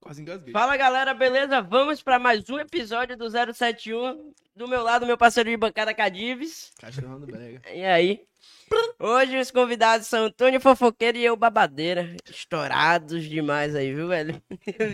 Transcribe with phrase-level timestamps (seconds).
[0.00, 0.52] Quase engasguei.
[0.52, 1.60] Fala galera, beleza?
[1.60, 4.32] Vamos para mais um episódio do 071.
[4.54, 6.70] Do meu lado, meu parceiro de bancada Cadives.
[6.78, 7.60] Cachorrão do brega.
[7.74, 8.20] E aí?
[8.98, 12.16] Hoje os convidados são Antônio Fofoqueiro e eu Babadeira.
[12.30, 14.40] Estourados demais aí, viu, velho?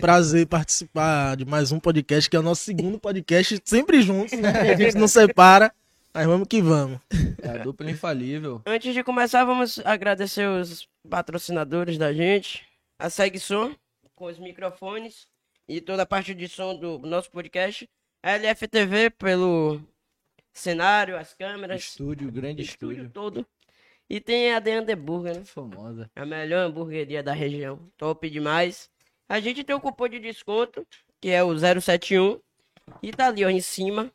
[0.01, 4.49] Prazer participar de mais um podcast, que é o nosso segundo podcast, sempre juntos, né?
[4.71, 5.73] A gente não separa,
[6.13, 6.99] mas vamos que vamos.
[7.41, 8.61] É a dupla infalível.
[8.65, 12.65] Antes de começar, vamos agradecer os patrocinadores da gente.
[12.99, 13.75] A Segue Som,
[14.23, 15.27] com os microfones
[15.67, 17.89] e toda a parte de som do nosso podcast.
[18.23, 19.81] A LFTV pelo
[20.53, 23.11] cenário, as câmeras, Estúdio, grande o estúdio estúdio.
[23.11, 23.45] todo.
[24.09, 25.43] E tem a The Underburger, né?
[25.43, 26.09] Famosa.
[26.15, 27.91] A melhor hamburgueria da região.
[27.97, 28.89] Top demais.
[29.27, 30.87] A gente tem um cupom de desconto,
[31.19, 32.39] que é o 071.
[33.01, 34.09] E tá ali, ó, em cima.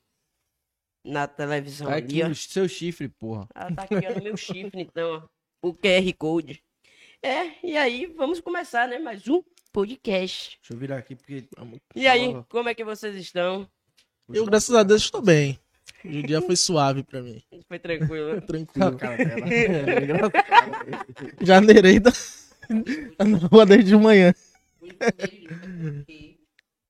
[1.05, 2.33] Na televisão Tá ali, aqui ó.
[2.33, 3.47] o seu chifre, porra.
[3.55, 5.29] Ah, tá aqui ó, no meu chifre, então,
[5.63, 5.69] ó.
[5.69, 6.63] O QR Code.
[7.23, 8.99] É, e aí, vamos começar, né?
[8.99, 9.43] Mais um
[9.79, 10.59] podcast.
[10.61, 11.45] Deixa eu virar aqui porque.
[11.95, 13.69] E aí, como é que vocês estão?
[14.29, 15.59] Eu, graças a Deus, estou bem.
[16.05, 17.41] Hoje o dia foi suave pra mim.
[17.69, 18.41] Foi tranquilo, né?
[18.47, 18.97] Tranquilo.
[18.99, 19.47] Cara dela.
[19.49, 20.33] É engraçado.
[21.41, 22.11] Janeirei da...
[23.25, 24.35] na rua desde de manhã.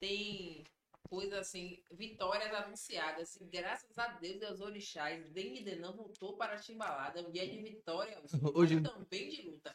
[0.00, 0.64] tem
[1.10, 3.22] coisa assim, vitórias anunciadas.
[3.22, 7.20] Assim, graças a Deus e aos orixás, Demi não voltou para a Timbalada.
[7.20, 8.18] Um dia de vitória,
[8.54, 9.74] Hoje- também de luta.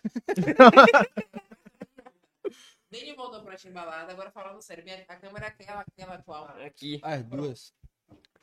[2.93, 4.11] Demi voltou para a Timbalada.
[4.11, 6.45] Agora falando sério, minha, a câmera é aquela, aquela qual.
[6.63, 6.99] Aqui.
[7.01, 7.73] As duas.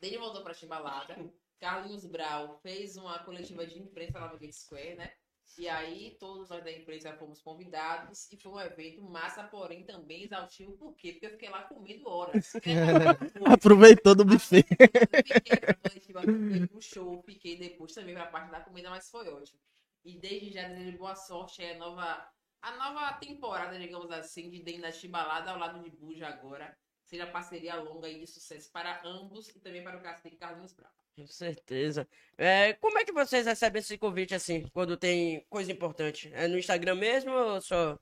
[0.00, 1.16] Dani voltou pra Timbalada.
[1.61, 5.12] Carlinhos Brau fez uma coletiva de imprensa lá no Gate Square, né?
[5.57, 8.28] E aí, todos nós da imprensa fomos convidados.
[8.33, 10.73] E foi um evento massa, porém também exaustivo.
[10.73, 11.12] Por quê?
[11.12, 12.52] Porque eu fiquei lá comendo horas.
[13.47, 14.64] Aproveitou do buffet.
[14.64, 19.28] Fiquei pra coletiva, fiquei pro show, fiquei depois também pra parte da comida, mas foi
[19.28, 19.61] ótimo.
[20.04, 21.62] E desde já desejo boa sorte.
[21.62, 22.26] É a nova,
[22.62, 26.76] a nova temporada, digamos assim, de Dani da Timbalada ao lado de Buja agora.
[27.05, 30.93] Seja parceria longa e de sucesso para ambos e também para o cacique Carlinhos Brau.
[31.17, 32.09] Com certeza.
[32.38, 36.31] É, como é que vocês recebem esse convite assim, quando tem coisa importante?
[36.33, 37.99] É no Instagram mesmo ou só?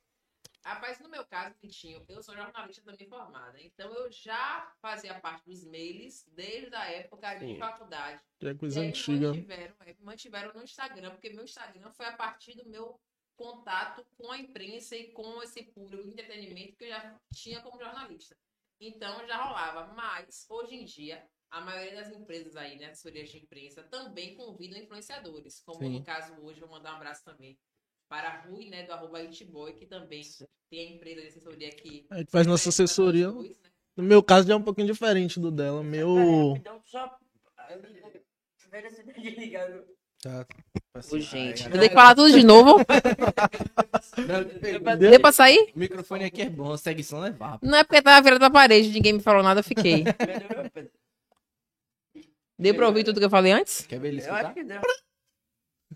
[0.65, 3.61] Rapaz, no meu caso, Vitinho, eu sou jornalista também formada.
[3.63, 7.59] Então eu já fazia parte dos mails desde a época de Sim.
[7.59, 8.23] faculdade.
[8.41, 9.29] Já é E coisa aí me antiga.
[9.29, 13.01] mantiveram, é, mantiveram no Instagram, porque meu Instagram foi a partir do meu
[13.39, 17.79] contato com a imprensa e com esse público de entretenimento que eu já tinha como
[17.79, 18.37] jornalista.
[18.81, 19.95] Então já rolava.
[19.95, 24.79] Mas, hoje em dia, a maioria das empresas aí, né, assessorias de imprensa, também convidam
[24.79, 25.63] influenciadores.
[25.65, 25.91] Como Sim.
[25.91, 27.57] no caso hoje, vou mandar um abraço também
[28.09, 30.23] para a Rui, né, do arroba Itboy, que também
[30.69, 33.31] tem a empresa de assessoria que A gente faz nossa assessoria.
[33.31, 33.71] dois, né?
[33.97, 35.83] No meu caso já é um pouquinho diferente do dela.
[35.83, 36.55] Meu.
[36.57, 37.19] Então só.
[37.57, 37.77] Tá
[39.17, 39.98] ligado.
[40.23, 40.45] Tá.
[41.13, 42.79] Ô, gente, Ai, vou ter que falar tudo de novo.
[42.89, 44.97] ai.
[44.97, 45.71] Deu pra sair?
[45.75, 47.65] O microfone aqui é bom, segue som é vapo.
[47.65, 50.03] Não é porque tava virado pra parede, ninguém me falou nada, eu fiquei.
[52.59, 53.87] Deu pra ouvir tudo que eu falei antes?
[53.87, 54.55] Quer ver ele Eu acho escutar?
[54.55, 54.81] que deu.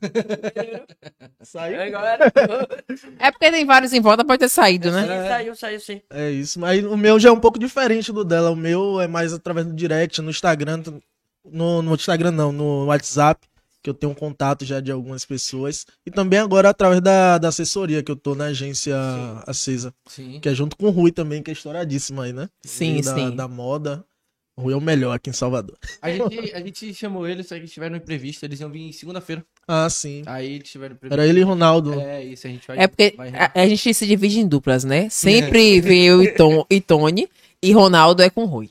[1.43, 1.91] Saiu?
[1.91, 2.33] Galera.
[3.19, 5.03] É porque tem vários em volta, pode ter saído, né?
[5.03, 6.01] Sim, saiu, saiu sim.
[6.11, 8.51] É isso, mas o meu já é um pouco diferente do dela.
[8.51, 10.81] O meu é mais através do direct, no Instagram.
[11.45, 13.45] No, no Instagram não, no WhatsApp,
[13.83, 15.85] que eu tenho contato já de algumas pessoas.
[16.07, 19.43] E também agora através da, da assessoria, que eu tô na agência Sim.
[19.47, 19.95] Acesa.
[20.07, 20.39] Sim.
[20.41, 22.49] Que é junto com o Rui também, que é estouradíssima aí, né?
[22.65, 23.35] Sim, da, sim.
[23.35, 24.05] Da moda.
[24.55, 25.79] O Rui é o melhor aqui em Salvador.
[26.03, 28.45] A gente, a gente chamou eles, só que eles tiveram imprevisto.
[28.45, 29.45] Eles iam vir segunda-feira.
[29.67, 30.23] Ah, sim.
[30.27, 31.19] Aí eles tiveram imprevisto.
[31.19, 31.99] Era ele e Ronaldo.
[31.99, 32.79] É, isso a gente vai.
[32.79, 35.09] É porque vai- a, a gente se divide em duplas, né?
[35.11, 37.29] Sempre vem eu e, Tom, e Tony,
[37.63, 38.71] e Ronaldo é com o Rui.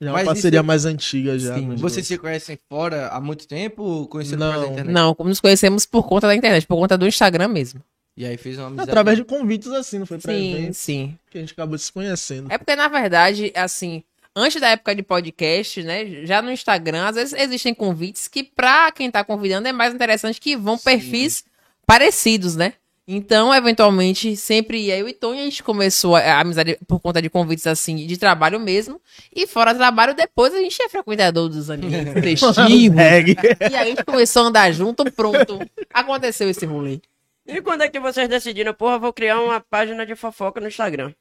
[0.00, 1.54] Já é uma Mas parceria isso- mais antiga já.
[1.54, 1.68] Sim.
[1.76, 2.06] Vocês dois.
[2.06, 4.46] se conhecem fora há muito tempo ou conheceram Não.
[4.46, 4.92] por causa da internet?
[4.94, 7.82] Não, como nos conhecemos por conta da internet, por conta do Instagram mesmo.
[8.16, 8.90] E aí fez uma amizade.
[8.90, 11.18] Através de convites assim, não foi pra Sim, eventos sim.
[11.30, 12.50] que a gente acabou se conhecendo.
[12.52, 14.02] É porque, na verdade, assim,
[14.34, 16.24] antes da época de podcast, né?
[16.26, 20.40] Já no Instagram, às vezes existem convites que, pra quem tá convidando, é mais interessante
[20.40, 20.84] que vão Sim.
[20.84, 21.44] perfis
[21.86, 22.74] parecidos, né?
[23.10, 27.66] Então, eventualmente, sempre eu e Tony, a gente começou a, amizade por conta de convites
[27.66, 29.00] assim, de trabalho mesmo.
[29.34, 32.94] E fora trabalho, depois a gente é frequentador dos ambientes festivos.
[32.94, 33.34] Reggae.
[33.62, 35.58] e aí a gente começou a andar junto, pronto.
[35.90, 37.00] Aconteceu esse rolê.
[37.46, 41.14] E quando é que vocês decidiram, porra, vou criar uma página de fofoca no Instagram?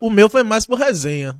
[0.00, 1.36] O meu foi mais por resenha.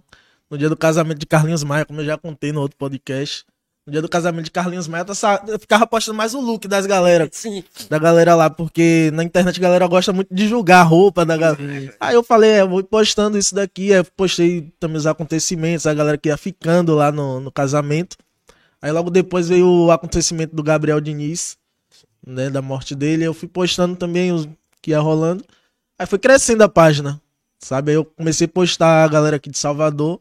[0.48, 3.44] No dia do casamento de Carlinhos Maia, como eu já contei no outro podcast.
[3.86, 5.06] No dia do casamento de Carlinhos Maia,
[5.46, 7.62] eu ficava postando mais o look das galera, Sim.
[7.88, 11.36] da galera lá, porque na internet a galera gosta muito de julgar a roupa da
[11.36, 11.94] galera.
[12.00, 15.86] Aí eu falei, é, eu vou postando isso daqui, aí eu postei também os acontecimentos,
[15.86, 18.16] a galera que ia ficando lá no, no casamento.
[18.82, 21.56] Aí logo depois veio o acontecimento do Gabriel Diniz,
[22.26, 24.48] né, da morte dele, eu fui postando também os
[24.82, 25.44] que ia rolando.
[25.96, 27.20] Aí foi crescendo a página.
[27.58, 27.92] Sabe?
[27.92, 30.20] Aí eu comecei a postar a galera aqui de Salvador,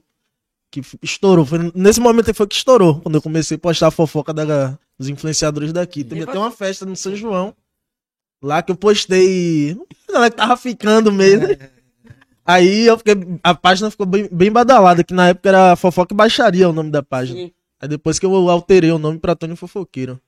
[0.81, 1.45] que estourou.
[1.45, 5.07] Foi nesse momento foi que estourou, quando eu comecei a postar a fofoca da, dos
[5.07, 6.03] influenciadores daqui.
[6.03, 7.55] Teve até uma festa no São João,
[8.41, 9.77] lá que eu postei.
[10.09, 11.47] A galera que tava ficando mesmo.
[12.45, 13.15] Aí eu fiquei.
[13.43, 16.91] A página ficou bem, bem badalada, que na época era Fofoca e Baixaria o nome
[16.91, 17.39] da página.
[17.39, 17.51] Sim.
[17.81, 20.19] Aí depois que eu alterei o nome pra Tony Fofoqueiro.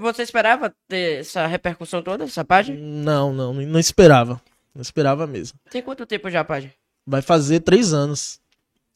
[0.00, 2.76] Você esperava ter essa repercussão toda, essa página?
[2.80, 4.40] Não, não, não esperava.
[4.74, 5.58] Não esperava mesmo.
[5.70, 6.72] Tem quanto tempo já a página?
[7.06, 8.40] Vai fazer três anos.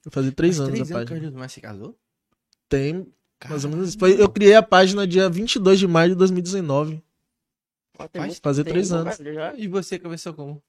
[0.08, 1.30] Vai fazer três Faz anos três a anos que página.
[1.30, 1.96] Gilmar se casou?
[2.68, 3.06] Tem
[3.48, 3.94] mais ou menos.
[3.94, 7.02] Foi- eu criei a página dia 22 de maio de 2019.
[7.98, 9.16] Ó, tem Faz- muito fazer três anos.
[9.16, 9.54] já.
[9.54, 10.62] E você começou como?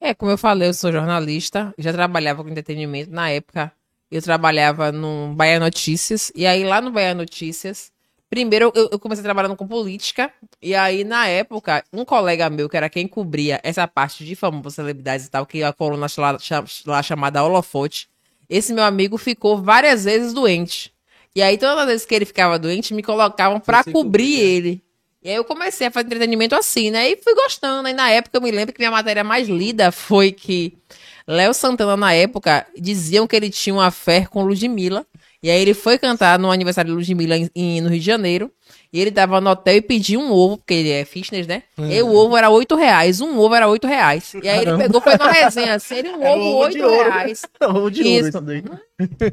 [0.00, 3.10] É, como eu falei, eu sou jornalista, já trabalhava com entretenimento.
[3.10, 3.72] Na época,
[4.10, 6.30] eu trabalhava no Bahia Notícias.
[6.34, 7.90] E aí, lá no Bahia Notícias,
[8.28, 10.30] primeiro eu, eu comecei trabalhando com política.
[10.60, 14.74] E aí, na época, um colega meu, que era quem cobria essa parte de famosos
[14.74, 16.36] celebridades e tal, que é a coluna lá,
[16.84, 18.08] lá chamada Holofote,
[18.48, 20.92] esse meu amigo ficou várias vezes doente.
[21.34, 24.44] E aí, todas as vezes que ele ficava doente, me colocavam pra Você cobrir cobria.
[24.44, 24.82] ele.
[25.22, 27.10] E aí eu comecei a fazer entretenimento assim, né?
[27.10, 27.86] E fui gostando.
[27.88, 30.78] Aí na época eu me lembro que minha matéria mais lida foi que
[31.26, 35.04] Léo Santana, na época, diziam que ele tinha uma fé com Ludmilla.
[35.42, 38.50] E aí ele foi cantar no aniversário de Ludmilla em, em- no Rio de Janeiro.
[38.96, 41.64] E ele tava no hotel e pediu um ovo, porque ele é fitness, né?
[41.76, 43.20] E o ovo era 8 reais.
[43.20, 44.32] Um ovo era 8 reais.
[44.42, 44.82] E aí ele Caramba.
[44.84, 47.10] pegou, foi numa resenha assim, ele um ovo, ovo de 8 ouro.
[47.10, 47.42] reais.
[47.60, 48.38] Ovo de Isso.
[48.38, 48.64] ouro daí.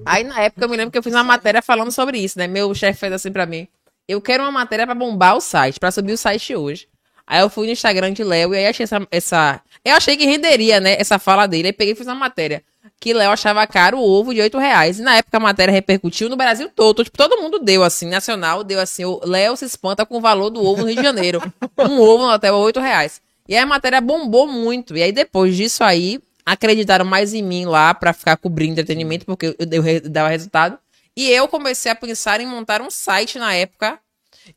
[0.05, 2.46] Aí na época eu me lembro que eu fiz uma matéria falando sobre isso, né?
[2.46, 3.65] Meu chefe fez assim pra mim.
[4.05, 6.89] Eu quero uma matéria pra bombar o site, pra subir o site hoje.
[7.25, 9.62] Aí eu fui no Instagram de Léo e aí achei essa, essa.
[9.86, 10.98] Eu achei que renderia, né?
[11.00, 11.67] Essa fala dele.
[11.67, 12.62] Aí peguei e fiz uma matéria.
[13.00, 15.00] Que Léo achava caro o ovo de 8 reais.
[15.00, 17.04] E na época a matéria repercutiu no Brasil todo.
[17.04, 19.04] Tipo, todo mundo deu, assim, nacional, deu assim.
[19.04, 21.42] O Léo se espanta com o valor do ovo no Rio de Janeiro.
[21.78, 23.22] um ovo no hotel a 8 reais.
[23.48, 24.96] E aí a matéria bombou muito.
[24.96, 29.48] E aí depois disso aí, acreditaram mais em mim lá pra ficar cobrindo entretenimento, porque
[29.48, 30.78] eu, eu, eu dava resultado.
[31.16, 34.00] E eu comecei a pensar em montar um site na época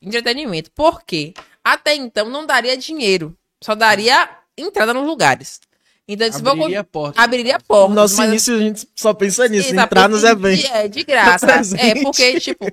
[0.01, 0.71] de entretenimento.
[0.71, 1.35] Por quê?
[1.63, 3.37] Até então não daria dinheiro.
[3.63, 5.61] Só daria entrada nos lugares.
[6.09, 7.21] Então, se vou Abriria a porta.
[7.21, 7.95] abriria No portas.
[7.97, 10.61] nosso mas- início a gente só pensa nisso, Sim, entrar nos eventos.
[10.65, 11.47] de- É, de graça.
[11.79, 12.65] É, porque, tipo,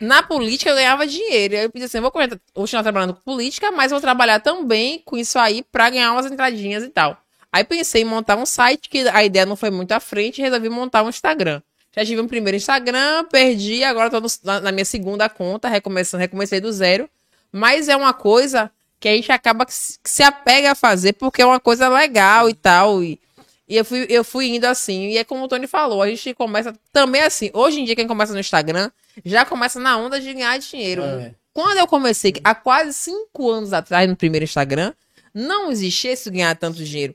[0.00, 1.54] na política eu ganhava dinheiro.
[1.56, 2.12] Aí eu pensei assim, eu vou
[2.54, 6.82] continuar trabalhando com política, mas vou trabalhar também com isso aí pra ganhar umas entradinhas
[6.82, 7.16] e tal.
[7.52, 10.42] Aí pensei em montar um site, que a ideia não foi muito à frente, e
[10.42, 11.60] resolvi montar um Instagram.
[11.94, 16.20] Já tive um primeiro Instagram, perdi, agora tô no- na, na minha segunda conta, recomeçando,
[16.20, 17.10] recomecei do zero.
[17.52, 18.70] Mas é uma coisa
[19.00, 22.54] que a gente acaba que se, apega a fazer porque é uma coisa legal e
[22.54, 23.02] tal.
[23.02, 23.18] E,
[23.66, 25.08] e eu, fui, eu fui indo assim.
[25.08, 27.50] E é como o Tony falou, a gente começa também assim.
[27.54, 28.90] Hoje em dia, quem começa no Instagram
[29.24, 31.02] já começa na onda de ganhar dinheiro.
[31.02, 31.34] É.
[31.52, 34.92] Quando eu comecei, há quase cinco anos atrás, no primeiro Instagram,
[35.32, 37.14] não existia esse ganhar tanto dinheiro.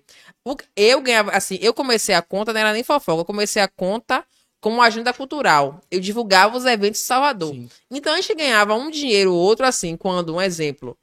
[0.75, 4.23] Eu ganhava, assim, eu comecei a conta, não era nem fofoca, eu comecei a conta
[4.59, 5.81] como agenda cultural.
[5.91, 7.53] Eu divulgava os eventos de Salvador.
[7.53, 7.69] Sim.
[7.89, 10.97] Então a gente ganhava um dinheiro ou outro, assim, quando, um exemplo,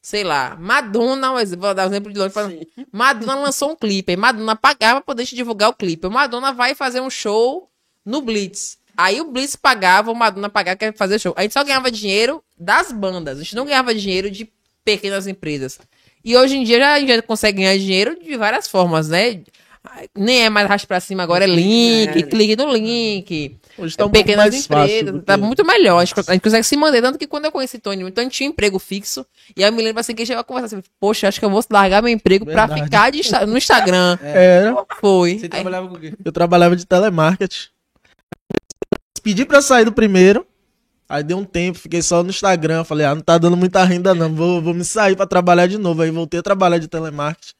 [0.00, 2.32] sei lá, Madonna, vou dar um exemplo de longe.
[2.32, 6.08] falando, Madonna lançou um clipe, Madonna pagava pra poder divulgar o clipe.
[6.08, 7.70] Madonna vai fazer um show
[8.04, 8.78] no Blitz.
[8.96, 11.34] Aí o Blitz pagava, o Madonna pagava, quer fazer show.
[11.36, 14.50] A gente só ganhava dinheiro das bandas, a gente não ganhava dinheiro de
[14.84, 15.78] pequenas empresas.
[16.24, 19.42] E hoje em dia já, a gente já consegue ganhar dinheiro de várias formas, né?
[20.14, 22.22] Nem é mais arraste pra cima, agora é link, É.
[22.22, 24.84] clique no link Hoje tá um pouco pequenas mais fácil.
[24.96, 25.98] empresas, do tá que- muito melhor.
[26.00, 27.00] A gente, gente consegue se manter.
[27.00, 29.24] Tanto que quando eu conheci Tony, o Tony tinha um emprego fixo.
[29.56, 31.62] E aí eu me lembro assim que a conversar assim: Poxa, acho que eu vou
[31.70, 32.84] largar meu emprego pra Verdade.
[32.84, 34.18] ficar de no Instagram.
[34.22, 34.76] Era.
[35.00, 35.38] Foi.
[35.38, 36.14] Você Aí- trabalhava com o quê?
[36.24, 37.68] Eu trabalhava de telemarketing.
[39.22, 40.46] Pedi pra sair do primeiro.
[41.08, 42.84] Aí deu um tempo, fiquei só no Instagram.
[42.84, 44.34] Falei, ah, não tá dando muita renda não.
[44.34, 46.02] Vou, vou me sair pra trabalhar de novo.
[46.02, 47.54] Aí voltei a trabalhar de telemarketing.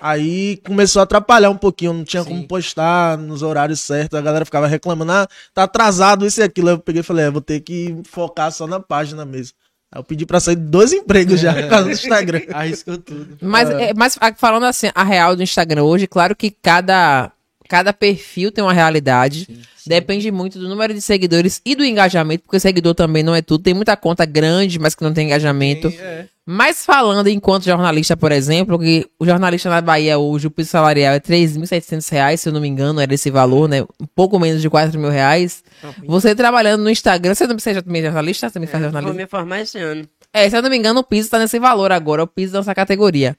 [0.00, 1.92] Aí começou a atrapalhar um pouquinho.
[1.92, 2.28] Não tinha Sim.
[2.30, 4.18] como postar nos horários certos.
[4.18, 6.68] A galera ficava reclamando, ah, tá atrasado isso e aquilo.
[6.68, 9.56] Aí eu peguei e falei, é, vou ter que focar só na página mesmo.
[9.92, 12.40] Aí eu pedi pra sair de dois empregos já por causa do Instagram.
[12.52, 13.38] Arriscou tudo.
[13.40, 17.30] Mas, é, mas a- falando assim, a real do Instagram hoje, claro que cada,
[17.68, 19.48] cada perfil tem uma realidade.
[19.86, 23.62] Depende muito do número de seguidores e do engajamento, porque seguidor também não é tudo.
[23.62, 25.88] Tem muita conta grande, mas que não tem engajamento.
[25.88, 26.26] É.
[26.46, 31.14] Mas falando enquanto jornalista, por exemplo, que o jornalista na Bahia hoje, o piso salarial
[31.14, 33.82] é 3.700 reais, se eu não me engano, era esse valor, né?
[33.82, 35.62] Um pouco menos de 4 mil reais.
[36.06, 38.48] Você trabalhando no Instagram, você não precisa também jornalista?
[38.48, 39.20] Você também faz Vou jornalismo?
[39.20, 40.06] me formar esse ano.
[40.32, 42.74] É, se eu não me engano, o piso tá nesse valor agora, o piso dessa
[42.74, 43.36] categoria.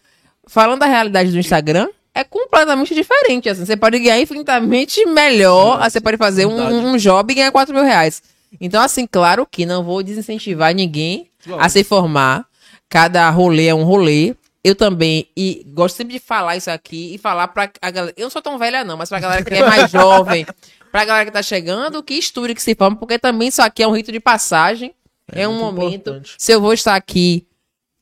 [0.48, 3.50] Falando da realidade do Instagram, é completamente diferente.
[3.50, 7.52] Assim, você pode ganhar infinitamente melhor, aí você pode fazer um, um job e ganhar
[7.52, 8.24] 4 mil reais.
[8.60, 12.48] Então, assim, claro que não vou desincentivar ninguém a se formar.
[12.88, 14.34] Cada rolê é um rolê.
[14.64, 18.14] eu também, e gosto sempre de falar isso aqui e falar pra a galera.
[18.16, 20.46] Eu não sou tão velha, não, mas pra galera que é mais jovem,
[20.92, 23.88] pra galera que tá chegando, que estude, que se forme, porque também isso aqui é
[23.88, 24.94] um rito de passagem.
[25.32, 25.96] É, um muito momento.
[25.96, 26.36] importante.
[26.38, 27.46] Se eu vou estar aqui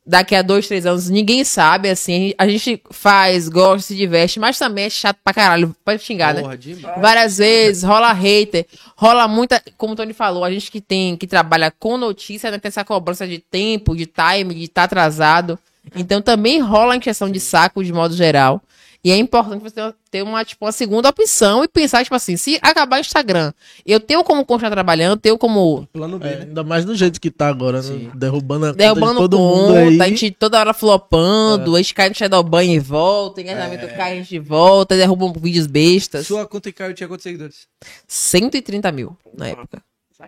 [0.06, 2.34] daqui a dois, três anos, ninguém sabe, assim.
[2.38, 5.76] A gente faz, gosta, se diverte, mas também é chato pra caralho.
[5.84, 6.42] Pode xingar, né?
[6.42, 7.02] Porra, demais.
[7.02, 9.62] Várias vezes, rola hater, rola muita.
[9.78, 12.84] Como o Tony falou, a gente que tem, que trabalha com notícia, né, tem essa
[12.84, 15.58] cobrança de tempo, de time, de estar atrasado.
[15.96, 18.62] Então também rola a injeção de saco de modo geral.
[19.06, 22.58] E é importante você ter- uma, tipo, uma segunda opção e pensar, tipo assim, se
[22.62, 23.52] acabar o Instagram,
[23.86, 26.42] eu tenho como continuar trabalhando, tenho como Plano B, É, né?
[26.46, 28.12] ainda mais do jeito que tá agora, né?
[28.16, 30.02] Derrubando a conta derrubando de todo mundo conta, aí.
[30.02, 34.16] a gente toda hora flopando, a gente cai no Shadowban e volta, engajamento cai, a
[34.16, 36.26] gente volta, derruba vídeos bestas.
[36.26, 37.68] Sua conta caiu tinha quantos seguidores?
[38.08, 39.82] 130 mil na época.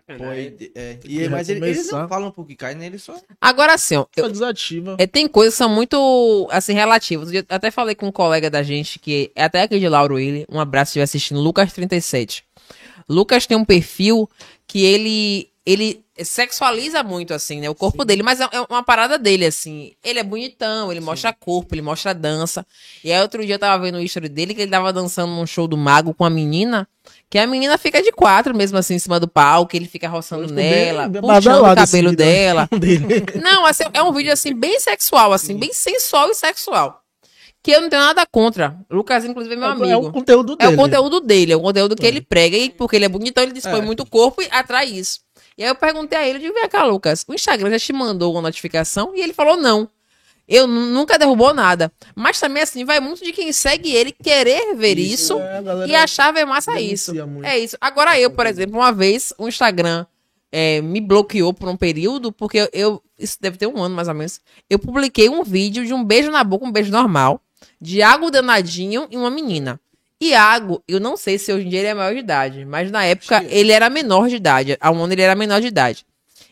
[0.07, 0.55] Sacanagem.
[0.59, 2.85] e- é, que e, mas ele- eles não falam um pouco que cai, né?
[2.85, 3.15] Eles só.
[3.41, 4.95] Agora sim, ó, eu, Só desativa.
[4.99, 7.31] É, tem coisas que são muito, assim, relativas.
[7.33, 10.45] Eu até falei com um colega da gente, que é até aqui de Lauro ele,
[10.49, 12.43] um abraço se estiver assistindo, Lucas37.
[13.09, 14.29] Lucas tem um perfil
[14.67, 19.17] que ele, ele sexualiza muito, assim, né, o corpo dele, mas é, é uma parada
[19.17, 19.91] dele, assim.
[20.03, 22.65] Ele é bonitão, ele mostra corpo, ele mostra dança.
[23.03, 25.45] E aí outro dia eu tava vendo o history dele, que ele tava dançando num
[25.45, 26.87] show do Mago com a menina,
[27.29, 30.51] que a menina fica de quatro mesmo, assim, em cima do palco, ele fica roçando
[30.53, 32.15] nela, bem puxando o esse cabelo né?
[32.15, 32.69] dela.
[33.41, 37.01] Não, assim, é um vídeo assim bem sexual, assim, bem sensual e sexual.
[37.61, 38.77] Que eu não tenho nada contra.
[38.91, 40.07] O Lucas, inclusive, é meu É amigo.
[40.09, 40.75] o conteúdo É dele.
[40.75, 43.53] o conteúdo dele, é o conteúdo que ele prega, e porque ele é bonitão, ele
[43.53, 43.81] dispõe É.
[43.81, 45.24] muito corpo e atrai isso.
[45.57, 47.93] E aí eu perguntei a ele, eu digo, vem cá, Lucas, o Instagram já te
[47.93, 49.13] mandou uma notificação?
[49.15, 49.89] E ele falou, não.
[50.47, 51.91] Eu nu- nunca derrubou nada.
[52.13, 55.91] Mas também, assim, vai muito de quem segue ele querer ver isso, É, a galera
[55.91, 57.15] e achar ver massa isso.
[57.25, 57.45] muito.
[57.45, 57.75] É isso.
[57.81, 60.05] Agora eu, por exemplo, uma vez, o Instagram
[60.51, 64.09] é, me bloqueou por um período, porque eu, eu- Isso deve ter um ano, mais
[64.09, 64.41] ou menos.
[64.69, 67.41] Eu publiquei um vídeo de um beijo na boca, um beijo normal,
[67.79, 69.79] de Iago Danadinho e uma menina.
[70.21, 73.03] Iago, eu não sei se hoje em dia ele é maior de idade, mas na
[73.05, 74.77] época ele era menor de idade.
[74.83, 76.05] Um ano ele era menor de idade.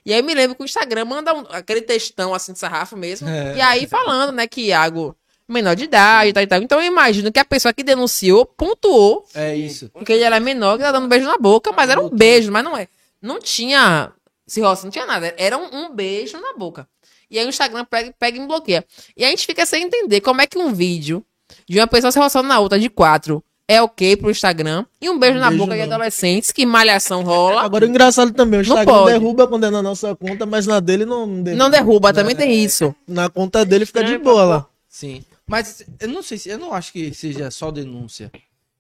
[0.06, 2.98] E aí eu me lembro que o Instagram manda um- aquele textão assim de sarrafo
[2.98, 3.28] mesmo.
[3.30, 3.56] É.
[3.58, 5.16] E aí falando, né, que Iago,
[5.48, 6.62] menor de idade e tal e tal.
[6.62, 9.90] Então eu imagino que a pessoa que denunciou pontuou É isso.
[9.94, 12.52] porque ele era menor, que tá dando um beijo na boca, mas era um beijo,
[12.52, 12.88] mas não é.
[13.22, 14.12] Não tinha
[14.46, 15.34] se roça, não tinha nada.
[15.38, 16.86] Era um, um beijo na boca.
[17.32, 18.86] E aí o Instagram pega, pega e me bloqueia.
[19.16, 21.26] E a gente fica sem entender como é que um vídeo
[21.68, 23.42] de uma pessoa se roçando na outra de quatro
[23.74, 24.86] é ok pro Instagram.
[25.02, 25.96] E um beijo Um na beijo boca de não.
[25.96, 27.62] adolescentes, que malhação rola.
[27.62, 31.06] Agora o engraçado também, o Instagram derruba quando é na nossa conta, mas na dele
[31.06, 31.64] não, não derruba.
[31.64, 32.96] Não derruba, também tem isso.
[33.08, 34.68] Na conta dele fica de boa lá.
[34.88, 35.24] Sim.
[35.48, 36.50] Mas eu não sei se.
[36.50, 38.32] Eu não acho que seja só denúncia.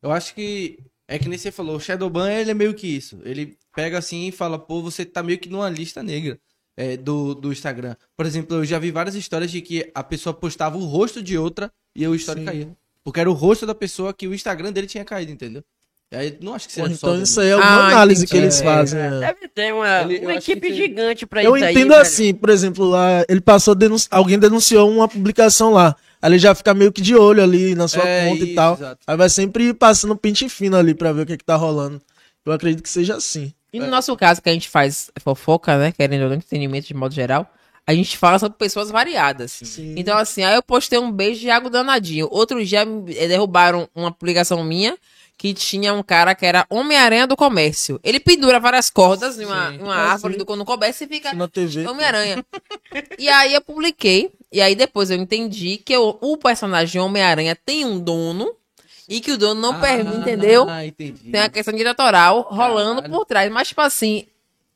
[0.02, 0.80] Eu acho que.
[1.08, 3.20] É que nem você falou, o Shadowban ele é meio que isso.
[3.26, 6.40] Ele pega assim e fala, pô, você tá meio que numa lista negra
[6.78, 7.96] é, do, do Instagram.
[8.16, 11.38] Por exemplo, eu já vi várias histórias de que a pessoa postava o rosto de
[11.38, 12.46] outra e o story Sim.
[12.46, 12.78] caía.
[13.04, 15.64] Porque era o rosto da pessoa que o Instagram dele tinha caído, entendeu?
[16.12, 18.32] E aí não acho que seja então isso aí é uma Ah, análise entendi.
[18.32, 19.00] que eles É, fazem.
[19.00, 19.20] é.
[19.20, 21.90] Deve ter uma, Ele- eu uma que equipe tem- gigante pra Eu isso aí, entendo
[21.90, 22.02] velho.
[22.02, 24.08] assim, por exemplo, lá ele passou denunci...
[24.12, 25.96] alguém denunciou uma publicação lá.
[26.22, 28.56] Aí ele já fica meio que de olho ali na sua É, conta e isso,
[28.56, 28.74] tal.
[28.76, 29.00] exato.
[29.08, 32.00] Aí vai sempre passando pente fino ali pra ver o que, que tá rolando.
[32.46, 33.52] Eu acredito que seja assim.
[33.74, 35.92] E no nosso caso, que a gente faz fofoca, né?
[35.92, 37.52] Querendo ou não, entretenimento de modo geral,
[37.86, 39.52] a gente fala sobre pessoas variadas.
[39.52, 39.96] Sim.
[39.98, 42.28] Então, assim, aí eu postei um beijo de água danadinho.
[42.32, 42.82] Outro dia
[43.16, 44.98] eh, derrubaram uma publicação minha
[45.38, 48.00] que tinha um cara que era Homem-Aranha do Comércio.
[48.04, 50.46] Ele pendura várias cordas em uma, uma Ah, árvore sim.
[50.46, 51.34] do no comércio e fica.
[51.90, 52.46] Homem-Aranha.
[53.20, 54.32] e aí eu publiquei.
[54.52, 58.54] E aí depois eu entendi que o, o personagem Homem-Aranha tem um dono
[59.10, 60.70] e que o dono não permite, entendeu?
[60.70, 61.32] Ah, entendi.
[61.32, 63.14] Tem a questão diretoral rolando Caralho.
[63.14, 63.52] por trás.
[63.52, 64.26] Mas, tipo assim,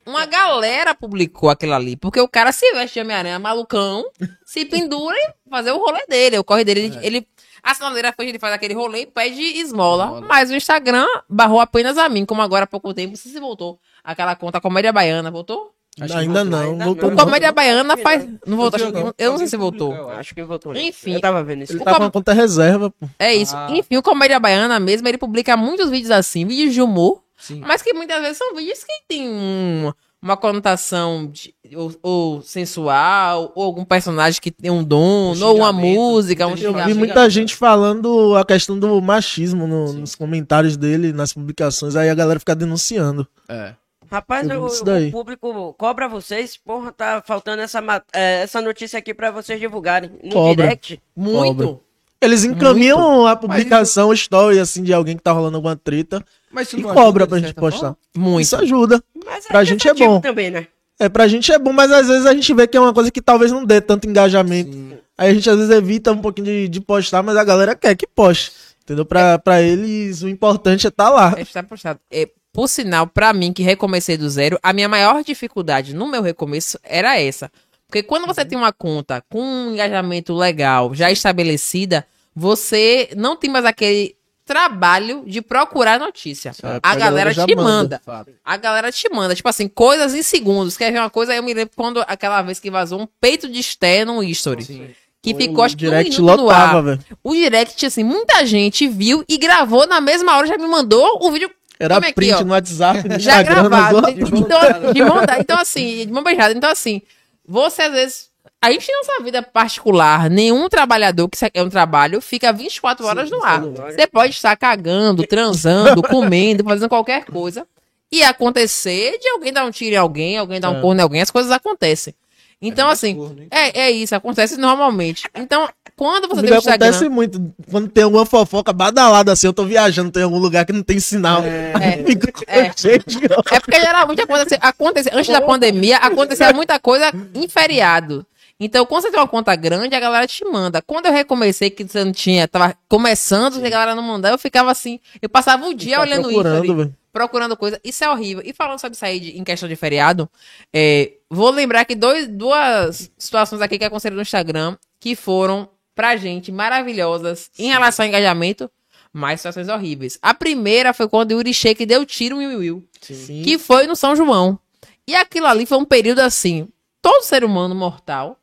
[0.07, 1.95] uma galera publicou aquilo ali.
[1.95, 4.03] Porque o cara se veste de Homem-Aranha malucão,
[4.45, 6.39] se pendura e fazer o rolê dele.
[6.39, 6.79] O corre dele.
[6.81, 7.27] Ele, ele-
[7.61, 10.05] a sinaleira frente, ele faz aquele rolê e pede esmola.
[10.05, 10.27] Esmola.
[10.27, 13.17] Mas o Instagram barrou apenas a mim, como agora há pouco tempo.
[13.17, 13.79] Se se voltou.
[14.03, 15.73] Aquela conta Comédia Baiana, voltou?
[15.99, 16.59] Acho que Ainda voltou.
[16.61, 16.71] não.
[16.71, 17.17] Ainda voltou não.
[17.17, 17.25] não.
[17.25, 18.25] Comédia Baiana faz.
[18.45, 19.93] Não voltou, que- alguém- eu não sei se voltou.
[19.93, 20.35] eu acho.
[20.35, 20.75] Que voltou.
[20.75, 21.13] Enfim.
[21.13, 21.73] Eu tava vendo isso.
[21.73, 23.09] Ele O com com- a conta reserva, pô.
[23.17, 23.55] É isso.
[23.57, 23.67] Ah.
[23.71, 27.23] Enfim, o Comédia Baiana mesmo, ele publica muitos vídeos assim, vídeos de humor.
[27.37, 27.61] Sim.
[27.65, 33.51] Mas que muitas vezes são vídeos que tem um- uma conotação de- ou, ou sensual,
[33.55, 36.85] ou algum personagem que tem um dono, Um ou uma xingamento, música, um muita Eu
[36.85, 41.95] vi muita gente falando a questão do machismo no- nos comentários dele, nas publicações.
[41.95, 43.27] Aí a galera fica denunciando.
[43.47, 43.73] É.
[44.09, 46.55] Rapaz, o, o público cobra vocês.
[46.57, 50.09] Porra, tá faltando essa, é, essa notícia aqui pra vocês divulgarem.
[50.23, 50.63] No Cobra.
[50.63, 51.01] direct.
[51.15, 51.81] Muito.
[52.19, 56.23] Eles encaminham a publicação, story, assim, de alguém que tá rolando alguma treta.
[56.51, 57.79] Mas isso E não cobra ajuda, pra gente postar.
[57.79, 57.97] forma?
[58.15, 58.43] Muito.
[58.45, 59.03] Isso ajuda.
[59.25, 60.19] Mas Pra gente é bom.
[60.21, 60.67] também, né?
[60.99, 63.11] É, pra gente é bom, mas às vezes a gente vê que é uma coisa
[63.11, 64.71] que talvez não dê tanto engajamento.
[64.73, 64.97] Sim.
[65.17, 67.95] Aí a gente às vezes evita um pouquinho de, de postar, mas a galera quer
[67.95, 68.51] que poste.
[68.83, 69.05] Entendeu?
[69.05, 71.33] Pra, pra eles, o importante é estar lá.
[71.37, 71.99] É estar postado.
[72.09, 76.21] É, por sinal, pra mim, que recomecei do zero, a minha maior dificuldade no meu
[76.21, 77.51] recomeço era essa.
[77.87, 82.05] Porque quando você tem uma conta com um engajamento legal, já estabelecida,
[82.35, 84.15] você não tem mais aquele
[84.47, 86.53] trabalho de procurar notícia.
[86.63, 88.01] É, A galera já te manda.
[88.43, 90.77] A galera te manda, tipo assim, coisas em segundos.
[90.77, 91.35] Quer ver uma coisa?
[91.35, 94.63] Eu me lembro quando aquela vez que vazou um peito de Esté no history.
[94.63, 94.87] Sim.
[95.21, 96.59] Que ficou, acho o que um direct minuto no ar.
[96.67, 96.99] lotava, velho.
[97.21, 101.31] O direct, assim, muita gente viu e gravou na mesma hora, já me mandou o
[101.31, 101.51] vídeo.
[101.79, 102.43] Era Como é aqui, print ó?
[102.45, 103.95] no WhatsApp, no Já Instagram, gravado.
[104.07, 104.29] outras.
[104.31, 105.17] Então, de mão.
[105.39, 106.53] Então, assim, de mão beijada.
[106.53, 107.01] Então, assim,
[107.45, 108.26] você às vezes.
[108.61, 110.29] A gente tem nossa vida particular.
[110.29, 113.61] Nenhum trabalhador que é um trabalho fica 24 horas no ar.
[113.61, 117.67] Você pode estar cagando, transando, comendo, fazendo qualquer coisa.
[118.11, 120.81] E acontecer de alguém dar um tiro em alguém, alguém dar um É.
[120.81, 122.13] corno em alguém, as coisas acontecem.
[122.59, 123.47] Então, assim, corno, hein?
[123.51, 125.29] é, é isso, acontece normalmente.
[125.35, 126.87] Então, quando você tem o Instagram.
[126.87, 127.53] acontece muito.
[127.69, 130.99] Quando tem alguma fofoca badalada assim, eu tô viajando, tem algum lugar que não tem
[130.99, 131.43] sinal.
[131.43, 131.73] É.
[132.47, 132.71] É.
[132.75, 133.19] cheio de
[133.51, 138.25] É porque geralmente acontecia, acontecia antes da pandemia, acontecia muita coisa em feriado.
[138.59, 140.81] Então, quando você tem uma conta grande, a galera te manda.
[140.81, 144.71] Quando eu recomecei, que você não tinha, tava começando, a galera não mandava, eu ficava
[144.71, 147.79] assim, eu passava o dia Tá olhando isso procurando coisa.
[147.83, 148.43] Isso é horrível.
[148.45, 150.29] E falando sobre sair de- em questão de feriado,
[150.73, 156.15] é, vou lembrar que dois, duas situações aqui que aconselho no Instagram, que foram, pra
[156.15, 158.69] gente, maravilhosas em relação ao engajamento,
[159.13, 160.19] mas situações horríveis.
[160.21, 163.41] A primeira foi quando o Yuri Sheik deu tiro em Will Sim.
[163.43, 164.59] que foi no São João.
[165.07, 166.67] E aquilo ali foi um período assim,
[167.01, 168.37] todo ser humano mortal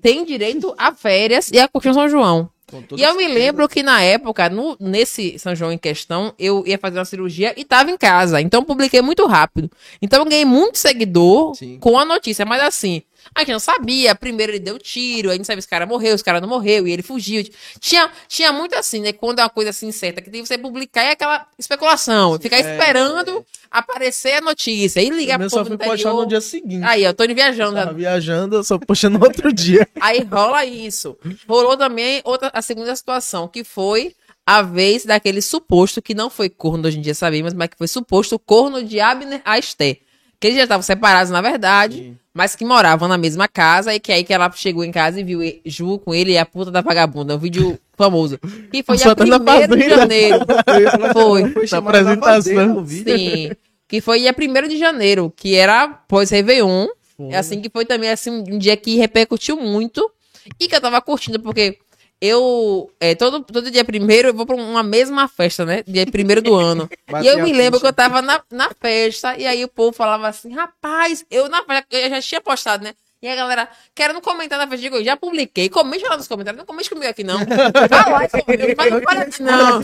[0.00, 2.50] tem direito a férias e a curtir São João.
[2.96, 6.78] E eu me lembro que na época, no, nesse São João em questão, eu ia
[6.78, 8.40] fazer uma cirurgia e tava em casa.
[8.40, 9.70] Então eu publiquei muito rápido.
[10.00, 11.78] Então eu ganhei muito seguidor Sim.
[11.78, 12.44] com a notícia.
[12.44, 13.02] Mas assim,
[13.34, 14.14] a gente não sabia.
[14.14, 16.48] Primeiro ele deu tiro, aí não sabia se o cara morreu, se o cara não
[16.48, 17.44] morreu, e ele fugiu.
[17.78, 19.12] Tinha, tinha muito assim, né?
[19.12, 22.38] Quando é uma coisa assim certa, que tem que você publicar é aquela especulação.
[22.40, 25.00] Ficar esperando aparecer a notícia.
[25.00, 26.84] E ligar pro só povo fui do postar no dia seguinte.
[26.84, 27.74] Aí, eu tô indo viajando.
[27.74, 29.88] Tava viajando, eu só postei no outro dia.
[30.00, 31.16] Aí rola isso.
[31.48, 34.14] Rolou também outra, a segunda situação, que foi
[34.46, 37.88] a vez daquele suposto, que não foi corno hoje em dia sabemos, mas que foi
[37.88, 39.98] suposto corno de Abner a Esté.
[40.38, 44.12] Que eles já estavam separados, na verdade, mas que moravam na mesma casa, e que
[44.12, 46.70] aí que ela chegou em casa e viu e- Ju com ele e a puta
[46.70, 47.36] da vagabunda.
[47.36, 48.38] Um vídeo famoso.
[48.72, 50.38] Que foi dia Só tá na 1 de janeiro.
[51.14, 51.48] Foi.
[51.50, 52.86] Foi Na apresentação.
[52.86, 53.50] Sim.
[53.86, 56.88] Que foi dia 1 de janeiro, que era pós-Réveillon.
[57.30, 60.10] É assim que foi também assim, um dia que repercutiu muito
[60.58, 61.78] e que eu tava curtindo, porque
[62.20, 62.90] eu.
[62.98, 65.82] É, todo, todo dia primeiro eu vou pra uma mesma festa, né?
[65.86, 66.88] Dia primeiro do ano.
[67.22, 70.28] e eu me lembro que eu tava na, na festa, e aí o povo falava
[70.28, 72.94] assim, rapaz, eu na festa, eu já tinha postado, né?
[73.22, 76.58] E a galera, querendo comentar na festa, digo, eu já publiquei, comente lá nos comentários,
[76.58, 77.38] não comente comigo aqui não.
[78.76, 79.80] Mas não fala aqui não.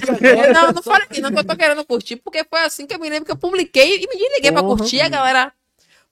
[0.53, 2.99] Não, não fala aqui não, que eu tô querendo curtir, porque foi assim que eu
[2.99, 4.77] me lembro que eu publiquei e me desliguei pra Porra.
[4.77, 5.53] curtir, e a galera...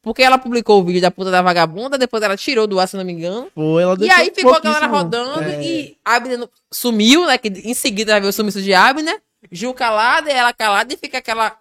[0.08, 2.96] Porque ela publicou o vídeo da puta da vagabunda, depois ela tirou do ar, se
[2.96, 3.48] não me engano.
[3.54, 5.62] Foi, ela E aí ficou a galera rodando É.
[5.62, 7.36] e Abner sumiu, né?
[7.36, 9.20] Que em seguida vai ver o sumiço de Abner.
[9.52, 11.54] Ju calada e ela calada e fica aquela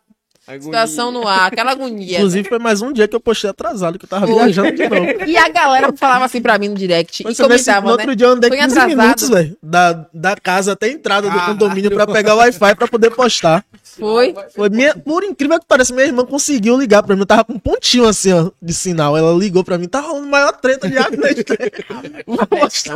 [0.61, 2.17] situação no ar, aquela agonia.
[2.19, 4.35] Inclusive, foi mais um dia que eu postei atrasado, que eu tava Foi.
[4.35, 5.05] viajando de novo.
[5.27, 8.15] E a galera falava assim pra mim no direct Mas e comentava, outro né?
[8.15, 8.97] dia eu andei Foi 15 atrasado.
[8.97, 9.57] minutos, velho.
[9.61, 13.65] Da, da casa até a entrada do condomínio pra pegar o Wi-Fi pra poder postar.
[13.97, 14.35] Foi.
[14.55, 17.21] Foi minha, por incrível que pareça, minha irmã conseguiu ligar pra mim.
[17.21, 19.17] Eu tava com um pontinho assim, ó, de sinal.
[19.17, 20.95] Ela ligou pra mim, tá rolando maior treta de
[22.49, 22.95] postar.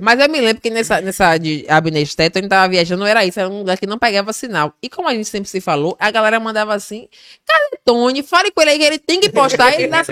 [0.00, 1.66] Mas eu me lembro que nessa, nessa de
[2.06, 4.72] Steto, ele tava viajando, não era isso, era um lugar que não pegava sinal.
[4.82, 7.08] E como a gente sempre se falou, a galera mandava assim,
[7.46, 8.22] cadê Tony?
[8.22, 9.74] Fale com ele aí que ele tem que postar.
[9.74, 10.02] Ele dá,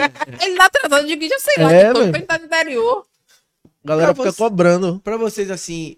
[0.43, 3.05] ele dá atrasado, eu digo, já sei lá, É, que Tony, tá no interior.
[3.85, 5.01] A galera Pra fica você- cobrando.
[5.03, 5.97] Pra vocês, assim,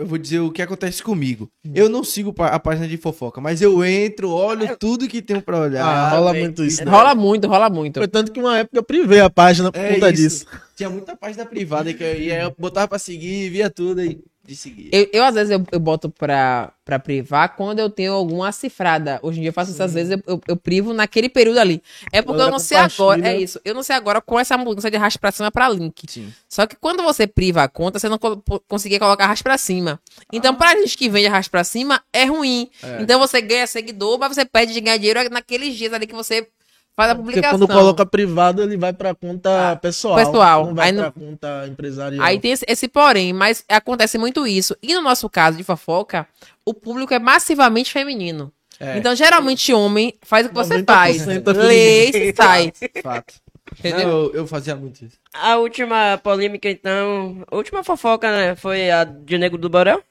[0.00, 1.48] eu vou dizer o que acontece comigo.
[1.74, 5.60] Eu não sigo a página de fofoca, mas eu entro, olho tudo que tenho pra
[5.60, 5.84] olhar.
[5.84, 6.44] Ah, rola velho.
[6.44, 6.82] muito isso.
[6.84, 6.90] né?
[6.90, 7.98] Rola muito, rola muito.
[8.00, 10.16] Foi tanto que uma época eu privei a página por É conta isso.
[10.22, 10.46] disso.
[10.74, 14.18] Tinha muita página privada que eu ia, eu botava pra seguir, via tudo aí
[14.50, 14.88] de seguir.
[14.92, 19.20] Eu, eu, às vezes, eu, eu boto pra, pra privar quando eu tenho alguma cifrada.
[19.22, 21.80] Hoje em dia eu faço isso, às vezes eu, eu, eu privo naquele período ali.
[22.12, 23.60] É porque eu não sei agora, é isso.
[23.64, 26.02] Eu não sei agora com essa mudança de arrasto pra cima pra link.
[26.08, 26.32] Sim.
[26.48, 30.00] Só que quando você priva a conta, você não co- conseguia colocar arrasto pra cima.
[30.32, 32.68] Então, pra gente que vende arrasto pra cima, é ruim.
[32.82, 33.02] É.
[33.02, 36.48] Então você ganha seguidor, mas você perde de ganhar dinheiro naqueles dias ali que você
[36.96, 37.58] faz a Porque publicação.
[37.58, 40.16] quando coloca privado, ele vai pra conta pessoal.
[40.16, 40.66] pessoal.
[40.66, 42.24] Não vai Aí pra não- conta empresarial.
[42.24, 44.76] Aí tem esse, esse porém, mas acontece muito isso.
[44.82, 46.26] E no nosso caso de fofoca,
[46.64, 48.52] o público é massivamente feminino.
[48.78, 48.96] É.
[48.96, 51.28] Então, geralmente, homem faz o que você 90% faz.
[51.28, 52.72] é Lê e sai.
[53.02, 53.34] Fato.
[53.84, 55.16] Não, eu, eu fazia muito isso.
[55.32, 57.44] A última polêmica, então.
[57.50, 58.56] A última fofoca, né?
[58.56, 60.02] Foi a de Nego do Borel?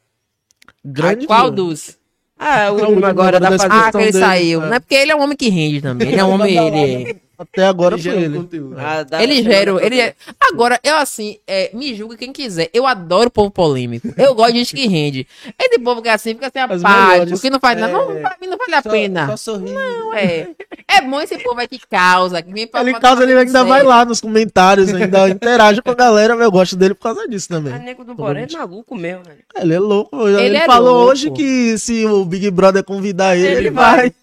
[0.85, 1.65] Grande Ah, Qual do...
[1.67, 1.97] dos?
[2.39, 3.49] Ah, última não, agora da.
[3.49, 4.62] Ah, que ele saiu.
[4.62, 6.08] Não é porque ele é um homem que rende também.
[6.08, 6.58] Ele é um homem.
[6.58, 8.38] Ele, Até agora Ele foi gera ele.
[8.38, 8.75] conteúdo.
[8.78, 9.71] Ah, da ele gera.
[9.86, 10.13] Ele é...
[10.52, 12.69] Agora, eu assim, é, me julgue quem quiser.
[12.73, 14.10] Eu adoro o povo polêmico.
[14.17, 15.25] Eu gosto de gente que rende.
[15.58, 17.41] Esse povo que é assim, fica assim, As apático, melhores.
[17.41, 17.93] que não faz nada.
[17.93, 17.95] É.
[17.95, 19.38] Não, pra mim não vale a Só- pena.
[19.38, 19.58] Só.
[19.58, 20.49] Não, é.
[20.88, 23.84] É bom esse povo aí que causa, que vem pra Ele causa, ele ainda vai
[23.84, 26.34] lá nos comentários, ainda interage com a galera.
[26.34, 27.80] Eu gosto dele por causa disso A também.
[27.80, 29.38] Nego do Borel é maluco mesmo, velho.
[29.56, 30.28] Ele é louco.
[30.28, 31.12] Ele, Ele é falou louco.
[31.12, 33.95] hoje que se o Big Brother convidar ele, Ele ele vai.
[33.97, 34.13] vai.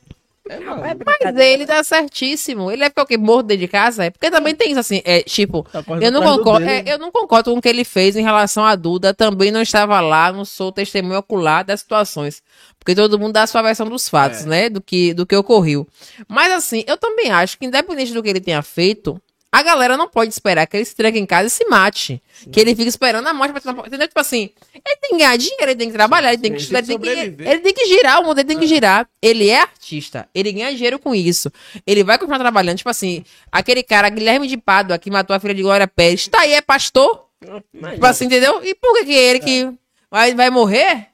[0.48, 0.82] É, mano.
[1.04, 2.70] Mas ele tá certíssimo.
[2.70, 3.16] Ele é ficar o quê?
[3.16, 4.04] Morto dentro de casa?
[4.04, 7.10] É porque também tem isso assim, é tipo, Tá eu não concordo, é, eu não
[7.10, 9.12] concordo com o que ele fez em relação à Duda.
[9.12, 12.42] Também não estava lá, não sou testemunho ocular das situações.
[12.78, 14.46] Porque todo mundo dá a sua versão dos fatos, É.
[14.46, 14.68] né?
[14.68, 15.86] Do que, do que ocorreu.
[16.28, 20.08] Mas assim, eu também acho que, independente do que ele tenha feito, a galera não
[20.08, 22.22] pode esperar que ele se tranque em casa e se mate.
[22.52, 23.72] Que ele fique esperando a morte pra.
[23.72, 24.08] Entendeu?
[24.08, 26.80] Tipo assim, ele tem que ganhar dinheiro, ele tem que trabalhar, ele tem que estudar,
[26.80, 29.08] ele tem que, ele tem que girar, o mundo ele tem que girar.
[29.22, 31.50] Ele é artista, ele ganha dinheiro com isso.
[31.86, 32.76] Ele vai continuar trabalhando.
[32.76, 36.40] Tipo assim, aquele cara, Guilherme de Pádua, que matou a filha de Glória Pérez, tá
[36.40, 37.26] aí, é pastor?
[37.40, 38.62] Tipo assim, entendeu?
[38.64, 39.72] E por que, que ele que
[40.10, 41.08] vai, vai morrer?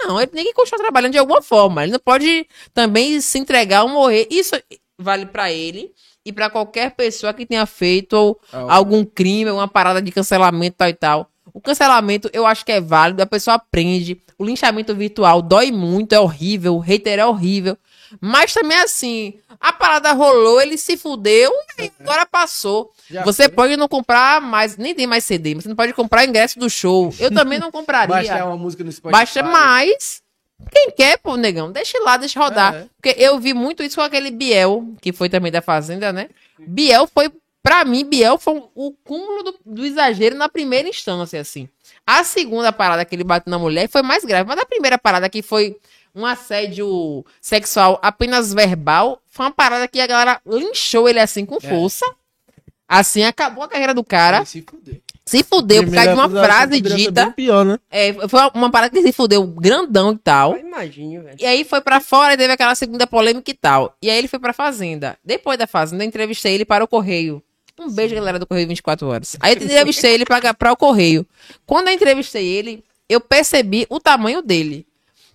[0.00, 1.82] Não, ele tem que continuar trabalhando de alguma forma.
[1.82, 4.28] Ele não pode também se entregar ou morrer.
[4.30, 4.54] Isso
[4.96, 5.92] vale pra ele
[6.28, 10.76] e pra qualquer pessoa que tenha feito ou Ah, algum crime, uma parada de cancelamento
[10.76, 11.30] tal e tal.
[11.52, 14.20] O cancelamento eu acho que é válido, a pessoa aprende.
[14.38, 17.76] O linchamento virtual dói muito, é horrível, o hater é horrível.
[18.20, 22.92] Mas também assim, a parada rolou, ele se fudeu e aí agora passou.
[23.10, 23.52] Já você foi.
[23.52, 27.12] pode não comprar mais, nem tem mais CD, você não pode comprar ingresso do show.
[27.18, 28.06] Eu também não compraria.
[28.14, 29.12] Baixar uma música no Spotify.
[29.18, 30.22] Baixa mais.
[30.70, 32.74] Quem quer, pô, negão, deixa lá, deixa rodar.
[32.74, 32.86] É.
[33.00, 36.28] Porque eu vi muito isso com aquele Biel, que foi também da Fazenda, né?
[36.58, 37.30] Biel foi,
[37.62, 41.68] pra mim, Biel foi o cúmulo do, do exagero na primeira instância, assim.
[42.06, 45.28] A segunda parada que ele bateu na mulher foi mais grave, mas a primeira parada
[45.28, 45.76] que foi
[46.14, 51.60] um assédio sexual apenas verbal, foi uma parada que a galera linchou ele assim com
[51.60, 52.04] força.
[52.88, 54.38] Assim, acabou a carreira do cara.
[54.38, 55.00] Ele se fudeu.
[55.28, 57.30] Se fudeu por causa de uma frase dita.
[57.32, 57.78] Pior, né?
[57.90, 60.54] É, foi uma parada que se fudeu grandão e tal.
[60.56, 61.36] Eu imagino, velho.
[61.38, 63.94] E aí foi pra fora e teve aquela segunda polêmica e tal.
[64.00, 65.18] E aí ele foi pra Fazenda.
[65.22, 67.42] Depois da Fazenda, eu entrevistei ele para o Correio.
[67.78, 69.36] Um beijo, galera do Correio 24 Horas.
[69.38, 71.26] Aí eu entrevistei ele pra, pra o Correio.
[71.66, 74.86] Quando eu entrevistei ele, eu percebi o tamanho dele.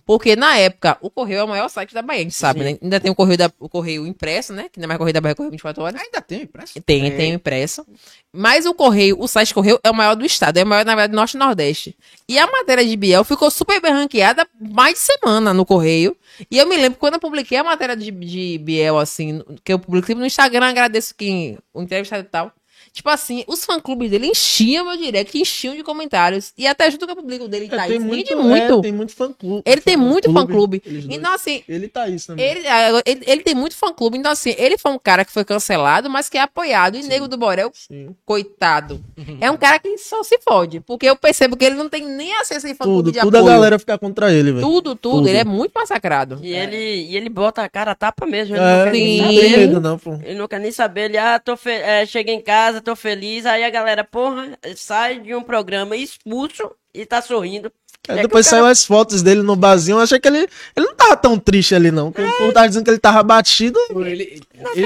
[0.06, 2.78] Porque na época, o Correio é o maior site da Bahia, a gente sabe, né?
[2.82, 4.66] Ainda tem o Correio, da, o Correio impresso, né?
[4.70, 6.00] Que não é mais Correio da Bahia, é Correio 24 Horas.
[6.00, 6.82] Ainda tem impresso?
[6.82, 7.86] Tem, tem o impresso.
[8.30, 10.94] Mas o Correio, o site Correio é o maior do estado, é o maior, na
[10.94, 11.96] verdade, do Norte e Nordeste.
[12.28, 16.14] E a matéria de Biel ficou super bem ranqueada mais de semana no Correio.
[16.50, 19.78] E eu me lembro quando eu publiquei a matéria de, de Biel, assim, que eu
[19.78, 22.52] publiquei no Instagram, agradeço quem o entrevistado e tal.
[22.94, 26.52] Tipo assim, os fã-clubes dele enchiam meu direct, enchiam de comentários.
[26.56, 28.78] E até junto que eu publico dele, tá É, tem isso, muito, rende muito.
[28.78, 29.62] é, tem muito fã-clube.
[29.66, 30.80] Ele tem muito fã-clube.
[31.10, 32.46] Então, assim, Ele tá isso também.
[32.46, 35.44] ele, ah, ele, ele tem muito fã-clube, então assim, ele foi um cara que foi
[35.44, 36.96] cancelado, mas que é apoiado.
[36.96, 38.14] E Nego do Borel, Sim.
[38.24, 39.04] coitado,
[39.40, 40.78] é um cara que só se fode.
[40.78, 43.40] Porque eu percebo que ele não tem nem acesso a fã-clube Tudo, de tudo a
[43.40, 43.54] apoio.
[43.54, 44.60] galera fica contra ele, velho.
[44.64, 45.28] Tudo, tudo, Tudo.
[45.28, 46.38] Ele é muito massacrado.
[46.42, 48.54] E, ele, e ele bota a cara a tapa mesmo.
[48.54, 49.36] Ele É, não quer nem não Sim.
[49.40, 49.66] tem saber.
[49.66, 50.14] medo, não, pô.
[50.22, 51.04] Ele não quer nem saber.
[51.06, 51.70] Ele, ah, tô fe...
[51.70, 53.46] é, cheguei em casa, tô feliz.
[53.46, 57.72] Aí a galera, porra, sai de um programa expulso e tá sorrindo.
[58.08, 59.96] Aí É que depois cara- saiu as fotos dele no barzinho.
[59.96, 62.12] Eu achei que ele, ele não tava tão triste ali, não.
[62.12, 63.78] Porque o povo tava dizendo que ele tava batido.
[64.04, 64.40] Ele,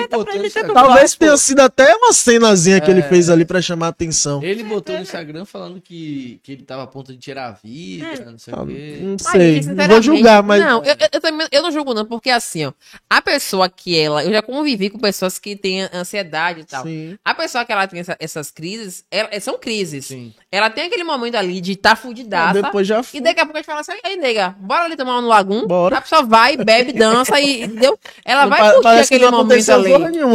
[0.09, 0.75] botou ele Instagram.
[0.75, 3.09] Talvez tenha sido até uma cenazinha que ele É.
[3.09, 4.43] fez ali pra chamar a atenção.
[4.43, 8.31] Ele botou no Instagram falando que, que ele tava a ponto de tirar a vida,
[8.31, 8.99] não sei Ah, o quê.
[9.01, 10.63] Não Mas, sei, não vou julgar, mas.
[10.63, 12.73] Não, eu, eu- eu também eu não julgo, não, porque assim, ó,
[13.11, 14.25] a pessoa que ela.
[14.25, 16.85] Eu já convivi com pessoas que têm ansiedade e tal.
[16.85, 17.19] Sim.
[17.25, 20.07] A pessoa que ela tem essa- essas crises, ela- são crises.
[20.07, 20.33] Sim.
[20.51, 22.63] Ela tem aquele momento ali de tá fudidaça.
[22.63, 25.19] Depois já E daqui a pouco a gente fala assim, aí, nega, bora ali tomar
[25.19, 25.67] um no lagum.
[25.67, 25.99] Bora.
[25.99, 27.99] A pessoa vai, bebe, dança e, entendeu?
[28.25, 29.93] Ela Não vai pa- curtir parece que aquele não momento ali.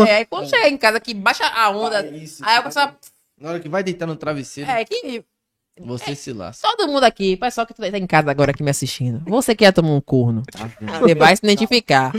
[0.07, 2.95] É, aí quando chega em casa que baixa a onda, isso, aí a pessoa,
[3.39, 5.23] Na hora que vai deitar no travesseiro, é, que
[5.81, 6.67] você se lasca.
[6.77, 9.73] todo mundo aqui, pessoal que tá em casa agora aqui me assistindo, você que ia
[9.73, 10.43] tomar um corno,
[11.01, 12.11] você vai se identificar.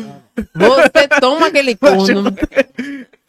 [0.52, 2.24] Você toma aquele corno,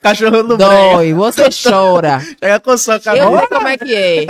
[0.05, 2.19] Cachorro no dói, você chora.
[2.19, 3.39] Chega com sua Eu cara.
[3.39, 4.23] sei como é que é.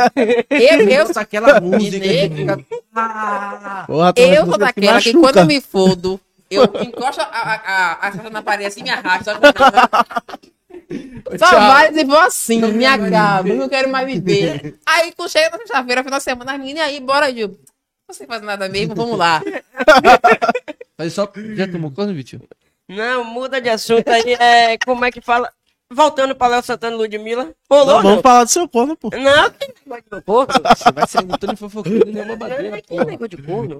[0.50, 2.58] Eu, eu, Nossa, aquela música.
[3.86, 6.18] Porra, Eu sou que daquela que quando eu me fodo,
[6.50, 9.32] eu encosto a, a, a, a caixa na parede assim, me arrasto.
[11.38, 11.60] Só Tchau.
[11.60, 14.80] vai e vou assim, Não me acabo, não quero mais viver.
[14.86, 17.60] Aí, quando chega na sexta-feira, final de semana, as meninas aí, bora, Gil.
[18.08, 19.42] Você faz nada mesmo, vamos lá.
[20.98, 21.30] Mas só...
[21.54, 22.44] Já tomou corno, Vitinho?
[22.88, 24.36] Não, muda de assunto aí.
[24.40, 25.52] É, como é que fala?
[25.92, 27.54] Voltando pra Léo Santana e Ludmilla.
[27.70, 28.10] Rolou, Não, não?
[28.10, 29.10] vamos falar do seu corno, pô.
[29.12, 30.54] Não, que negócio de corno.
[30.76, 33.06] Você vai ser muito de fofoqueiro, nenhuma Não, badeira, que porra.
[33.06, 33.80] negócio de corno.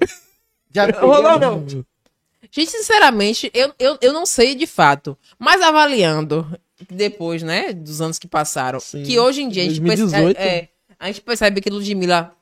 [0.74, 1.66] Já Rolou, não?
[2.52, 5.18] Gente, sinceramente, eu, eu, eu não sei de fato.
[5.38, 6.48] Mas avaliando
[6.90, 9.04] depois, né, dos anos que passaram, Sim.
[9.04, 10.38] que hoje em dia a gente, perce- 2018.
[10.40, 12.34] é, é, a gente percebe que Ludmilla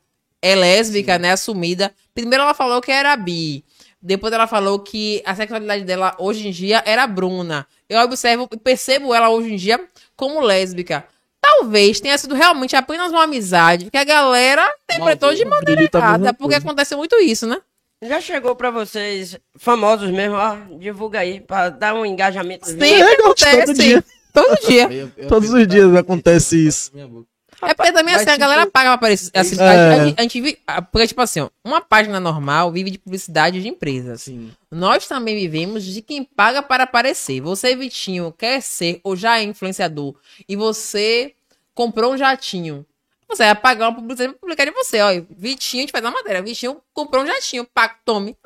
[0.41, 1.93] é lésbica, né, assumida.
[2.13, 3.63] Primeiro ela falou que era bi.
[4.05, 7.65] Depois ela falou que a sexualidade dela hoje em dia era Bruna.
[7.87, 9.79] Eu observo e percebo ela hoje em dia
[10.15, 11.05] como lésbica.
[11.41, 16.33] Talvez tenha sido realmente apenas uma amizade que a galera interpretou de maneira mesma errada,
[16.33, 16.57] porque coisa.
[16.67, 17.61] acontece muito isso, né?
[18.01, 22.65] Já chegou pra vocês, famosos mesmo, ó, divulga aí, pra dar um engajamento.
[22.65, 23.73] Sempre É, todo acontece.
[23.73, 24.03] dia.
[24.33, 24.83] Todo dia.
[24.91, 26.91] Eu- eu- Todos os dias acontece isso.
[26.93, 27.27] Minha boca.
[27.67, 29.31] É porque também assim, a galera paga pra aparecer.
[29.33, 29.93] Assim, a, É.
[30.01, 30.59] a gente- a gente vive.
[30.67, 34.21] a- Porque, tipo assim, ó, uma página normal vive de publicidade de empresas.
[34.23, 34.51] Sim.
[34.71, 37.39] Nós também vivemos de quem paga para aparecer.
[37.41, 40.15] Você, Vitinho, quer ser ou já é influenciador
[40.47, 41.33] e você
[41.73, 42.85] comprou um jatinho.
[43.29, 45.01] Você vai pagar uma publicidade pra publicar de você.
[45.01, 46.41] Ó, Vitinho, a gente faz uma matéria.
[46.41, 47.65] Vitinho comprou um jatinho.
[47.73, 48.37] Paga, tome.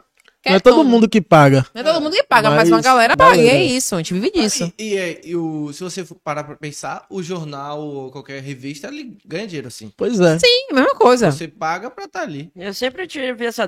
[0.49, 1.65] Não é todo mundo que paga.
[1.73, 3.41] Não é todo mundo que paga, mas, Mas uma galera paga.
[3.41, 4.71] E é isso, a gente vive disso.
[4.77, 8.41] E, e, é, e o, se você for parar pra pensar, o jornal ou qualquer
[8.41, 9.91] revista, ele ganha dinheiro assim.
[9.95, 10.39] Pois é.
[10.39, 11.31] Sim, mesma coisa.
[11.31, 12.51] Você paga pra estar ali.
[12.55, 13.67] Eu sempre tive essa,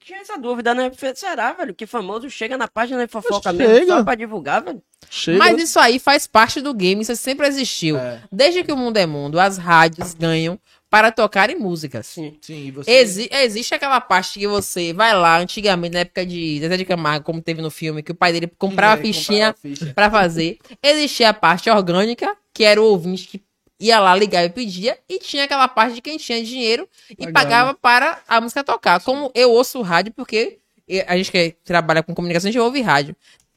[0.00, 0.90] tinha essa dúvida, né?
[1.14, 3.96] Será, velho, que famoso chega na página de fofoca mesmo Chega.
[3.96, 4.82] só pra divulgar, velho?
[5.10, 5.38] Chega.
[5.38, 7.96] Mas isso aí faz parte do game, isso sempre existiu.
[7.96, 8.20] É.
[8.30, 10.58] Desde que o mundo é mundo, as rádios ganham
[10.90, 12.06] para tocarem músicas.
[12.06, 12.38] Sim.
[12.40, 12.90] Sim, e você.
[12.90, 17.24] Exi- existe aquela parte que você vai lá, antigamente, na época de Zezé de Camargo,
[17.24, 19.92] como teve no filme, que o pai dele comprava É, fichinha ficha.
[19.94, 20.58] pra fazer.
[20.82, 23.42] Existia a parte orgânica, que era o ouvinte que
[23.80, 27.32] ia lá ligar e pedia, e tinha aquela parte de quem tinha dinheiro e Pagava.
[27.32, 29.00] pagava para a música tocar.
[29.02, 30.58] Como eu ouço rádio, porque
[31.06, 33.14] a gente que trabalha com comunicação, a gente ouve rádio.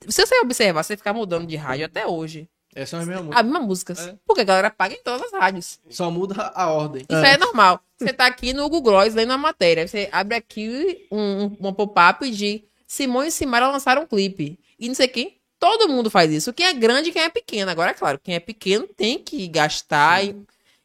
[0.08, 3.40] Se você observar, você ficar mudando de rádio até hoje, Essa é a mesma música.
[3.40, 3.94] a mesma música.
[3.94, 4.16] É.
[4.26, 5.80] Porque a galera paga em todas as rádios.
[5.90, 7.04] Só muda a ordem.
[7.10, 7.38] Isso é.
[7.38, 7.82] normal.
[7.98, 9.88] Você tá aqui no Google Gloss lendo a matéria.
[9.88, 14.60] Você abre aqui um, um, pop-up de Simone e Simara lançaram um clipe.
[14.80, 15.38] E não sei quem.
[15.60, 16.52] Todo mundo faz isso.
[16.54, 17.70] Quem é grande e quem é pequeno.
[17.70, 20.36] Agora, é claro, quem é pequeno tem que gastar e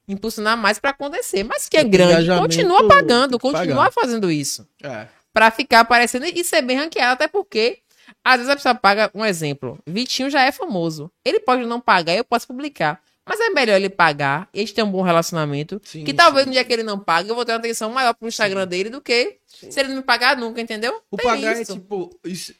[0.07, 1.45] impulsionar mais pra acontecer.
[1.45, 3.93] Mas quem é grande continua pagando, continua pagar.
[3.93, 4.68] fazendo isso.
[4.82, 5.07] É.
[5.32, 7.14] Pra ficar aparecendo e ser bem ranqueado.
[7.14, 7.78] Até porque,
[8.27, 11.09] às vezes a pessoa paga, um exemplo, Vitinho já é famoso.
[11.24, 13.01] Ele pode não pagar, eu posso publicar.
[13.24, 15.81] Mas é melhor ele pagar, e a gente ter um bom relacionamento.
[15.85, 16.49] Sim, que talvez sim.
[16.49, 18.91] no dia que ele não pague, eu vou ter uma atenção maior pro Instagram dele
[18.91, 21.01] do que se ele não me pagar nunca, entendeu?
[21.09, 21.72] O Tem pagar isso.
[21.72, 22.18] é tipo.
[22.24, 22.55] Isso, é,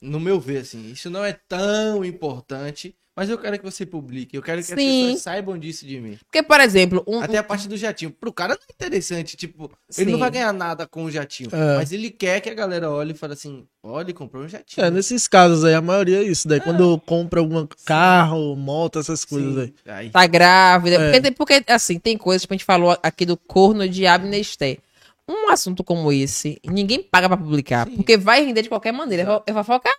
[0.00, 2.94] no meu ver, assim, isso não é tão importante.
[3.16, 4.36] Mas eu quero que você publique.
[4.36, 5.04] Eu quero que as Sim.
[5.04, 6.18] pessoas saibam disso de mim.
[6.26, 8.10] Porque, por exemplo, um, Até a parte do jatinho.
[8.10, 9.38] Pro cara não é interessante.
[9.38, 10.12] Tipo, ele Sim.
[10.12, 11.48] não vai ganhar nada com o jatinho.
[11.50, 11.76] É.
[11.76, 14.84] Mas ele quer que a galera olhe e fale assim: olha, comprou um jatinho.
[14.86, 16.46] É, nesses casos aí, a maioria é isso.
[16.46, 19.68] Daí quando compra algum carro, moto, essas coisas aí.
[19.68, 19.90] Sim.
[19.90, 20.10] Aí.
[20.10, 20.96] tá grávida.
[20.96, 21.12] É.
[21.12, 24.76] Porque, porque, assim, tem coisas que a gente falou aqui do corno de Abnesté.
[25.28, 27.96] Um assunto como esse, ninguém paga pra publicar, Sim.
[27.96, 29.22] porque vai render de qualquer maneira.
[29.22, 29.90] É fo- É fofoca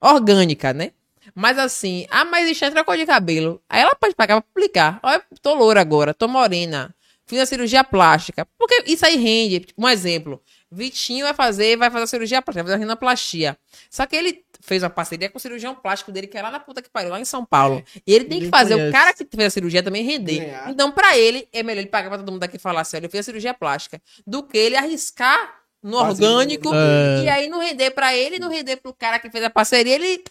[0.00, 0.92] orgânica, né?
[1.34, 3.62] Mas assim, ah, mas Ixé trocou de cabelo.
[3.68, 4.98] Aí ela pode pagar pra publicar.
[5.02, 6.94] Olha, tô loura agora, tô morena.
[7.26, 8.46] Fiz a cirurgia plástica.
[8.58, 9.66] Porque isso aí rende.
[9.78, 10.42] Um exemplo.
[10.72, 13.56] Vitinho vai fazer, vai fazer a cirurgia plástica, vai fazer a rinoplastia.
[13.88, 16.60] Só que ele fez uma parceria com o cirurgião plástico dele, que é lá na
[16.60, 17.82] puta que pariu, lá em São Paulo.
[18.06, 18.90] E ele tem que fazer conhece.
[18.90, 20.38] o cara que fez a cirurgia também render.
[20.40, 20.70] Ganhar.
[20.70, 23.10] Então, pra ele, é melhor ele pagar pra todo mundo daqui falar assim, olha, eu
[23.10, 27.22] fiz a cirurgia plástica, do que ele arriscar no orgânico É.
[27.24, 30.22] e aí não render pra ele, não render pro cara que fez a parceria, ele.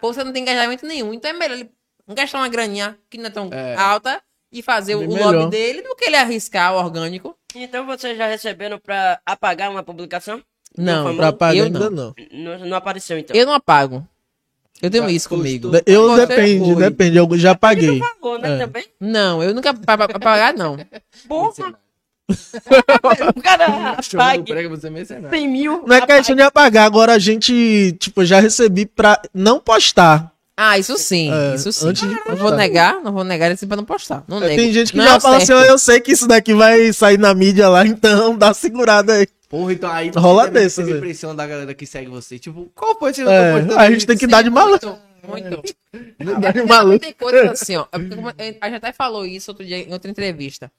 [0.00, 1.14] Pô, você não tem engajamento nenhum.
[1.14, 1.70] Então é melhor ele
[2.08, 3.74] gastar uma graninha que não é tão É.
[3.76, 4.20] alta
[4.50, 5.34] e fazer o, Bem o melhor.
[5.34, 7.36] lobby dele do que ele arriscar o orgânico.
[7.54, 10.42] Então vocês já receberam pra apagar uma publicação?
[10.76, 11.16] Não, famoso?
[11.16, 11.90] Pra pagar ainda não.
[11.90, 12.14] não.
[12.58, 13.34] Não, não apareceu, então.
[13.36, 14.06] Eu não apago.
[14.80, 15.72] Eu tenho Já isso comigo.
[15.84, 16.82] Eu Você depende, foi.
[16.84, 17.16] depende.
[17.16, 17.98] Eu já paguei.
[18.20, 18.58] Falou, né, É.
[18.58, 18.84] também?
[19.00, 20.76] Não, eu nunca pa- pa- apagar, não.
[21.26, 21.74] Porra,
[23.36, 25.30] o cara apague prego, você é mercenário.
[25.30, 25.82] 100 mil.
[25.86, 26.86] Não é questão de apagar.
[26.86, 30.30] Agora a gente, tipo, já recebi pra não postar.
[30.56, 31.88] Ah, isso sim, É, isso sim.
[31.88, 34.24] antes de não vou negar, não vou negar isso pra não postar.
[34.28, 34.56] Não nego.
[34.56, 35.60] Tem gente que Não, já fala assim, certo.
[35.60, 39.26] "Ó, eu sei que isso daqui vai sair na mídia lá, então dá segurada aí.
[39.48, 41.00] Porra, então aí Rola você deve dessas, receber é.
[41.00, 42.38] pressão da galera que segue você.
[42.38, 44.98] Tipo, qual foi esse É, a gente tem que dar de maluco.
[45.26, 45.62] Muito.
[46.40, 46.98] Dá de Tem- maluco.
[46.98, 47.86] Tem coisas assim, ó.
[48.38, 50.70] é A gente até falou isso outro dia em outra entrevista.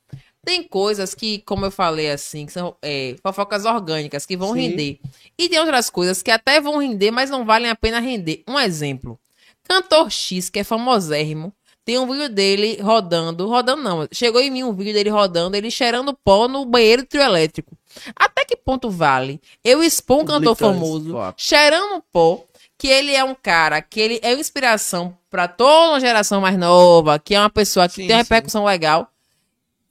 [0.45, 4.61] Tem coisas que, como eu falei assim, que são é, fofocas orgânicas que vão Sim.
[4.61, 4.99] render.
[5.37, 8.43] E tem outras coisas que até vão render, mas não valem a pena render.
[8.47, 9.19] Um exemplo.
[9.67, 11.53] Cantor X, que é famosérrimo,
[11.85, 15.69] tem um vídeo dele rodando, rodando não, chegou em mim um vídeo dele rodando, ele
[15.69, 17.77] cheirando pó no banheiro trio elétrico.
[18.15, 22.45] Até que ponto vale eu expor um cantor famoso, cheirando pó,
[22.77, 26.57] que ele é um cara que ele é uma inspiração pra toda uma geração mais
[26.57, 28.33] nova, que é uma pessoa que Sim, tem uma sim.
[28.33, 29.11] repercussão legal,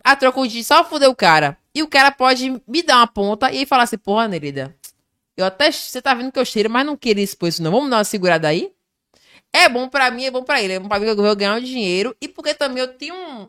[0.02, 1.56] a troco de só fuder o cara.
[1.74, 4.74] E o cara pode me dar uma ponta e falar assim, porra, Nerida,
[5.36, 7.90] eu até, você tá vendo que eu cheiro, mas não queria expor isso não, vamos
[7.90, 8.72] dar uma segurada aí?
[9.52, 11.36] É bom pra mim, é bom pra ele, é bom pra mim que eu vou
[11.36, 13.48] ganhar um dinheiro, e porque também eu tenho um-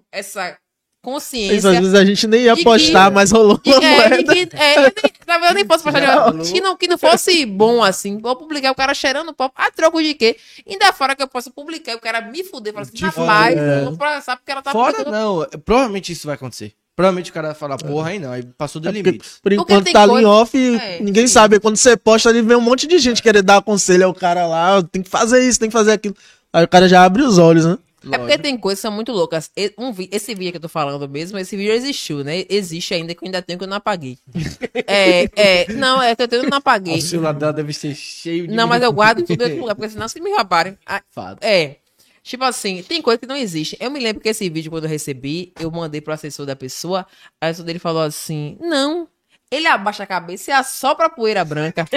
[1.01, 4.09] essa Isso, consciência às vezes a gente nem ia postar, que- mas rolou uma é,
[4.09, 4.33] moeda.
[4.35, 7.81] que, é, eu nem, eu nem posso postar de que não, que não fosse bom
[7.83, 8.17] assim.
[8.19, 9.49] Vou publicar o cara cheirando pó.
[9.55, 10.35] A troco de quê?
[10.67, 12.73] Ainda fora que eu posso publicar o cara me fuder.
[12.73, 13.83] Falar assim, Te rapaz, é.
[13.85, 16.73] vou processar porque ela tá Fora publicando- não, é, provavelmente isso vai acontecer.
[16.95, 19.29] Provavelmente o cara vai falar, porra, aí não, aí passou do É porque, limite.
[19.41, 21.33] por enquanto tá ali em off, É, ninguém sim.
[21.33, 21.57] sabe.
[21.57, 24.83] Quando você posta ali, vem um monte de gente querer dar conselho ao cara lá,
[24.83, 26.13] tem que fazer isso, tem que fazer aquilo.
[26.51, 27.77] Aí o cara já abre os olhos, né?
[28.11, 29.51] É porque tem coisas que são muito loucas.
[29.55, 32.45] Esse vídeo que eu tô falando mesmo, esse vídeo existiu, né?
[32.49, 34.17] Existe ainda, que eu ainda tenho que eu não apaguei.
[34.87, 36.97] é, é, não, é que eu tenho que eu não apaguei.
[36.97, 38.53] O celular deve ser cheio de.
[38.53, 40.77] Não, mas eu guardo tudo em outro lugar, porque senão se me roubarem.
[40.85, 41.43] Ah, Fato.
[41.43, 41.77] É.
[42.23, 43.77] Tipo assim, tem coisa que não existe.
[43.79, 47.05] Eu me lembro que esse vídeo, quando eu recebi, eu mandei pro assessor da pessoa,
[47.41, 49.07] a assessor dele falou assim: não.
[49.51, 51.83] Ele abaixa a cabeça e assopra a poeira branca.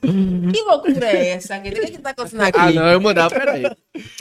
[0.00, 1.58] Gente, que loucura é essa?
[1.58, 2.58] O que que tá acontecendo aqui?
[2.58, 3.64] Ah, não, eu mandava, peraí.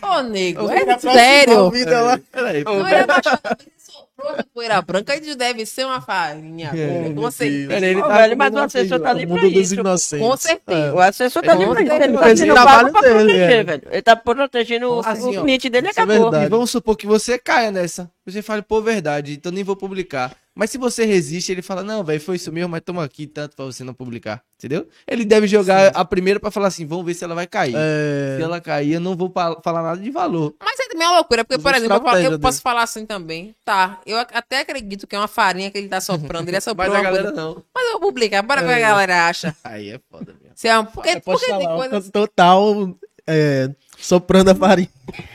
[0.04, 1.70] Ô, nego, Eu é sério.
[1.72, 2.20] vida lá.
[2.32, 2.66] Peraí.
[2.66, 6.72] Não, ele abaixou a cabeça e soprou a poeira branca e deve ser uma farinha.
[6.76, 7.68] É, com certeza.
[7.70, 9.76] Peraí, ele tá velho, mas o assessor tá ali pra isso.
[10.20, 10.94] Com certeza.
[10.94, 11.94] O assessor tá ali pra isso.
[11.94, 13.64] Ele tá sendo trabalho pago pra dele, proteger, é.
[13.64, 13.84] velho.
[13.90, 16.36] Ele tá protegendo o- Assim, cliente dele e é acabou.
[16.36, 18.12] E vamos supor que você caia nessa.
[18.32, 20.36] Você fala, pô, verdade, então nem vou publicar.
[20.56, 23.56] Mas se você resiste, ele fala, não, velho, foi isso mesmo, mas toma aqui tanto
[23.56, 24.42] pra você não publicar.
[24.58, 24.88] Entendeu?
[25.08, 27.74] Ele deve jogar a primeira pra falar assim, vamos ver se ela vai cair.
[27.78, 29.32] É, Se ela cair, eu não vou
[29.64, 30.54] falar nada de valor.
[30.62, 33.56] Mas é também uma loucura, porque, por exemplo, eu, falo- eu posso falar assim também.
[33.64, 36.50] Tá, eu até acredito que é uma farinha que ele tá soprando.
[36.50, 36.92] Ele é soprando.
[36.92, 37.64] Mas a galera coisa- não.
[37.74, 39.56] Mas eu vou publicar, bora ver o que a galera acha.
[39.64, 40.56] Aí é foda mesmo.
[40.56, 40.84] Se é um...
[40.84, 42.98] porque, é, porque tem falar, canto total
[43.30, 44.90] é, soprando a farinha.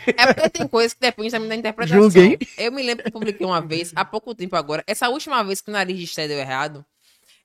[0.07, 2.03] É porque tem coisas que depende também da interpretação.
[2.03, 2.39] Julguei.
[2.59, 5.71] Eu me lembro que publiquei uma vez, há pouco tempo agora, essa última vez que
[5.71, 6.85] o nariz de Esté deu errado,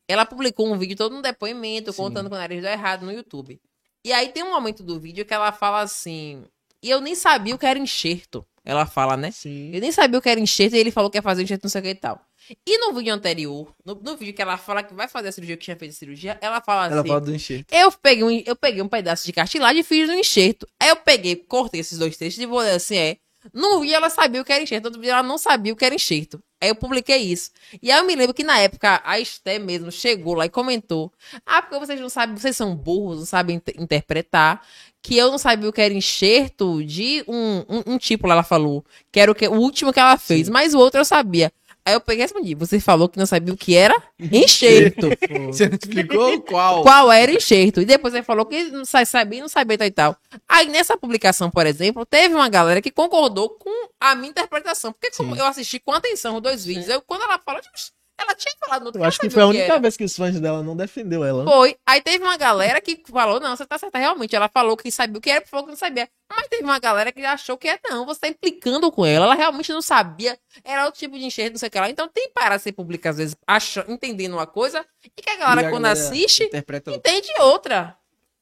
[0.08, 3.62] ela publicou um vídeo todo um depoimento contando que o nariz deu errado no YouTube.
[4.04, 6.43] E aí tem um momento do vídeo que ela fala assim.
[6.82, 8.45] E eu nem sabia o que era enxerto.
[8.64, 9.32] Ela fala, né?
[9.32, 9.72] Sim.
[9.74, 11.70] Eu nem sabia o que era enxerto e ele falou que ia fazer enxerto, não
[11.70, 12.22] sei o que e tal.
[12.66, 15.58] E no vídeo anterior, no, no vídeo que ela fala que vai fazer a cirurgia,
[15.58, 17.08] que tinha feito a cirurgia, ela fala Ela assim.
[17.08, 17.72] fala do enxerto.
[17.72, 20.68] Eu peguei, um, eu peguei um pedaço de cartilagem e fiz no enxerto.
[20.80, 23.18] Aí eu peguei, cortei esses dois textos e vou assim, é.
[23.54, 25.76] No vídeo ela sabia o que era enxerto, no outro vídeo ela não sabia o
[25.76, 26.43] que era enxerto.
[26.62, 27.52] Aí eu publiquei isso.
[27.82, 31.10] E aí eu me lembro que na época a Esté mesmo chegou lá e comentou:
[31.45, 34.62] Ah, porque vocês não sabem, vocês são burros, não sabem inter- interpretar.
[35.02, 38.43] Que eu não sabia o que era enxerto de um, um, um tipo lá, ela
[38.43, 38.84] falou.
[39.10, 41.50] Que era o, que, o último que ela fez, mas o outro eu sabia.
[41.90, 45.08] Aí eu peguei e respondi: Você falou que não sabia o que era enxerto.
[45.48, 46.84] Você não explicou qual?
[46.84, 47.82] qual era enxerto.
[47.82, 50.18] E depois ele falou que não sa- sabia, não sabia tal e tal.
[50.48, 54.92] Aí nessa publicação, por exemplo, teve uma galera que concordou com a minha interpretação.
[54.94, 57.76] Porque como eu assisti com atenção os dois vídeos, eu, quando ela tipo,
[58.22, 59.80] ela tinha falado no outro Eu acho que foi a única era.
[59.80, 61.43] vez que os fãs dela não defendeu ela.
[61.43, 61.51] né?
[61.51, 61.76] Foi.
[61.86, 64.36] Aí teve uma galera que falou, não, você tá certa, realmente.
[64.36, 66.07] Ela falou que sabia o que era, falou que não sabia.
[66.30, 69.26] Mas teve uma galera que achou que é, não, você tá implicando com ela.
[69.26, 70.38] Ela realmente não sabia.
[70.63, 71.89] Era outro tipo de enxerto, não sei o que lá.
[71.89, 75.67] Então tem para ser publica, às vezes, acha, entendendo uma coisa, e que a galera,
[75.67, 77.95] a quando galera assiste, Interpreta entende outra.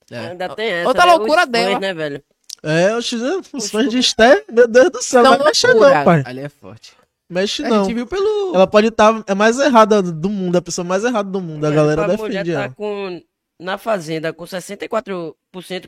[0.09, 0.17] É.
[0.30, 1.11] Ainda tem essa, Outra né?
[1.11, 1.80] loucura Os fãs, dela.
[1.80, 2.23] né, velho?
[2.63, 3.11] É, os,
[3.53, 5.93] os fãs de Esté, meu Deus do céu, não mexe loucura.
[5.95, 6.23] não, pai.
[6.25, 6.93] Ali é forte.
[7.30, 7.84] Mexe A não.
[7.84, 8.55] gente viu pelo.
[8.55, 11.65] Ela pode estar, é mais errada do mundo, a pessoa mais errada do mundo.
[11.65, 12.73] A galera a mulher defende tá ela.
[12.73, 13.21] com,
[13.59, 15.34] na Fazenda com 64%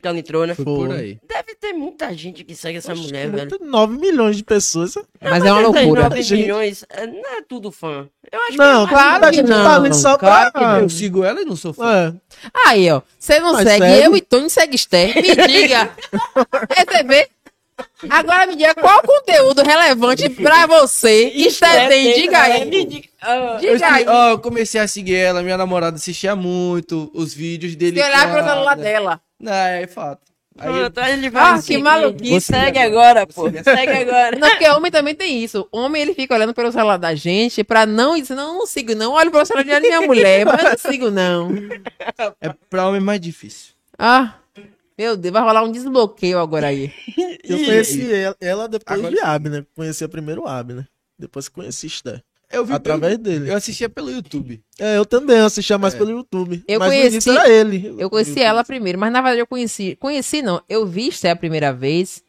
[0.02, 0.54] que ela entrou, né?
[0.54, 1.18] Foi por aí.
[1.26, 3.48] Deve ter muita gente que segue essa Oxe, mulher, velho.
[3.50, 4.94] muito- 9 milhões de pessoas.
[5.20, 6.02] Mas é uma loucura.
[6.02, 6.40] 9 Gente.
[6.42, 8.08] milhões, é, não é tudo fã.
[8.30, 9.64] Eu acho Não, que claro a que gente não.
[9.64, 10.80] tá ali só Claro pra...
[10.80, 12.14] Eu sigo ela e não sou fã.
[12.44, 12.50] É.
[12.68, 13.00] Aí, ó.
[13.18, 14.04] Você não Mas segue segue.
[14.06, 15.14] eu e Tony segue Esther.
[15.16, 15.90] Me diga.
[16.76, 17.28] É TV.
[18.08, 21.32] Agora me diga qual conteúdo relevante pra você
[21.88, 22.14] tem.
[22.14, 22.64] Diga aí.
[22.64, 23.08] me diga.
[23.20, 23.58] Ah,
[23.92, 24.06] aí.
[24.08, 28.00] ó, eu comecei a seguir ela, minha namorada assistia muito os vídeos dele.
[28.00, 29.20] Se olhar pro celular dela.
[29.38, 30.30] Não, é fato.
[30.58, 32.40] Aí eu- Pronto, ele vai Ah, me que maluquice.
[32.52, 33.44] Segue agora, pô.
[33.50, 34.36] Segue agora.
[34.38, 35.66] Não, porque homem também tem isso.
[35.72, 38.14] Homem, ele fica olhando pelo celular da gente pra não...
[38.16, 39.12] Isso não, não sigo não.
[39.12, 41.50] Olha pro celular da minha mulher, mas eu não sigo não.
[42.42, 43.72] é pra homem mais difícil.
[43.98, 44.34] Ah,
[45.00, 45.32] meu Deus.
[45.32, 46.92] Vai rolar um desbloqueio agora aí.
[47.42, 49.66] Eu conheci ela, ela depois Agora- de Abner.
[49.74, 50.86] Conheci primeiro o Abner.
[51.18, 52.22] Depois que conheci Esté.
[52.52, 53.50] Eu vi Através pelo- dele.
[53.50, 54.60] Eu assistia pelo YouTube.
[54.78, 56.62] É, eu também assistia mais pelo YouTube.
[56.66, 57.94] Eu mas conheci- era ele.
[57.98, 59.96] Eu conheci ela primeiro, mas na verdade eu conheci.
[59.96, 62.22] Conheci não, eu vi Esté a primeira vez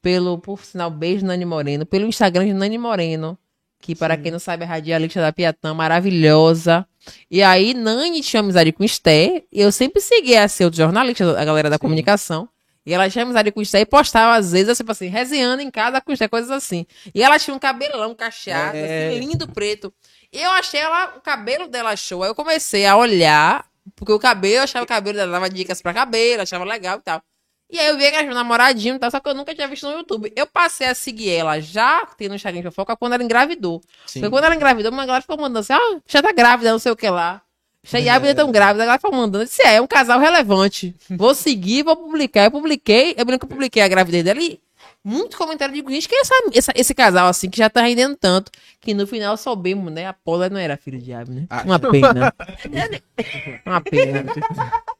[0.00, 3.38] pelo, por sinal, beijo Nani Moreno, pelo Instagram de Nani Moreno.
[3.86, 6.84] Que para quem não sabe, é radialista da Piatã, maravilhosa.
[7.30, 11.40] E aí, Nani tinha amizade com Esté, e eu sempre seguia a ser outro jornalista,
[11.40, 12.48] a galera da comunicação.
[12.84, 16.00] E ela tinha amizade com Esté e postava, às vezes, tipo assim, resenhando em casa
[16.00, 16.84] com Esté, coisas assim.
[17.14, 19.08] E ela tinha um cabelão cacheado, É.
[19.10, 19.94] assim, lindo preto.
[20.32, 22.24] E eu achei ela, o cabelo dela show.
[22.24, 23.64] Aí eu comecei a olhar,
[23.94, 27.02] porque o cabelo, eu achava o cabelo dela, dava dicas pra cabelo, achava legal e
[27.02, 27.22] tal.
[27.68, 29.54] E aí eu vi que ela tinha um namoradinho e tal, só que eu nunca
[29.54, 30.32] tinha visto no YouTube.
[30.36, 33.82] Eu passei a seguir ela já, tem no Instagram de fofoca, quando ela engravidou.
[34.06, 34.20] Sim.
[34.20, 36.92] Foi quando ela engravidou, uma galera ficou mandando assim, ah, já tá grávida, não sei
[36.92, 37.42] o que lá.
[37.82, 38.34] Cheia é.
[38.34, 39.42] tão grávida, a galera ficou mandando.
[39.42, 40.94] Eu disse, é, é um casal relevante.
[41.10, 42.44] Vou seguir, vou publicar.
[42.44, 44.60] Eu publiquei, eu lembro que eu publiquei a gravidez dela e
[45.04, 48.16] muito comentário de gente, que é essa, essa- esse casal assim, que já tá rendendo
[48.16, 48.50] tanto,
[48.80, 50.04] que no final soubemos, né?
[50.06, 51.46] A Paula não era filho de Abner.
[51.48, 51.62] Ah.
[51.64, 52.34] Uma pena.
[53.64, 54.24] Uma pena.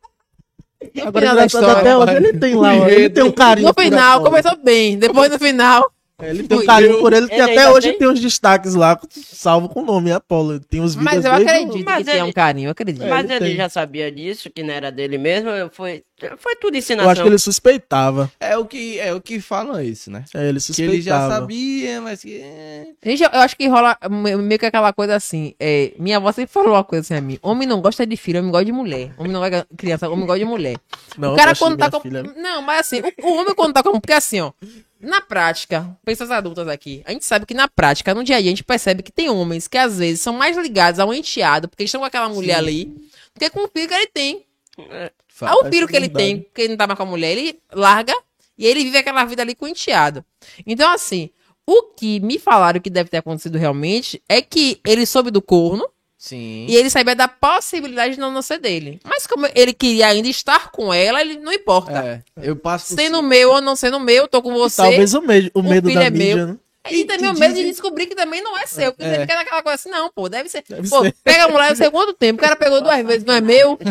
[0.94, 3.68] No Agora, final da história, hoje ele tem lá, ó, ele tem um carinho.
[3.68, 4.98] No final, começou bem.
[4.98, 5.90] Depois no final.
[6.18, 7.98] É, Ele tem um carinho por ele, que Ele até hoje tem?
[7.98, 10.58] tem uns destaques lá, salvo com o nome Apolo.
[10.58, 13.02] Tem os vídeos Mas eu acredito Mas que tem ele- um carinho, eu acredito.
[13.04, 13.56] É, Mas ele ele, tem.
[13.56, 15.50] já sabia disso, que não era dele mesmo.
[15.72, 16.02] Foi,
[16.38, 17.10] foi tudo Eu ensinação.
[17.10, 18.30] acho que ele suspeitava.
[18.40, 20.24] É o que, é o que falam isso, né?
[20.34, 20.94] É, ele Que suspeitava.
[20.94, 22.40] ele já sabia, mas que.
[22.40, 22.86] é.
[23.04, 25.54] Gente, eu eu acho que rola me- meio que aquela coisa assim.
[25.60, 28.38] É, minha avó sempre falou uma coisa assim a mim: homem não gosta de filho,
[28.40, 29.12] homem gosta de mulher.
[29.18, 30.76] Homem não gosta de criança, homem gosta de mulher.
[31.18, 32.00] Não, o eu cara quando de tá com.
[32.00, 32.22] filha.
[32.22, 33.98] Não, mas assim, o, o homem quando tá com.
[34.00, 34.52] Porque assim, ó.
[34.98, 38.48] Na prática, pessoas adultas aqui, a gente sabe que na prática, no dia a dia,
[38.48, 41.82] a gente percebe que tem homens que às vezes são mais ligados ao enteado, porque
[41.82, 44.44] eles estão com aquela mulher ali, do que com o filho que ele tem.
[44.74, 45.12] Fa-
[45.42, 47.58] Aí o filho que ele tem, porque ele não tá mais com a mulher, ele
[47.72, 48.14] larga
[48.56, 50.24] e ele vive aquela vida ali com o enteado.
[50.66, 51.30] Então, assim,
[51.66, 55.86] o que me falaram que deve ter acontecido realmente é que ele soube do corno
[56.16, 56.66] Sim.
[56.68, 59.00] e ele sabia da possibilidade de não nascer dele.
[59.04, 62.22] Mas como ele queria ainda estar com ela, ele não importa.
[62.36, 64.82] É, eu passo Sendo meu ou não sendo meu, tô com você.
[64.82, 66.46] Talvez o, me o medo filho da é mídia, meu.
[66.48, 66.58] né?
[66.90, 68.92] E, E também o te medo de dizem- descobrir que também não é seu.
[68.92, 69.14] Porque É.
[69.14, 70.64] você fica naquela coisa assim, não, pô, deve ser.
[70.68, 71.14] Deve pô, ser.
[71.24, 72.38] pega a mulher, não sei quanto tempo.
[72.40, 73.76] O cara pegou duas vezes, não é meu.
[73.76, 73.84] Que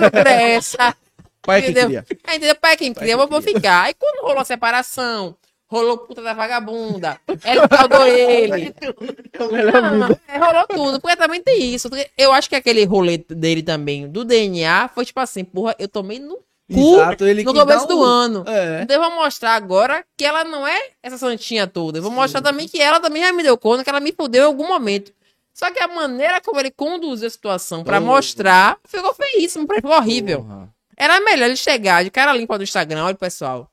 [0.00, 0.94] loucura é essa?
[1.42, 1.88] Pai que entendeu?
[1.88, 2.06] cria.
[2.26, 2.54] É, entendeu?
[2.54, 3.82] Pai quem cria, eu vou ficar.
[3.84, 5.36] Aí quando rolou a separação,
[5.68, 8.72] rolou puta da vagabunda, ela caudou ele.
[9.40, 11.88] Não, é, rolou tudo, porque também tem isso.
[12.16, 16.18] Eu acho que aquele rolê dele também, do DNA, foi tipo assim, porra, eu tomei
[16.18, 16.38] no
[16.80, 18.44] Exato, ele no começo do um- ano.
[18.46, 18.82] É.
[18.82, 21.98] Então eu vou mostrar agora que ela não é essa santinha toda.
[21.98, 24.42] Eu vou mostrar também que ela também já me deu conta que ela me fudeu
[24.44, 25.12] em algum momento.
[25.54, 28.02] Só que a maneira como ele conduziu a situação pra Oh.
[28.02, 30.42] mostrar ficou feíssimo, ficou horrível.
[30.42, 30.68] Porra.
[30.96, 33.68] Era melhor ele chegar de cara limpa no Instagram, olha pessoal.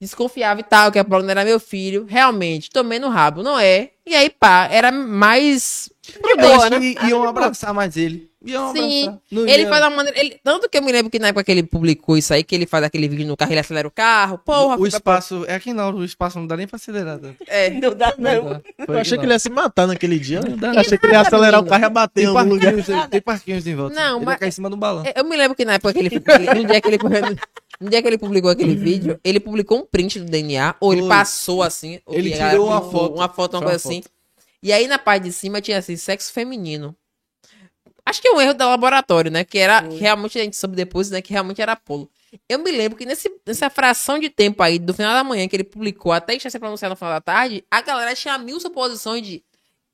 [0.00, 2.06] Desconfiava e tal, que a Paula não era meu filho.
[2.08, 3.90] Realmente, tomei no rabo, não é?
[4.06, 5.90] E aí, pá, era mais.
[6.38, 8.30] Eu acho que iam abraçar mais ele.
[8.42, 9.02] Iam Sim.
[9.02, 9.20] abraçar.
[9.30, 10.18] Não Ele ia- faz da maneira.
[10.18, 12.54] Ele, tanto que eu me lembro que na época que ele publicou isso aí, que
[12.54, 14.38] ele faz aquele vídeo no carro, ele acelera o carro.
[14.38, 15.44] Porra, O fica- espaço.
[15.46, 17.18] É aqui não, o espaço não dá nem pra acelerar.
[17.18, 17.36] tanto.
[17.46, 17.68] é.
[17.68, 18.62] Não dá, não.
[18.88, 20.40] Eu achei que ele ia se matar naquele dia.
[20.40, 22.44] Não dá, Eu achei que ele ia acelerar o carro e ia bater em algum
[22.54, 22.72] lugar.
[23.10, 23.94] tem parquinhos em volta.
[23.94, 25.04] Não, ele mas- em cima do balão.
[25.14, 26.98] Eu me lembro que na época que ele, no, dia que ele
[27.80, 31.02] no dia que ele publicou aquele vídeo, ele publicou um print do DNA, ou ele
[31.02, 31.08] Foi.
[31.08, 33.14] passou assim, ou Ele tirou uma publicou foto.
[33.14, 34.02] uma foto, uma coisa uma assim.
[34.62, 36.94] E aí na parte de cima tinha assim, sexo feminino.
[38.04, 39.44] Acho que é um erro do laboratório, né?
[39.44, 41.22] Que era, realmente a gente soube depois, né?
[41.22, 42.10] Que realmente era Apolo.
[42.48, 45.56] Eu me lembro que nesse, nessa fração de tempo aí, do final da manhã, que
[45.56, 48.60] ele publicou, até que tinha se pronunciado no final da tarde, a galera tinha mil
[48.60, 49.42] suposições de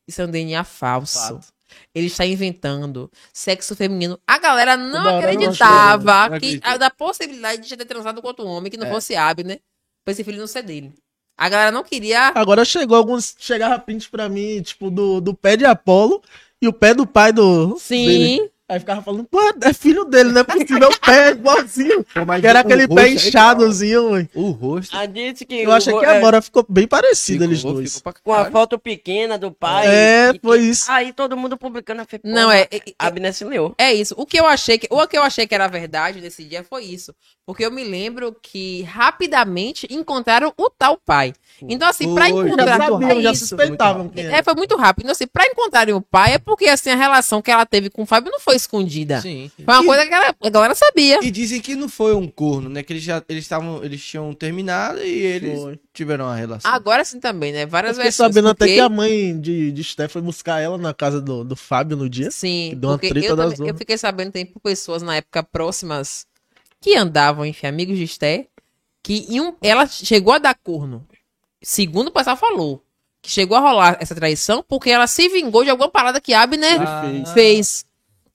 [0.09, 1.19] isso é um DNA falso.
[1.19, 1.47] Fato.
[1.95, 4.19] Ele está inventando sexo feminino.
[4.27, 6.65] A galera não Toda acreditava não que acredito.
[6.67, 8.91] a, da possibilidade de já ter transado com outro homem que não É.
[8.91, 9.61] fosse Abner,
[10.05, 10.93] pra esse filho não ser dele.
[11.39, 12.29] A galera não queria.
[12.35, 13.35] Agora chegou alguns.
[13.39, 16.23] Chegava print pra mim, tipo, do, do pé de Apolo
[16.63, 17.77] e o pé do pai do.
[17.79, 18.07] Sim.
[18.07, 18.53] dele.
[18.69, 22.05] Aí ficava falando, pô, é filho dele, não é possível, o pé é igualzinho.
[22.13, 24.29] Pô, mas Que era aquele pé é inchadozinho, ué.
[24.35, 24.97] O rosto.
[24.97, 28.03] Ah, disse que Eu achei o- que é, agora ficou bem parecido eles dois.
[28.25, 29.87] com a foto pequena do pai.
[29.87, 30.91] É, e- foi e- isso.
[30.91, 32.03] Aí todo mundo publicando.
[32.03, 32.63] Eu falei, Não, é.
[32.63, 33.73] é- é- Abner se leu.
[33.79, 34.15] É isso.
[34.19, 36.83] O que eu achei que, o que eu achei que era verdade nesse dia foi
[36.87, 37.15] isso,
[37.47, 41.33] porque eu me lembro que rapidamente encontraram o tal pai.
[41.63, 44.43] Então assim, pra Foi, Já encontrar sabiam, já suspeitavam É, era.
[44.45, 45.05] foi muito rápido.
[45.05, 48.03] Então, assim, pra encontrarem o pai é porque, assim, a relação que ela teve com
[48.03, 49.21] o Fábio não foi escondida.
[49.21, 49.51] Sim.
[49.65, 51.19] Foi uma E- coisa que ela- a galera sabia.
[51.23, 52.83] E dizem que não foi um corno, né?
[52.83, 55.81] Que eles já eles estavam, eles tinham terminado e eles Foi.
[55.95, 56.71] tiveram uma relação.
[56.71, 57.65] Agora sim também, né?
[57.67, 58.35] Várias fiquei versões.
[58.35, 61.43] sabendo até porque- que a mãe de, de Steph foi buscar ela na casa do,
[61.45, 62.31] do Fábio no dia.
[62.31, 63.71] Sim, que deu uma porque treta eu, da também- zona.
[63.71, 66.27] eu fiquei sabendo tem por pessoas na época próximas
[66.81, 68.47] que andavam, enfim, amigos de Esté,
[69.03, 71.07] que iam, ela chegou a dar corno.
[71.69, 72.81] Segundo o pessoal falou,
[73.21, 76.81] que chegou a rolar essa traição porque ela se vingou de alguma parada que Abner
[76.81, 77.03] Ah.
[77.35, 77.85] fez.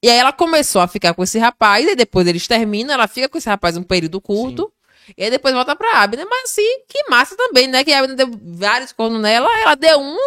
[0.03, 3.29] E aí ela começou a ficar com esse rapaz, e depois eles terminam, ela fica
[3.29, 4.69] com esse rapaz um período curto,
[5.17, 6.27] e aí depois volta pra Abner.
[6.29, 7.85] Mas assim, que massa também, né?
[7.85, 10.17] Que a Abner deu vários cornos nela, ela deu um,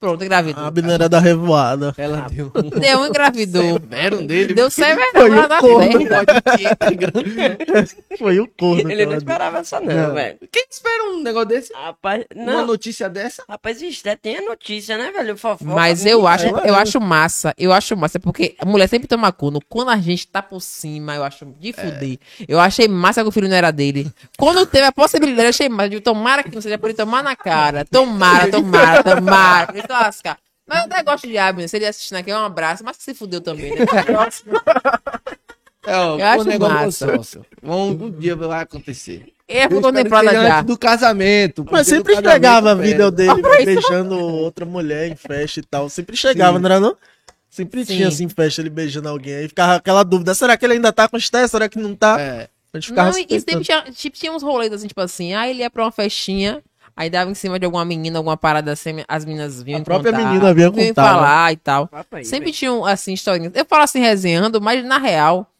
[0.00, 0.64] Pronto, engravidou.
[0.64, 1.92] A Abner era da revoada.
[1.98, 3.62] Ela deu um Deu, engravidou.
[3.74, 4.54] severo dele.
[4.54, 6.00] Deu severo Foi lá o na corno.
[6.00, 6.42] festa.
[8.18, 8.90] Foi o corno.
[8.90, 9.18] Ele não deu.
[9.18, 10.14] esperava essa não, Não.
[10.14, 10.38] velho.
[10.50, 11.72] Quem espera um negócio desse?
[11.74, 12.66] Rapaz, Uma não.
[12.66, 13.44] notícia dessa?
[13.48, 15.36] Rapaz, isso é, tem a notícia, né, velho?
[15.36, 15.70] Fofoca.
[15.70, 16.78] Mas eu acho, eu é.
[16.78, 17.54] acho massa.
[17.58, 19.60] Eu acho massa, porque a mulher sempre toma corno.
[19.68, 22.18] Quando a gente tá por cima, eu acho de fuder.
[22.48, 24.10] Eu achei massa que o filho não era dele.
[24.38, 25.90] Quando teve a possibilidade, eu achei massa.
[25.90, 27.84] De tomara que não seja por ele tomar na cara.
[27.84, 29.89] Tomara, tomara, tomara.
[29.92, 30.38] Lascar.
[30.66, 31.68] Mas eu até gosto de Abner.
[31.68, 32.84] Se ele assistindo aqui, um abraço.
[32.84, 33.84] Mas se fudeu também, né?
[35.86, 37.06] É, ó, Eu acho o massa.
[37.06, 37.46] do sócio.
[37.62, 39.32] Um, um dia vai acontecer.
[39.48, 40.56] Eu Eu que contemplada seja já.
[40.58, 41.66] antes do casamento.
[41.70, 42.82] Mas sempre chegava pega.
[42.86, 45.88] vídeo dele Ah, pra isso- beijando outra mulher em festa e tal.
[45.88, 46.62] Sempre chegava, Sim.
[46.62, 46.96] não era não?
[47.48, 47.96] Sempre Sim.
[47.96, 49.34] tinha assim festa ele beijando alguém.
[49.36, 51.48] Aí ficava aquela dúvida: será que ele ainda tá com Esté?
[51.48, 52.20] Será que não tá?
[52.20, 52.48] É.
[52.72, 55.32] A gente ficava Não, e, e sempre tinha, tipo, tinha uns rolês assim, tipo assim,
[55.34, 56.62] ah, ele ia pra uma festinha,
[57.00, 60.12] aí dava em cima de alguma menina, alguma parada assim, as meninas vinham A própria
[60.12, 61.08] contar, menina vinha vinham contar, né?
[61.08, 61.88] falar e tal.
[61.88, 63.54] Papai, Sempre tinham, assim, historinhas.
[63.56, 65.50] Eu falo assim, resenhando, mas na real,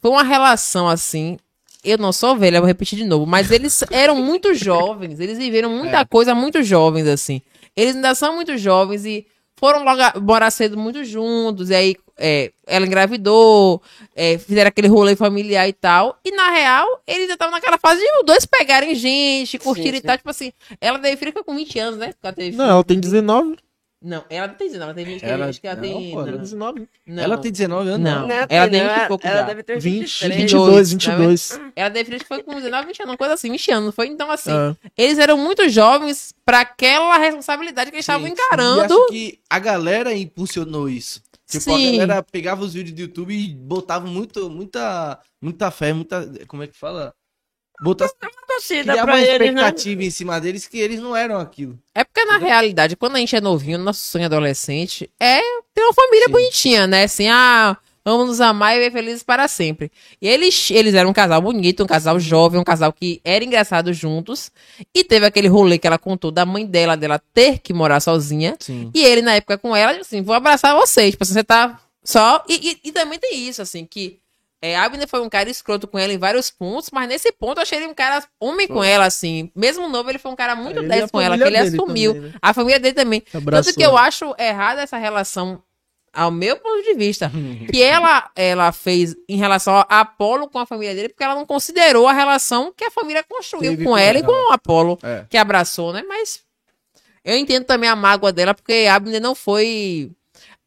[0.00, 1.36] foi uma relação assim.
[1.84, 5.68] Eu não sou velha, vou repetir de novo, mas eles eram muito jovens, eles viveram
[5.68, 7.42] muita coisa muito jovens, assim.
[7.76, 12.52] Eles ainda são muito jovens e foram logo morar cedo muito juntos, e aí é,
[12.66, 13.82] ela engravidou,
[14.14, 16.18] é, fizeram aquele rolê familiar e tal.
[16.24, 19.98] E na real, eles ainda estavam naquela fase de os dois pegarem gente, curtirem Sim,
[19.98, 20.16] e tal.
[20.16, 22.12] Tipo assim, ela teve filho com 20 anos, né?
[22.22, 23.56] Ela teve Não, ela tem 19.
[24.02, 26.10] Não, ela não tem 19, ela tem 20 Ela- que ela não, tem.
[26.12, 26.88] pô, não, ela- 19.
[27.06, 27.22] não.
[27.24, 28.00] Ela tem 19 anos?
[28.10, 28.28] Não.
[28.28, 29.42] Não, Ela tem tem não, 20 e pouco ela já.
[29.46, 30.36] deve ter 20, 23.
[30.36, 31.60] 22, tá 22.
[31.74, 34.06] Ela filho que foi com 19, 20 anos, uma coisa assim, 20 anos, não foi?
[34.08, 34.76] Então, assim, É.
[35.02, 38.34] eles eram muito jovens pra aquela responsabilidade que eles estavam Sim.
[38.34, 38.84] encarando.
[38.84, 41.22] E acho que a galera impulsionou isso.
[41.48, 41.88] Tipo, Sim.
[41.88, 46.28] a galera pegava os vídeos do YouTube e botava muito, muita, muita fé, muita.
[46.46, 47.14] Como é que fala?
[47.80, 48.10] Botava,
[48.46, 49.22] torcida pra uma né?
[49.22, 51.78] expectativa em cima deles que eles não eram aquilo.
[51.94, 55.40] É porque, na realidade, quando a gente é novinho, nosso sonho adolescente é
[55.74, 56.32] ter uma família Sim.
[56.32, 57.04] bonitinha, né?
[57.04, 57.76] Assim, ah,
[58.12, 59.90] vamos nos amar e viver felizes para sempre.
[60.22, 63.92] E eles, eles eram um casal bonito, um casal jovem, um casal que era engraçado
[63.92, 64.50] juntos.
[64.94, 68.56] E teve aquele rolê que ela contou da mãe dela, dela ter que morar sozinha.
[68.60, 68.90] Sim.
[68.94, 71.10] E ele, na época, com ela, assim, vou abraçar vocês.
[71.10, 72.44] Tipo, assim, você tá só.
[72.48, 74.18] E, e- e também tem isso, assim, que
[74.62, 77.62] é, Abner foi um cara escroto com ela em vários pontos, mas nesse ponto eu
[77.62, 79.50] achei ele um cara homem com ela, assim.
[79.54, 81.58] Mesmo novo, ele foi um cara muito Ele e 10 a com ela, que ele
[81.58, 82.14] assumiu.
[82.14, 82.38] também, né?
[82.40, 83.22] A família dele também.
[83.34, 85.62] Abraçou Tanto que eu acho errada essa relação,
[86.16, 87.30] ao meu ponto de vista,
[87.70, 91.44] que ela, ela fez em relação a Apolo com a família dele, porque ela não
[91.46, 94.26] considerou a relação que a família construiu Teve com com ela e ela.
[94.32, 95.24] com o Apolo, É.
[95.28, 96.02] que abraçou, né?
[96.08, 96.40] Mas
[97.24, 100.10] eu entendo também a mágoa dela, porque Abner não foi.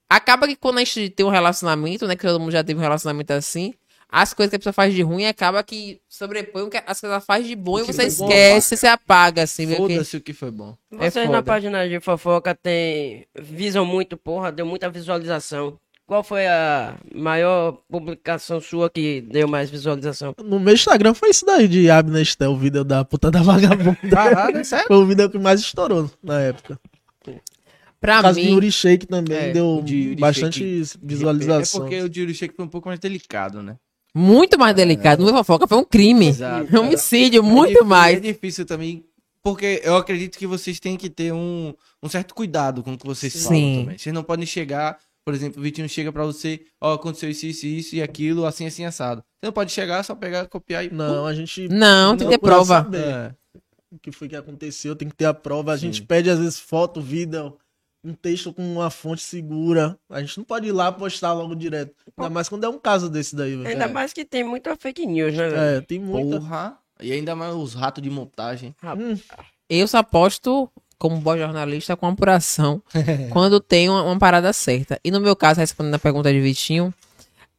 [0.09, 2.15] Acaba que quando a gente tem um relacionamento, né?
[2.15, 3.73] Que todo mundo já teve um relacionamento assim.
[4.11, 6.99] As coisas que a pessoa faz de ruim acaba que sobrepõe o que as coisas
[7.01, 9.67] que ela faz de bom e você foi bom, esquece, você apaga, assim.
[9.75, 10.75] Foda-se o que foi bom.
[10.93, 11.43] É Vocês na foda.
[11.43, 15.77] página de fofoca tem visam muito, porra, deu muita visualização.
[16.07, 20.33] Qual foi a maior publicação sua que deu mais visualização?
[20.43, 23.95] No meu Instagram foi isso daí de Abner Estel, o vídeo da puta da vagabunda.
[24.09, 24.87] Caralho, é sério?
[24.87, 26.79] Foi o vídeo que mais estourou na época.
[28.01, 29.83] Pra O caso de mim, Yuri Shake também É, deu
[30.17, 30.99] bastante Shake.
[31.05, 31.81] visualização.
[31.81, 33.75] É porque o de Yuri Shake foi um pouco mais delicado, né?
[34.13, 35.19] Muito mais delicado.
[35.19, 36.27] Não foi fofoca, foi um crime.
[36.27, 36.75] Exato.
[36.75, 38.17] Um homicídio, É muito difícil- mais.
[38.17, 39.03] É difícil também,
[39.43, 43.05] porque eu acredito que vocês têm que ter um, um certo cuidado com o que
[43.05, 43.39] vocês Sim.
[43.43, 43.97] falam também.
[43.97, 47.65] Vocês não podem chegar, por exemplo, o Vitinho chega pra você, ó, aconteceu isso, isso,
[47.67, 49.21] isso e aquilo, assim, assim, assado.
[49.39, 50.89] Você não pode chegar, só pegar, copiar e...
[50.93, 52.87] Não, a gente Não, tem que ter prova.
[52.93, 53.31] É.
[53.91, 55.73] o que foi que aconteceu, tem que ter a prova.
[55.73, 55.87] A Sim.
[55.87, 57.55] gente pede às vezes foto, vídeo,
[58.03, 59.97] um texto com uma fonte segura.
[60.09, 61.93] A gente não pode ir lá postar logo direto.
[62.17, 63.67] Ainda mais quando é um caso desse daí, velho.
[63.67, 63.87] Ainda É.
[63.87, 65.61] mais que tem muita fake news, né, velho?
[65.77, 66.39] É, tem muita.
[66.39, 66.77] Porra.
[67.01, 68.75] E ainda mais os ratos de montagem.
[68.97, 69.17] Hum,
[69.69, 72.81] Eu só aposto, como bom jornalista, com apuração,
[73.31, 74.99] quando tem uma, uma parada certa.
[75.03, 76.93] E no meu caso, respondendo a pergunta de Vitinho,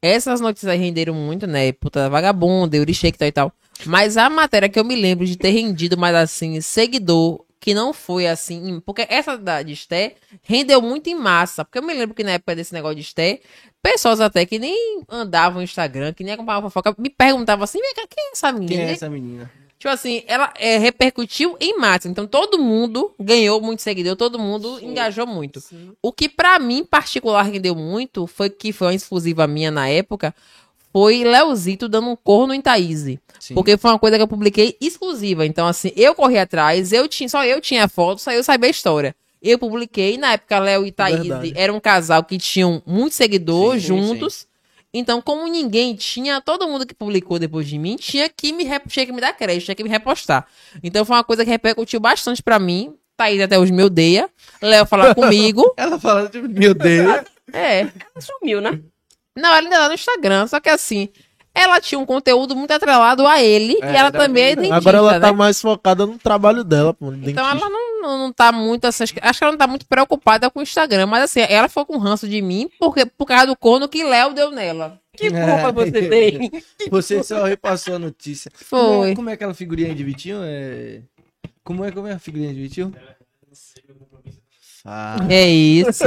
[0.03, 1.73] essas notícias aí renderam muito, né?
[1.73, 3.53] Puta vagabunda, Eurichek e tal e tal.
[3.87, 7.93] Mas a matéria que eu me lembro de ter rendido mais assim, seguidor, que não
[7.93, 8.81] foi assim.
[8.81, 11.65] Porque essa da de Esté rendeu muito em massa.
[11.65, 13.41] Porque eu me lembro que na época desse negócio de Esté,
[13.83, 17.95] pessoas até que nem andavam no Instagram, que nem acompanhavam fofoca, me perguntavam assim: "Vem
[17.95, 18.69] cá, quem é essa menina?
[18.69, 19.51] Quem é essa menina?
[19.81, 22.07] Tipo assim, ela é, repercutiu em massa.
[22.07, 25.63] Então todo mundo ganhou muito seguidor, todo mundo engajou muito.
[26.03, 29.89] O que pra mim, em particular, rendeu muito foi que foi uma exclusiva minha na
[29.89, 30.35] época.
[30.93, 33.19] Foi Leozito dando um corno em Thaís.
[33.39, 33.55] Sim.
[33.55, 35.47] Porque foi uma coisa que eu publiquei exclusiva.
[35.47, 38.71] Então, assim, eu corri atrás, eu tinha, só eu tinha foto, só eu sabia a
[38.71, 39.15] história.
[39.41, 41.53] Eu publiquei, na época, Léo e Thaís Verdade.
[41.57, 44.47] era um casal que tinham muitos seguidores Sim, sim, juntos.
[44.93, 49.07] Então, como ninguém tinha, todo mundo que publicou depois de mim tinha que me, tinha
[49.07, 50.47] que me dar crédito, tinha que me repostar.
[50.83, 52.95] Então, foi uma coisa que repercutiu bastante pra mim.
[53.17, 54.29] Thaís até hoje me odeia.
[54.61, 55.73] Léo fala comigo.
[55.77, 57.25] Ela fala, tipo, meu Deus.
[57.53, 57.81] É.
[57.81, 58.81] Ela sumiu, né?
[59.37, 61.09] Não, ela ainda tá no Instagram, só que assim,
[61.55, 64.77] ela tinha um conteúdo muito atrelado a ele É, e ela era também é dentista,
[64.77, 65.33] Agora ela tá né?
[65.33, 67.07] mais focada no trabalho dela, pô.
[67.09, 67.41] Então dentista.
[67.41, 69.87] ela não, não, não tá muito assim, acho que acho que ela não tá muito
[69.87, 73.47] preocupada com o Instagram, mas assim, ela ficou com ranço de mim porque, por causa
[73.47, 74.99] do corno que Léo deu nela.
[75.17, 75.31] Que É.
[75.31, 76.51] culpa você tem?
[76.91, 78.51] Você só repassou a notícia.
[78.71, 79.11] Como Foi.
[79.11, 80.39] é, como é aquela figurinha de Vitinho?
[80.43, 81.01] É...
[81.65, 82.95] Como é, como é a figurinha de Vitinho?
[84.85, 86.05] Ah, É isso.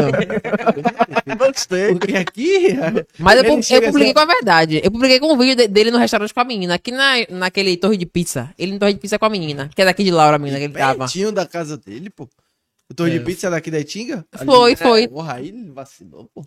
[1.37, 1.89] Gostei.
[1.93, 2.75] porque aqui...
[3.19, 4.81] Mas eu, eu publiquei assim- com a verdade.
[4.83, 7.77] Eu publiquei com um vídeo de- dele no restaurante com a menina, aqui na, naquele
[7.77, 8.53] torre de pizza.
[8.57, 10.57] Ele no torre de pizza com a menina, que é daqui de Laura, a menina
[10.57, 11.05] que ele tava.
[11.33, 12.27] Da casa dele, pô.
[12.89, 13.17] O torre É.
[13.19, 14.25] de pizza é daqui da Itinga?
[14.33, 15.07] Ali- Foi, foi.
[15.07, 16.43] Porra, aí ele vacilou, pô.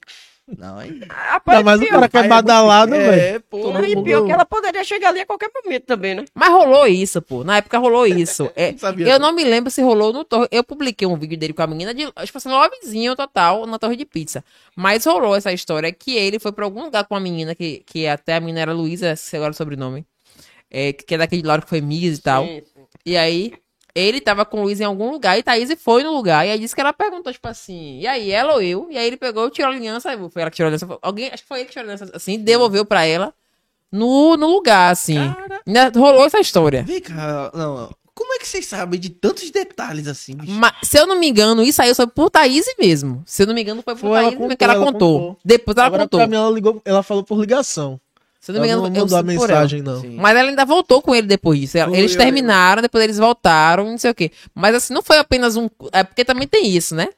[0.46, 1.00] Não, aí...
[1.10, 3.20] Rapaz, Ainda mais o cara que é badalado, velho.
[3.20, 3.60] É, pô.
[3.62, 6.24] Todo e pior que ela poderia chegar ali a qualquer momento também, né?
[6.32, 7.42] Mas rolou isso, pô.
[7.42, 8.50] Na época rolou isso.
[8.56, 9.08] É, Não sabia.
[9.08, 10.48] eu não me lembro se rolou no torre.
[10.50, 13.66] Eu publiquei um vídeo dele com a menina de, acho que foi um vizinho total
[13.66, 14.44] na torre de pizza.
[14.74, 18.06] Mas rolou essa história que ele foi pra algum lugar com a menina, que, que
[18.06, 20.06] até a menina era Luísa, agora é o sobrenome.
[20.70, 22.44] É, que é daquele lado que foi Miss e tal.
[22.44, 22.80] Sim, sim.
[23.04, 23.52] E aí,
[23.98, 26.46] ele tava com o Luiz em algum lugar e Thaís foi no lugar.
[26.46, 28.88] E aí disse que ela perguntou, tipo assim, e aí, ela ou eu?
[28.90, 30.98] E aí ele pegou, tirou a aliança, foi ela que tirou a aliança.
[31.00, 33.32] Alguém, acho que foi ele que tirou a aliança, assim, devolveu pra ela
[33.90, 35.18] no, no lugar, assim.
[35.66, 36.82] Ainda rolou essa história.
[36.82, 40.52] Vem cá, não, como é que vocês sabem de tantos detalhes assim, bicho?
[40.52, 43.22] Mas, se eu não me engano, isso aí foi por Thaís mesmo.
[43.26, 45.18] Se eu não me engano, foi por Foi, ela Thaís contou, que ela, ela contou.
[45.20, 45.38] contou.
[45.44, 46.20] Depois ela Agora contou.
[46.20, 48.00] pra mim ela ligou, ela falou por ligação.
[48.46, 50.00] Se não me engano, não eu mandou a mensagem, não.
[50.00, 50.14] Sim.
[50.20, 51.78] Mas ela ainda voltou com ele depois disso.
[51.78, 54.30] Foi, eles eu terminaram, depois eles voltaram, não sei o quê.
[54.54, 55.68] Mas assim, não foi apenas um.
[55.90, 57.08] É porque também tem isso, né?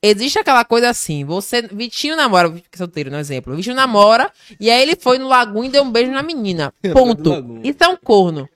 [0.00, 1.62] Existe aquela coisa assim, você.
[1.62, 3.56] Vitinho namora, é solteiro, no exemplo.
[3.56, 4.30] Vitinho namora,
[4.60, 6.72] e aí ele foi no lagoon e deu um beijo na menina.
[6.94, 7.60] Ponto.
[7.64, 8.48] Isso é um corno.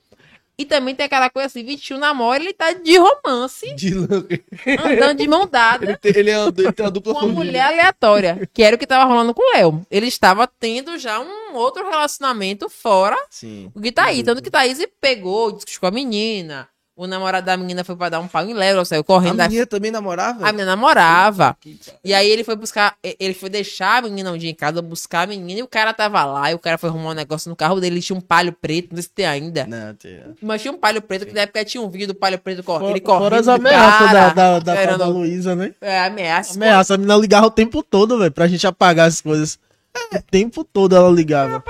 [0.57, 5.27] E também tem aquela coisa assim, Vitinho namora, ele tá de romance, De andando de
[5.27, 5.87] mão dada.
[5.87, 7.45] Ele tem, ele é ele tem uma dupla com uma família.
[7.45, 9.85] mulher aleatória, que era o que tava rolando com o Léo.
[9.91, 13.71] Ele estava tendo já um outro relacionamento fora Sim.
[13.75, 14.23] o que Thaís.
[14.23, 16.69] Tanto que Thaís pegou, discutiu com a menina.
[16.97, 19.37] O namorado da menina foi pra dar um pau em Léo, ela saiu A correndo.
[19.39, 20.47] da- menina também namorava?
[20.47, 21.57] A menina namorava.
[22.05, 25.23] E aí ele foi buscar, ele foi deixar a menina um dia em casa, buscar
[25.23, 27.57] a menina, e o cara tava lá, e o cara foi arrumar um negócio no
[27.57, 29.67] carro dele, tinha um palho preto, não sei se tem ainda.
[29.67, 30.21] Não, tem.
[30.43, 32.81] Mas tinha um palho preto, que na época tinha um vídeo do palho preto correndo.
[32.83, 33.23] Fora, Ele correndo.
[33.23, 35.73] fora as ameaças cara, da, da, da, da Luísa, né?
[35.81, 36.55] É, ameaça.
[36.57, 39.59] Ameaça, a menina ligava o tempo todo, velho, pra gente apagar as coisas.
[40.13, 41.63] O tempo todo ela ligava.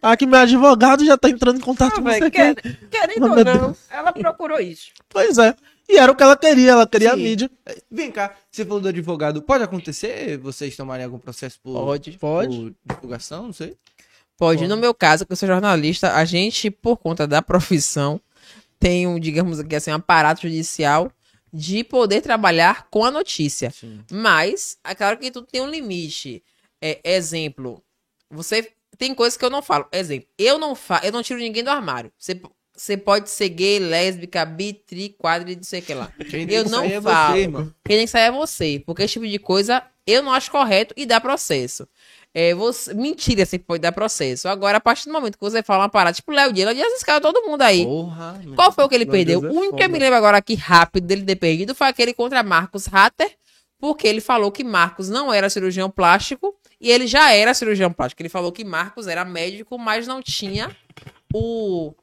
[0.00, 2.30] Ah, que meu advogado já tá entrando em contato Ah, com você.
[2.30, 2.54] quer-
[2.90, 4.92] querendo ou não, ela procurou isso.
[5.08, 5.54] Pois é.
[5.88, 7.22] E era o que ela queria, ela queria a Sim.
[7.22, 7.50] mídia.
[7.90, 9.40] Vem cá, você falou do advogado.
[9.42, 12.12] Pode acontecer vocês tomarem algum processo por, Pode.
[12.18, 12.56] Pode.
[12.86, 13.44] por divulgação?
[13.44, 13.74] Não sei.
[14.36, 14.68] Pode.
[14.68, 18.20] No meu caso, que eu sou jornalista, a gente, por conta da profissão,
[18.78, 21.10] tem um, digamos aqui assim, um aparato judicial
[21.52, 23.70] de poder trabalhar com a notícia.
[23.70, 24.00] Sim.
[24.12, 26.42] Mas, é claro que tudo tem um limite.
[26.80, 27.82] É, exemplo,
[28.30, 29.86] você tem coisas que eu não falo.
[29.92, 32.12] Exemplo, eu não fa eu não tiro ninguém do armário.
[32.18, 32.40] Você,
[32.74, 36.12] você pode ser gay, lésbica, bi, tri, quadri, não sei o que lá.
[36.30, 37.34] Quem Eu não é falo.
[37.34, 37.46] você.
[37.84, 38.82] Quem tem que sair é você.
[38.84, 41.86] Porque esse tipo de coisa eu não acho correto e dá processo.
[42.32, 44.48] É, você, mentira sempre pode dar processo.
[44.48, 46.92] Agora, a partir do momento que você fala uma parada, tipo Léo Dias, Léo Dias
[46.94, 47.84] escala todo mundo aí.
[47.84, 48.40] Porra.
[48.54, 49.40] Qual foi o que ele perdeu?
[49.40, 51.88] Deus, o é único que eu me lembro agora aqui rápido dele ter perdido foi
[51.88, 53.34] aquele contra Marcos Hatter,
[53.78, 58.22] porque ele falou que Marcos não era cirurgião plástico e ele já era cirurgião plástico.
[58.22, 60.74] Ele falou que Marcos era médico, mas não tinha
[61.32, 61.94] o.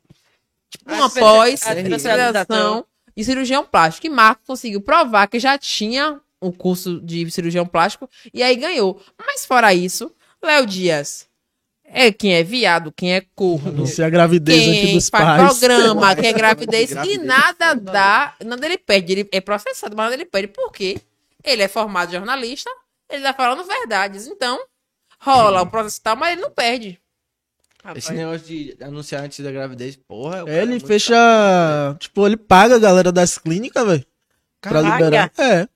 [0.69, 4.07] Tipo, A uma pós, especialização em cirurgião plástico.
[4.07, 9.01] E Marcos conseguiu provar que já tinha um curso de cirurgião plástico e aí ganhou.
[9.26, 10.11] Mas fora isso,
[10.43, 11.28] Léo Dias
[11.86, 15.59] é quem é viado, quem é corno, Anuncia a gravidez aqui quem dos faz pais.
[15.59, 19.13] programa, quem é gravidez, Gravidez, e nada não dá, nada ele perde.
[19.13, 20.47] Ele é processado, mas nada ele perde.
[20.49, 20.99] Por quê?
[21.43, 22.69] Ele é formado jornalista,
[23.10, 24.28] ele tá falando verdades.
[24.28, 24.60] Então,
[25.20, 26.99] rola o processo e tal, mas ele não perde.
[27.95, 30.39] Esse negócio de anunciar antes da gravidez, porra.
[30.39, 31.16] É, cara ele fecha.
[31.99, 34.06] Tipo, ele paga a galera das clínicas, velho.
[34.60, 35.32] Pra liberar.
[35.38, 35.68] É.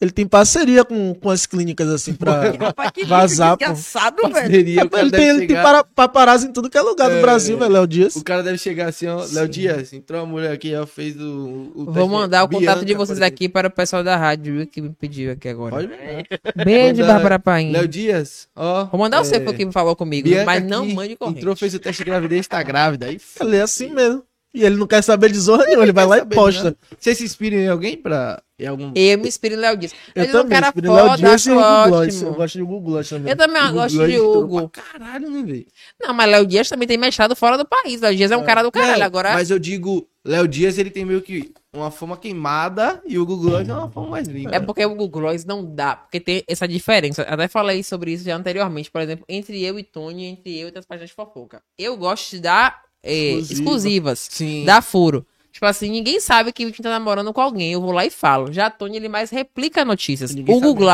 [0.00, 2.50] Ele tem parceria com, com as clínicas, assim, pra.
[2.50, 3.64] Rapaz, que Vazar, pô.
[3.64, 4.54] desgraçado, velho.
[4.54, 7.20] Ele tem, ele tem chegar- para, paparazzi em tudo que é lugar do É.
[7.22, 8.16] Brasil, velho, Léo Dias.
[8.16, 11.72] O cara deve chegar assim, ó, Léo Dias, entrou uma mulher aqui, ó, fez o.
[11.74, 14.66] o Vou mandar o contato de Bianca, vocês aqui para o pessoal da rádio viu,
[14.66, 15.76] que me pediu aqui agora.
[15.76, 16.64] Pode mandar.
[16.64, 17.70] Beijo, Bárbara Paim.
[17.70, 18.86] Léo Dias, ó.
[18.86, 21.38] Vou mandar o seu é, porque me falou comigo, Bianca mas não mande corrente.
[21.38, 23.06] Entrou, fez o teste de gravidez, tá grávida.
[23.06, 24.22] Aí, Ele é assim mesmo.
[24.54, 26.70] E ele não quer saber de zorra nenhuma, ele vai lá e posta.
[26.70, 26.76] né?
[26.96, 28.40] Você se inspira em alguém pra.
[28.56, 28.92] Em algum.
[28.94, 29.92] Eu me inspiro em Léo Dias.
[30.14, 32.22] Eu Ele é um também, cara inspiro em Léo foda, Dias e Hugo Gloss.
[32.22, 33.30] Eu gosto de Hugo Gloss também.
[33.32, 34.68] Eu também Hugo gosto Gloss de Hugo.
[34.68, 35.66] Caralho, né, velho?
[36.00, 38.00] Não, mas Léo Dias também tem mestrado fora do país.
[38.00, 39.00] Léo Dias é um cara do caralho.
[39.00, 43.18] Não, Agora, Mas eu digo, Léo Dias, ele tem meio que uma fama queimada e
[43.18, 44.54] o Google Gloss é uma fama mais limpa.
[44.54, 47.22] É porque o Google Gloss não dá, porque tem essa diferença.
[47.22, 50.64] Até falei sobre isso já anteriormente, por exemplo, entre eu e Tony, entre eu e
[50.66, 51.60] outras páginas de fofoca.
[51.76, 53.52] Eu gosto de dar é, Exclusiva.
[53.52, 54.64] exclusivas, Sim.
[54.64, 55.24] dar furo.
[55.52, 57.72] Tipo assim, ninguém sabe que o Vitinho tá namorando com alguém.
[57.72, 58.52] Eu vou lá e falo.
[58.52, 60.34] Já Tony, ele mais replica notícias.
[60.34, 60.60] Ninguém O.
[60.60, 60.88] Google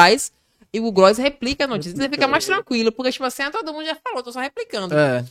[0.72, 1.98] e o Google Gloss replica notícias.
[1.98, 4.94] Você fica mais tranquilo, porque, tipo assim, ah, todo mundo já falou, tô só replicando.
[4.94, 5.24] É.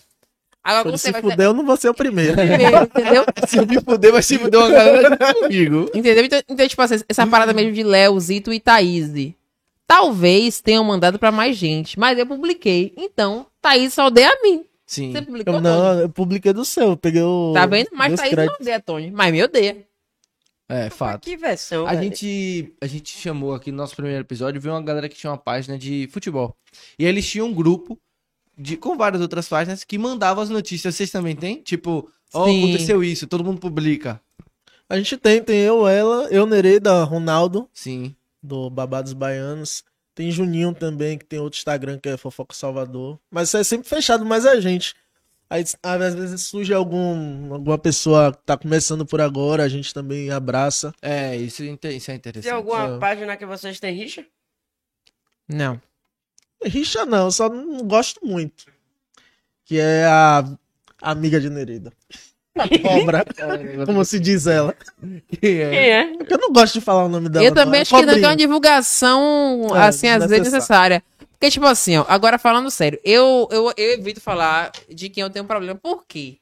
[0.61, 2.33] Agora, se vai fuder, eu não vou ser o primeiro.
[2.35, 3.25] primeiro, entendeu?
[3.47, 5.89] Se eu me fuder, vai se fuder uma galera comigo.
[5.95, 6.25] Entendeu?
[6.25, 9.09] Então, então, tipo assim, essa parada mesmo de Léo, Zito e Thaís.
[9.87, 12.93] Talvez tenham mandado pra mais gente, mas eu publiquei.
[12.97, 14.65] Então, Thaís só odeia a mim.
[14.89, 15.11] Sim.
[15.11, 17.53] Você publicou, Eu não, eu publiquei do seu, eu peguei o.
[17.53, 17.89] Tá vendo?
[17.93, 19.85] Mas meus Thaís não odeia Tony, mas me odeia.
[20.67, 21.25] É, fato.
[21.25, 21.85] Que versão.
[21.85, 22.05] A velho.
[22.05, 25.37] gente, a gente chamou aqui no nosso primeiro episódio, viu uma galera que tinha uma
[25.37, 26.57] página de futebol.
[26.97, 27.99] E eles tinham um grupo
[28.57, 30.95] de, com várias outras páginas que mandavam as notícias.
[30.95, 31.61] Vocês também têm?
[31.61, 32.63] Tipo, ó, Sim.
[32.63, 34.19] aconteceu isso, todo mundo publica.
[34.89, 38.15] A gente tem, tem eu, ela, eu, Nereida, Ronaldo, Sim.
[38.41, 39.83] do Babados Baianos.
[40.15, 43.19] Tem Juninho também, que tem outro Instagram que é Fofoca Salvador.
[43.31, 44.95] Mas isso é sempre fechado, mas a gente.
[45.49, 50.29] Aí, às vezes surge algum, alguma pessoa que tá começando por agora, a gente também
[50.29, 50.93] abraça.
[51.01, 52.49] É, isso, é isso é Tem interessante.
[52.53, 52.99] alguma É.
[52.99, 54.23] página que vocês têm rixa?
[55.47, 55.81] Não.
[56.63, 58.65] Rixa não, eu só não gosto muito.
[59.65, 60.43] Que é a
[61.01, 61.91] amiga de Nereida.
[62.59, 63.25] A cobra,
[63.85, 64.75] como se diz ela.
[65.39, 65.69] Quem é?
[65.69, 66.17] Quem é?
[66.17, 67.45] Porque eu não gosto de falar o nome dela.
[67.45, 67.81] eu também não.
[67.81, 68.29] acho que não é Cobrinha.
[68.29, 71.03] uma divulgação, É, assim, às vezes necessária.
[71.39, 75.29] Porque, tipo assim, ó, agora falando sério, eu, eu, eu evito falar de quem eu
[75.29, 75.79] tenho problema.
[75.81, 76.37] Por quê?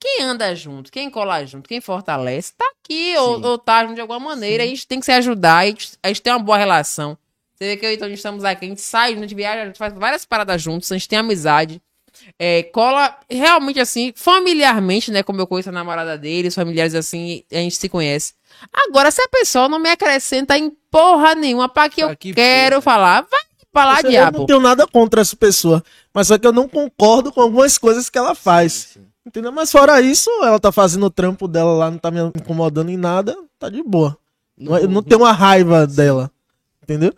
[0.00, 3.44] Quem anda junto, quem cola junto, quem fortalece, tá aqui ou, Sim.
[3.44, 4.62] ou tá junto de alguma maneira.
[4.62, 7.16] A gente tem que se ajudar, a gente, a gente tem uma boa relação.
[7.54, 9.62] Você vê que eu e o Tony estamos aqui, a gente sai, a gente viaja,
[9.62, 11.80] a gente faz várias paradas juntos, a gente tem amizade.
[12.38, 15.22] É, cola realmente assim, familiarmente, né?
[15.22, 18.34] Como eu conheço a namorada dele, os familiares assim, a gente se conhece.
[18.72, 22.32] Agora, se a pessoa não me acrescenta em porra nenhuma pra que eu Pra que
[22.32, 23.40] quero falar, vai
[23.72, 24.46] pra lá, Eu não diabo.
[24.46, 25.82] tenho nada contra essa pessoa.
[26.12, 28.72] Mas só que eu não concordo com algumas coisas que ela faz.
[28.72, 29.06] Sim, sim.
[29.26, 29.50] Entendeu?
[29.50, 32.96] Mas fora isso, ela tá fazendo o trampo dela lá, não tá me incomodando em
[32.96, 34.16] nada, tá de boa.
[34.56, 36.30] Não, eu não tenho uma raiva dela.
[36.82, 37.12] Entendeu?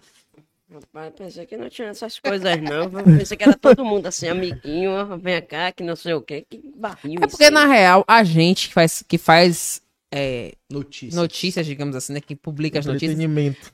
[0.77, 2.91] Rapaz, pensei que não tinha essas coisas, não.
[3.17, 6.45] Pensei que era todo mundo assim, amiguinho, ó, vem cá, que não sei o quê.
[6.49, 7.19] Que barril.
[7.23, 9.81] É porque, na real, a gente que faz, que faz
[10.13, 11.15] é, Notícia.
[11.21, 12.21] notícias, digamos assim, né?
[12.21, 13.19] Que publica as notícias.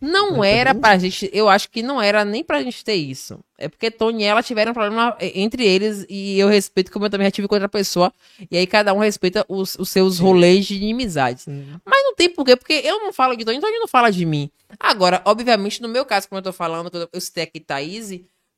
[0.00, 1.28] Não era pra gente.
[1.32, 3.38] Eu acho que não era nem pra gente ter isso.
[3.58, 7.04] É porque Tony e ela tiveram um problema eh, entre eles e eu respeito, como
[7.06, 8.12] eu também já tive com outra pessoa.
[8.50, 11.46] E aí cada um respeita os, os seus rolês de inimizades.
[11.46, 14.50] Mas não tem porquê, porque eu não falo de Tony, Tony não fala de mim.
[14.80, 18.10] Agora, obviamente, no meu caso, como eu tô falando, eu- citei aqui Thaís,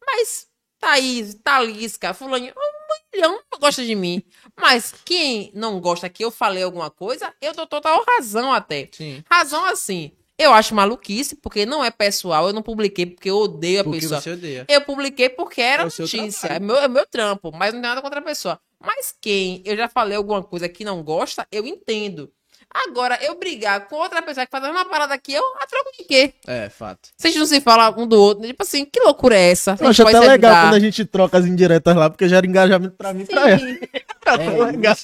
[0.06, 0.46] mas
[0.80, 2.73] Thaís, Talisca, Fulaninho, um
[3.14, 4.22] milhão não gosta de mim.
[4.60, 8.88] Mas quem não gosta que eu falei alguma coisa, eu dou total razão até.
[8.92, 9.22] Sim.
[9.30, 10.12] Razão assim.
[10.36, 12.48] Eu acho maluquice, porque não é pessoal.
[12.48, 14.20] Eu não publiquei porque eu odeio a Porque pessoa.
[14.20, 14.64] você odeia.
[14.68, 16.48] Eu publiquei porque era É notícia.
[16.48, 18.60] É meu, é meu trampo, mas não tem nada contra a pessoa.
[18.84, 22.32] Mas quem eu já falei alguma coisa que não gosta, eu entendo.
[22.74, 25.92] Agora, eu brigar com outra pessoa que faz a mesma parada que eu, a troco
[25.96, 26.34] de quê?
[26.44, 27.08] É, fato.
[27.16, 28.44] Vocês não se falam um do outro.
[28.44, 29.76] Tipo assim, que loucura é essa?
[29.80, 33.14] Eu acho até legal quando a gente troca as indiretas lá, porque gera engajamento pra
[33.14, 33.60] mim e pra ela.
[34.26, 34.96] É, legal.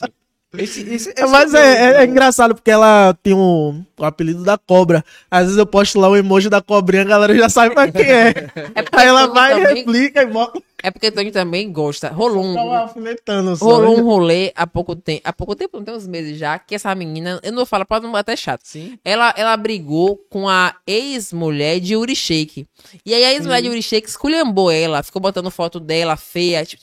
[0.59, 4.59] Esse, esse, É, mas é, é- é engraçado porque ela tem o, o apelido da
[4.59, 5.05] cobra.
[5.31, 8.03] Às vezes eu posto lá o emoji da cobrinha, a galera já sabe pra quem
[8.11, 8.31] é.
[8.75, 10.61] É Aí ela vai, também- replica e bota.
[10.83, 12.09] É porque Tony também gosta.
[12.09, 15.21] Rolou um, Tá rolou um rolê há pouco tempo.
[15.25, 17.85] Há pouco tempo, não tem uns meses já, que essa menina, eu não vou falar
[17.85, 18.63] pra não bater chato.
[18.65, 18.99] Sim.
[19.05, 22.67] Ela, ela brigou com a ex-mulher de Yuri Shake.
[23.05, 26.65] E aí a ex-mulher de Yuri Shake esculhambou ela, ficou botando foto dela feia.
[26.65, 26.83] tipo,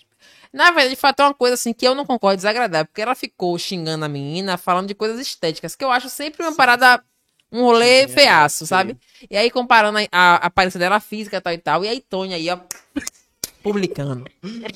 [0.53, 3.15] na verdade, de fato, é uma coisa assim que eu não concordo, desagradável, porque ela
[3.15, 7.03] ficou xingando a menina, falando de coisas estéticas, que eu acho sempre uma parada,
[7.51, 8.97] um rolê feiaço, sabe?
[9.29, 12.49] E aí, comparando a, a aparência dela física tal e tal, e aí Tony aí,
[12.49, 12.59] ó,
[13.67, 14.25] publicando.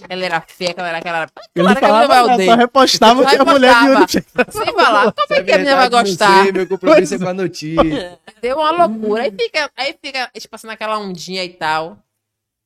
[0.09, 1.29] Ela era feia, ela era aquela.
[1.55, 3.75] Ele Claro que a menina vai só repostava que a mulher
[4.07, 4.25] tinha.
[4.49, 6.43] Sem falar, como é que a menina vai gostar?
[6.43, 8.19] sei, meu compromisso é com a notícia.
[8.41, 9.23] Deu uma loucura.
[9.23, 11.97] Aí fica, aí fica, tipo assim, naquela ondinha e tal.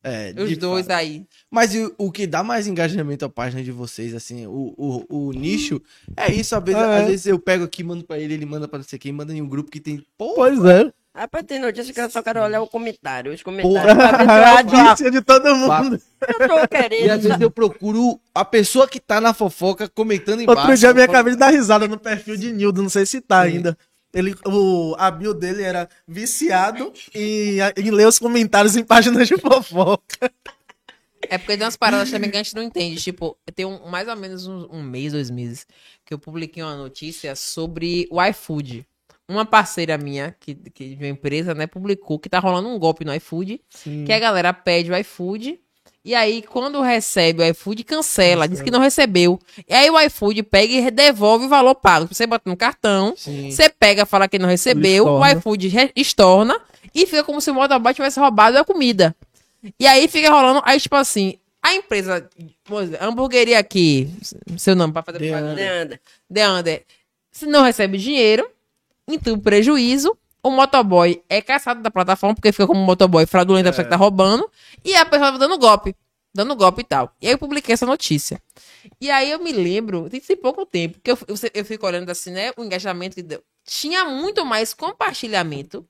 [0.08, 0.98] É, Os dois fato.
[0.98, 1.26] aí.
[1.50, 5.32] Mas o, o que dá mais engajamento à página de vocês, assim, o, o, o
[5.34, 5.82] nicho,
[6.16, 6.56] é isso.
[6.56, 7.02] Às vezes, É.
[7.02, 9.34] às vezes eu pego aqui, mando pra ele, ele manda pra não sei quem, manda
[9.34, 10.04] em um grupo que tem.
[10.18, 10.92] Pô, Pois é.
[11.18, 13.32] Rapaz, tem notícia que eu só quero olhar o comentário.
[13.34, 13.62] Os Porra.
[13.64, 14.28] comentários.
[14.30, 14.44] É
[14.84, 15.98] a vícia de todo mundo.
[16.28, 17.22] Eu tô E às querendo.
[17.22, 20.60] vezes eu procuro a pessoa que tá na fofoca comentando embaixo.
[20.62, 23.40] Outro dia falo, acabei de dar risada no perfil de Nildo, não sei se tá
[23.40, 23.78] ainda.
[24.16, 29.38] Ele, o, a bio dele era viciado em, em ler os comentários em páginas de
[29.38, 30.32] fofoca.
[31.30, 33.02] É porque tem umas paradas também que a gente não entende.
[33.02, 35.68] Tipo, tem um, mais ou menos um, um mês, dois meses,
[36.06, 38.86] que eu publiquei uma notícia sobre o iFood.
[39.28, 43.04] uma parceira minha, que, que de uma empresa, né, publicou que tá rolando um golpe
[43.04, 43.60] no iFood,
[44.06, 45.60] que a galera pede o iFood,
[46.06, 49.40] e aí quando recebe o iFood, cancela, diz que não recebeu.
[49.68, 52.08] E aí o iFood pega e devolve o valor pago.
[52.10, 53.50] Você bota no cartão, Sim.
[53.50, 56.62] você pega, fala que não recebeu, o iFood estorna,
[56.94, 59.16] e fica como se o motoboy tivesse roubado a comida.
[59.80, 62.30] E aí fica rolando, aí tipo assim, a empresa,
[63.00, 64.08] a hamburgueria aqui,
[64.60, 65.36] seu nome pra fazer The.
[65.36, 65.72] Under.
[65.72, 66.00] Anda.
[66.32, 66.84] The Under,
[67.32, 68.48] se não recebe dinheiro,
[69.08, 70.16] então prejuízo,
[70.46, 73.90] o motoboy é caçado da plataforma, porque fica como um motoboy fraudulento, a pessoa que
[73.90, 74.48] tá roubando,
[74.84, 75.96] e a pessoa dando golpe,
[76.32, 77.12] dando golpe e tal.
[77.20, 78.40] E aí eu publiquei essa notícia.
[79.02, 82.12] E aí eu me lembro, tem, tem pouco tempo, que eu, eu, eu fico olhando
[82.12, 83.42] assim, né, o engajamento que deu.
[83.66, 85.84] Tinha muito mais compartilhamento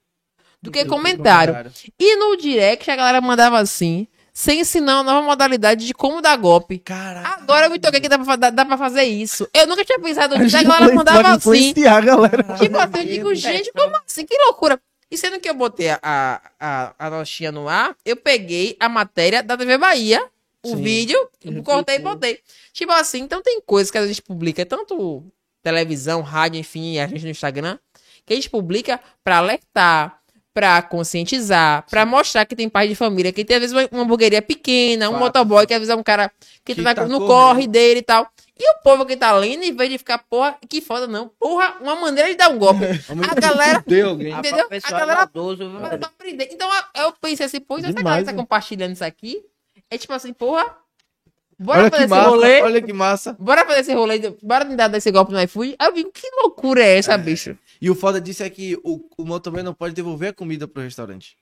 [0.62, 1.70] do que comentário.
[2.00, 4.08] E no direct a galera mandava assim,
[4.38, 6.78] sem ensinar uma nova modalidade de como dar golpe.
[6.78, 7.42] Caraca.
[7.42, 9.48] Agora eu me toquei que dá pra, dá, dá pra fazer isso.
[9.54, 10.58] Eu nunca tinha pensado nisso.
[10.58, 11.74] A galera mandava assim.
[11.74, 12.44] galera.
[12.60, 14.26] Tipo assim, eu digo, gente, como assim?
[14.26, 14.78] Que loucura.
[15.10, 18.90] E sendo que eu botei a, a, a, a nochinha no ar, eu peguei a
[18.90, 20.22] matéria da TV Bahia,
[20.62, 20.84] o Sim.
[20.84, 21.30] vídeo,
[21.64, 22.40] cortei e botei.
[22.74, 25.24] Tipo assim, então tem coisas que a gente publica, tanto
[25.64, 27.80] televisão, rádio, enfim, a gente no Instagram,
[28.26, 30.20] que a gente publica pra alertar,
[30.56, 34.04] pra conscientizar, pra mostrar que tem pai de família, que tem às vezes uma, uma
[34.04, 35.20] hamburgueria pequena, um Fato.
[35.22, 36.32] motoboy, que às vezes é um cara
[36.64, 37.28] que, Que tá, tá no correndo.
[37.28, 38.26] corre dele e tal.
[38.58, 41.30] E o povo que tá lendo, em vez de ficar, porra, que foda, não.
[41.38, 42.86] Porra, uma maneira de dar um golpe.
[43.30, 43.84] A galera.
[43.86, 44.32] Deu alguém.
[44.34, 44.66] Entendeu?
[44.66, 45.70] O pessoal A galera- é maldoso?
[45.72, 46.48] Vai pra aprender.
[46.50, 48.38] Então a- eu pensei assim, pô, essa galera que tá né?
[48.38, 49.44] compartilhando isso aqui,
[49.92, 50.74] é tipo assim, porra,
[51.60, 52.62] bora Olha fazer esse massa, rolê.
[52.62, 53.36] olha que massa.
[53.38, 55.76] Bora fazer esse rolê, bora tentar dar esse golpe no iFood.
[55.78, 57.58] Aí eu vi, que loucura é essa, bicho?
[57.82, 60.84] E o foda disso é que o, o motoboy não pode devolver a comida pro
[60.84, 61.36] restaurante.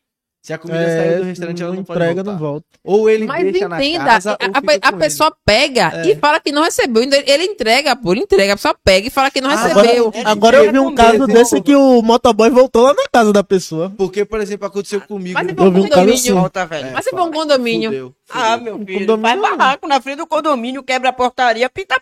[0.45, 2.31] Se a comida É, saiu do restaurante, ela não pode entrega, voltar.
[2.33, 2.65] não volta.
[2.83, 6.09] Ou ele Mas deixa na entenda, casa, a, a- a pessoa pega É.
[6.11, 7.01] e fala que não recebeu.
[7.01, 8.51] Ainda Ele entrega, pô, ele entrega.
[8.51, 10.07] A pessoa pega e fala que não Ah, recebeu.
[10.09, 13.41] Agora, agora eu vi um caso desse que o motoboy voltou lá na casa da
[13.41, 13.89] pessoa.
[13.97, 15.33] Porque, por exemplo, aconteceu comigo.
[15.39, 16.33] Mas se for um um condomínio, assim.
[16.33, 16.87] Volta, velho.
[16.87, 18.77] É, mas se for um condomínio, Fudeu, Ah, fudeu.
[18.77, 21.99] meu filho, condomínio faz barraco na frente do condomínio, quebra a portaria, pinta a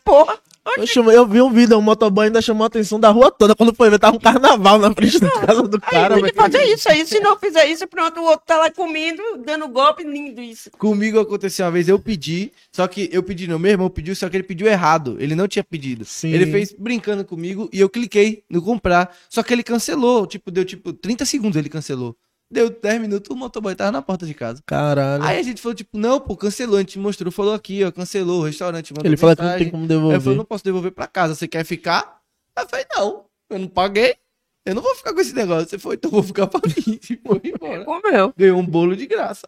[0.64, 0.84] porra.
[0.84, 3.56] Oxe, eu vi um vídeo, o motoboy ainda chamou a atenção da rua toda.
[3.56, 6.64] Quando foi ver, tava um carnaval na frente da casa do cara, Tem que fazer
[6.66, 7.06] isso aí.
[7.06, 10.70] Se não fizer isso, pronto, o outro tá lá comendo, dando golpe, lindo isso.
[10.72, 14.30] Comigo aconteceu uma vez, eu pedi, só que eu pedi, não, meu irmão pediu, só
[14.30, 15.18] que ele pediu errado.
[15.20, 16.06] Ele não tinha pedido.
[16.06, 16.32] Sim.
[16.32, 19.16] Ele fez brincando comigo e eu cliquei no comprar.
[19.30, 22.16] Só que ele cancelou, tipo, deu tipo 30 segundos ele cancelou.
[22.52, 24.62] Deu 10 minutos, o motoboy tava na porta de casa.
[24.66, 25.24] Caralho.
[25.24, 26.76] Aí a gente falou, tipo, não, pô, cancelou.
[26.76, 28.94] A gente mostrou, falou aqui, ó, cancelou o restaurante.
[28.94, 30.38] mandou Ele falou que não tem como Aí eu falei, devolver.
[30.38, 32.20] não posso devolver pra casa, você quer ficar?
[32.54, 34.16] Aí eu falei, não, eu não paguei.
[34.66, 35.70] Eu não vou ficar com esse negócio.
[35.70, 37.00] Você foi, então eu vou ficar pra mim.
[37.10, 37.86] E foi embora.
[37.86, 38.34] Comeu.
[38.38, 39.48] Ganhou um bolo de graça.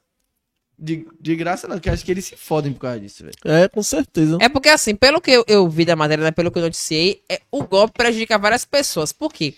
[0.80, 3.36] De, de graça não, que acho que eles se fodem por causa disso, velho.
[3.46, 4.38] É, com certeza.
[4.42, 7.22] É porque, assim, pelo que eu, eu vi da matéria, né, pelo que eu noticiei,
[7.30, 9.12] é, o golpe prejudica várias pessoas.
[9.12, 9.56] Por quê?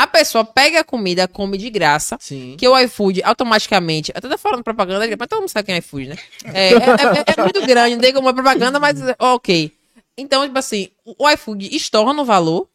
[0.00, 2.54] A pessoa pega a comida, come de graça, Sim.
[2.56, 4.12] que o iFood automaticamente.
[4.14, 6.16] Até tá falando propaganda, mas todo mundo sabe quem é iFood, né?
[6.54, 9.72] É, é, é- é muito grande, não tem como é propaganda, mas ok.
[10.16, 12.68] Então, tipo assim, o iFood estorna o valor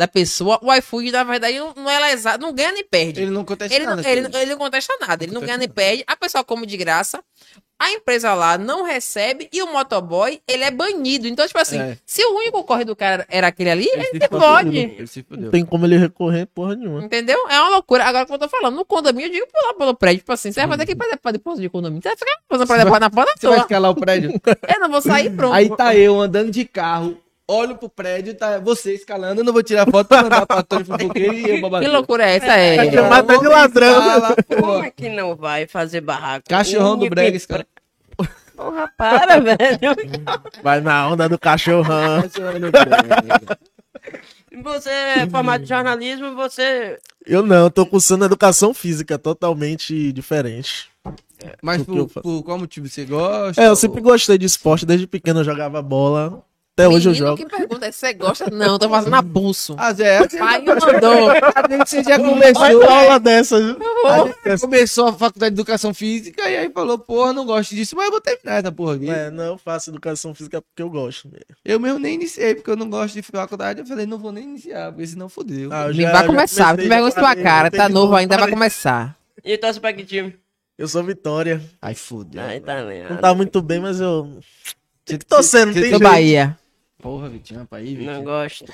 [0.00, 0.58] da pessoa.
[0.62, 3.20] O iFood, na verdade, não, não é lesado, não ganha nem perde.
[3.20, 4.08] Ele não acontece Ele não, nada.
[4.10, 6.74] ele, com ele não contesta nada, ele não ganha nem perde, a pessoa come de
[6.78, 7.22] graça,
[7.78, 11.26] a empresa lá não recebe e o motoboy, ele é banido.
[11.28, 11.96] Então, tipo assim, É.
[12.06, 14.28] se o único corre do cara era aquele ali, ele, fudeu.
[14.30, 14.76] pode.
[14.78, 15.06] Ele.
[15.30, 17.02] Não tem como ele recorrer porra nenhuma.
[17.04, 17.38] Entendeu?
[17.48, 18.04] É uma loucura.
[18.04, 20.18] Agora, como eu tô falando, no condomínio, eu digo pular pelo prédio.
[20.20, 22.02] Tipo assim, você vai fazer aqui pra, pra depósito de condomínio.
[22.02, 23.66] Você vai ficar fazendo pra depósito na porta Você vai toda.
[23.66, 24.30] escalar o prédio?
[24.74, 25.54] Eu não vou sair pronto.
[25.54, 27.16] Aí tá eu andando de carro,
[27.50, 30.84] olho pro prédio, tá você escalando, eu não vou tirar foto pra mandar pra Antônio
[30.86, 32.52] Fofoqueiro e eu Que loucura é essa?
[32.52, 32.76] É.
[32.76, 33.98] Vai chamar até de ladrão.
[33.98, 36.48] Escala, Como é que não vai fazer barraco?
[36.48, 37.66] Cachorrão do Brega, esse cara.
[38.56, 39.58] Porra, para, velho.
[40.62, 42.22] Vai na onda do cachorrão.
[44.62, 46.98] Você é formado em jornalismo, você...
[47.24, 50.90] Eu não, tô cursando educação física, totalmente diferente.
[51.62, 53.62] Mas por, por qual motivo você gosta?
[53.62, 56.44] É, eu sempre gostei de esporte, desde pequeno eu jogava bola.
[56.80, 57.36] Até hoje eu Menino, jogo.
[57.44, 58.50] que pergunta é, você gosta?
[58.50, 59.74] Não, tô fazendo a pulso.
[59.78, 61.30] Ah, Zé, você, Pai mandou.
[61.30, 63.56] a gente você já começou, aula dessa.
[63.56, 67.94] a gente começou a faculdade de educação física e aí falou, porra, não gosto disso,
[67.96, 69.10] mas eu vou terminar essa porra aqui.
[69.10, 71.28] É, não, eu faço educação física porque eu gosto.
[71.28, 71.44] mesmo.
[71.64, 73.80] Eu mesmo nem iniciei, porque eu não gosto de faculdade.
[73.80, 75.70] Eu falei, não vou nem iniciar, porque senão fodeu.
[75.72, 77.70] Ah, já- vai começar, já vergonha parei, cara.
[77.70, 79.16] Tá novo ainda, vai começar.
[79.44, 80.34] E torce pra que time?
[80.78, 81.60] Eu sou Vitória.
[81.82, 82.40] Ai, fodeu.
[82.40, 84.38] Ai, tá Não tá muito bem, mas eu.
[85.04, 85.98] Você que torcer, não tem jeito.
[85.98, 86.56] Bahia.
[87.00, 88.24] Porra, Vitinho, rapaz, aí, Não Vitinho.
[88.24, 88.64] gosto.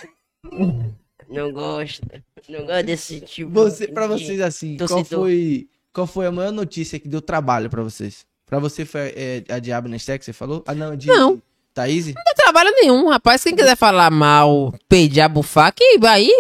[1.29, 2.03] Não gosto.
[2.49, 3.51] Não gosto desse tipo.
[3.51, 7.83] Você, pra vocês, assim, qual foi, qual foi a maior notícia que deu trabalho pra
[7.83, 8.27] vocês?
[8.45, 10.63] Pra você foi é, a de Abner Tech, você falou?
[10.67, 11.43] Ah, não, de, Não.
[11.77, 12.07] Thaís?
[12.07, 13.45] Não tem trabalho nenhum, rapaz.
[13.45, 16.31] Quem quiser falar mal, pedir, abufar, que aí.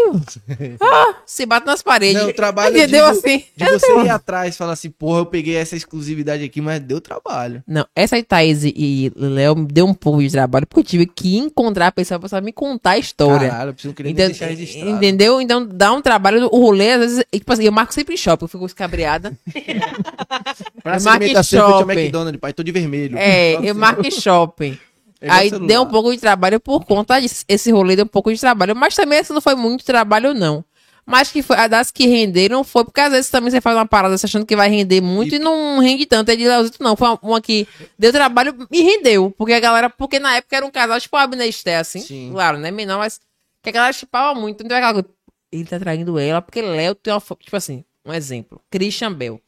[0.80, 2.22] ah, se bate nas paredes.
[2.22, 3.44] Não, o trabalho Entendeu de- assim?
[3.54, 7.02] De você ir atrás e falar assim, porra, eu peguei essa exclusividade aqui, mas deu
[7.02, 7.62] trabalho.
[7.66, 11.06] Não, essa aí, Thaís e Léo me deu um pouco de trabalho, porque eu tive
[11.06, 13.50] que encontrar a pessoa pra me contar a história.
[13.50, 14.90] Caralho, eu preciso querer Entende- deixar registrado.
[14.90, 15.38] entendeu?
[15.40, 16.48] Então dá um trabalho.
[16.50, 19.36] O rolê, às vezes, tipo assim, eu marco sempre em shopping, eu fico escabriada.
[20.82, 21.92] Pra Eu marco em eu shopping.
[21.92, 23.18] McDonald's, pai, tô de vermelho.
[23.18, 24.78] É, eu marco em shopping.
[25.20, 25.90] É Aí igual deu um celular.
[25.90, 27.44] pouco de trabalho por conta disso.
[27.48, 28.76] Esse rolê deu um pouco de trabalho.
[28.76, 30.64] Mas também esse não foi muito trabalho, não.
[31.06, 33.86] Mas que foi, a das que renderam foi porque às vezes também você faz uma
[33.86, 36.30] parada achando que vai render muito e, não rende tanto.
[36.30, 36.96] É de Leozito, não.
[36.96, 39.32] Foi uma, uma que deu trabalho e rendeu.
[39.38, 42.00] Porque a galera, porque na época era um casal tipo a Abner e Esté, assim.
[42.00, 42.30] Sim.
[42.32, 42.72] Claro, né?
[42.72, 43.20] Menor, mas
[43.62, 44.64] que a galera chipava muito.
[44.64, 45.08] Então aquela coisa,
[45.52, 47.20] ele tá traindo ela porque Léo tem uma.
[47.20, 48.60] Tipo assim, um exemplo.
[48.68, 49.40] Christian Bell.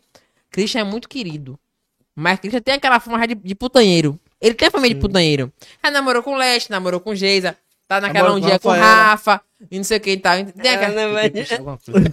[0.51, 1.59] Christian é muito querido.
[2.15, 4.19] Mas Christian tem aquela forma de, de putanheiro.
[4.41, 5.53] Ele tem a família de putanheiro.
[5.83, 7.57] Aí namorou com Leste, namorou com Geisa.
[7.89, 9.03] Tá naquela Namorou um com dia com Rafaela.
[9.03, 9.41] Rafa.
[9.71, 10.45] E não sei o que e tal.
[10.45, 11.31] Tem aquela...
[11.31, 12.09] Coisa.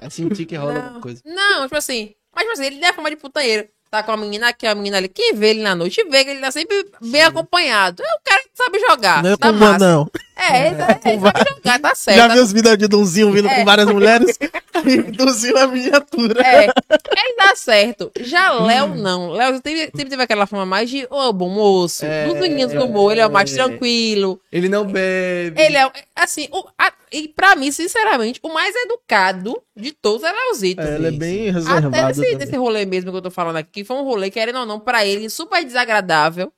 [0.00, 1.20] É sentir que rola alguma coisa.
[1.24, 2.14] Não, tipo assim.
[2.34, 3.68] Mas, tipo assim, ele tem a fama de putanheiro.
[3.90, 5.08] Tá com a menina aqui, a menina ali.
[5.08, 8.02] Quem vê ele na noite vê que ele tá sempre bem acompanhado.
[8.02, 9.22] É um cara que sabe jogar.
[9.22, 9.88] Não é tá com uma, massa.
[9.88, 10.10] não.
[10.38, 12.16] É, ele, ele sabe jogar, tá certo.
[12.16, 13.56] Já viu os vídeos de Dunzinho vindo É.
[13.56, 14.38] com várias mulheres?
[15.16, 16.40] Dunzinho é miniatura.
[16.46, 18.10] É, ele dá certo.
[18.20, 19.30] Já Léo, não.
[19.30, 22.04] Léo sempre, sempre teve aquela forma mais de, ô, bom moço.
[22.04, 23.56] É, meninos do humor, ele é o mais é.
[23.56, 24.40] tranquilo.
[24.52, 25.60] Ele não bebe.
[25.60, 30.30] Ele é, assim, o, a- e pra mim, sinceramente, o mais educado de todos é
[30.32, 30.82] Leozito.
[30.82, 31.90] É, ele é bem Até reservado.
[31.90, 32.36] nesse, também.
[32.36, 35.04] nesse rolê mesmo que eu tô falando aqui, foi um rolê, querendo ou não, pra
[35.04, 36.52] ele, super desagradável.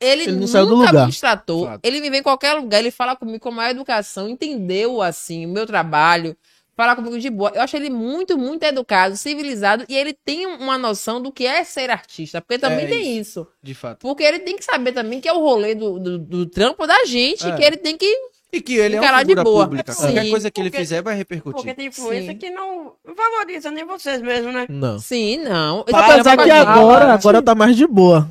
[0.00, 1.06] Ele, Ele não nunca saiu do lugar.
[1.06, 1.68] me tratou.
[1.82, 5.48] Ele me vem em qualquer lugar, ele fala comigo com maior educação, entendeu, assim, o
[5.50, 6.34] meu trabalho,
[6.74, 7.52] fala comigo de boa.
[7.54, 11.62] Eu acho ele muito, muito educado, civilizado, e ele tem uma noção do que é
[11.64, 13.46] ser artista, porque também É tem isso.
[13.62, 13.98] De fato.
[14.00, 17.04] Porque ele tem que saber também que é o rolê do, do, do trampo da
[17.04, 17.54] gente, É.
[17.54, 18.06] que ele tem que...
[18.52, 19.64] E que ele é uma figura boa.
[19.64, 19.92] pública.
[19.92, 20.00] Sim.
[20.06, 21.74] Qualquer coisa que ele Porque- fizer vai Porque repercutir.
[21.76, 22.38] tem influência Sim.
[22.38, 24.66] que não valoriza nem vocês mesmo, né?
[24.68, 24.98] Não.
[24.98, 25.80] Sim, não.
[25.82, 28.28] Apesar Ele que é agora, agora tá mais de boa.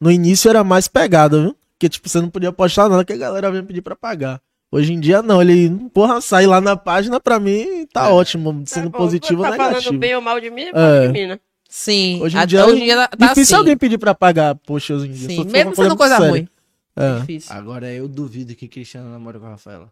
[0.00, 1.56] No início era mais pegada, viu?
[1.72, 4.40] Porque, tipo, você não podia postar nada que a galera vinha pedir pra pagar.
[4.72, 5.40] Hoje em dia, não.
[5.42, 8.12] Ele, porra, sai lá na página, pra mim, tá É.
[8.12, 8.62] ótimo.
[8.66, 9.98] Sendo Tá positivo ou tá falando negativo.
[9.98, 10.72] bem ou mal de mim, é É.
[10.72, 11.40] mal de mim, né?
[11.68, 12.20] Sim.
[12.22, 13.54] Hoje em dia, hoje em dia tá, Difícil assim.
[13.56, 15.28] alguém pedir pra pagar, poxa, hoje em dia.
[15.28, 16.30] Sim, mesmo uma sendo coisa ruim.
[16.30, 16.50] séria.
[16.96, 17.20] É.
[17.20, 17.54] Difícil.
[17.56, 19.88] Agora eu duvido que Cristiano namora com a Rafaela.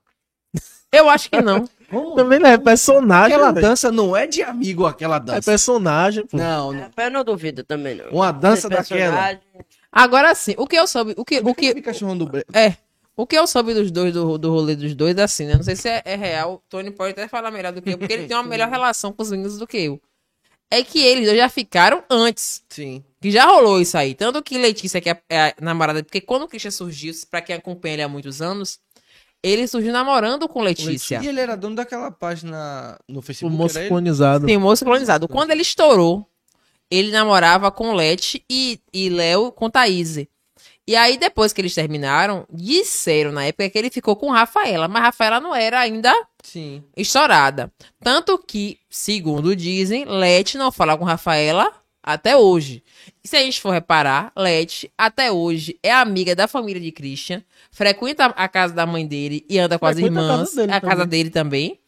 [0.93, 1.69] Eu acho que não.
[2.17, 3.35] Também não é personagem.
[3.37, 3.67] Aquela velho.
[3.69, 5.43] dança não é de amigo, aquela É dança.
[5.43, 6.37] personagem, pô.
[6.39, 6.91] Não, não.
[6.97, 8.07] Eu não duvido também, não.
[8.11, 9.39] Uma dança daquela.
[9.91, 12.45] Agora sim, o que eu soube, o que, o que, chamando bre...
[12.53, 12.77] é,
[13.17, 15.55] o que eu soube dos dois, do, do rolê dos dois, é assim, né?
[15.55, 17.99] Não sei se é, é real, o Tony pode até falar melhor do que eu,
[17.99, 20.01] porque ele tem uma melhor relação com os meninos do que eu.
[20.71, 23.03] É que eles dois já ficaram antes, Sim.
[23.21, 24.15] que já rolou isso aí.
[24.15, 27.41] Tanto que Letícia, que é a, é a namorada, porque quando o Christian surgiu, pra
[27.41, 28.79] quem acompanha ele há muitos anos,
[29.43, 31.21] ele surgiu namorando com Letícia.
[31.23, 33.57] E ele era dono daquela página no O Facebook.
[33.57, 33.89] moço era ele?
[33.89, 34.47] clonizado.
[34.47, 35.27] Tem moço colonizado.
[35.27, 36.29] Quando ele estourou,
[36.91, 40.17] ele namorava com Leti e, e Léo com Thaís.
[40.87, 45.03] E aí, depois que eles terminaram, disseram na época que ele ficou com Rafaela, mas
[45.03, 46.11] Rafaela não era ainda
[46.43, 46.83] Sim.
[46.97, 47.71] estourada.
[48.03, 51.71] Tanto que, segundo dizem, Leti não fala com Rafaela
[52.03, 52.83] até hoje.
[53.23, 57.45] E se a gente for reparar, Leti, até hoje, é amiga da família de Christian,
[57.71, 60.73] frequenta a casa da mãe dele e anda com as Frequenta a casa irmãs, dele
[60.73, 61.09] a casa também.
[61.09, 61.79] dele também.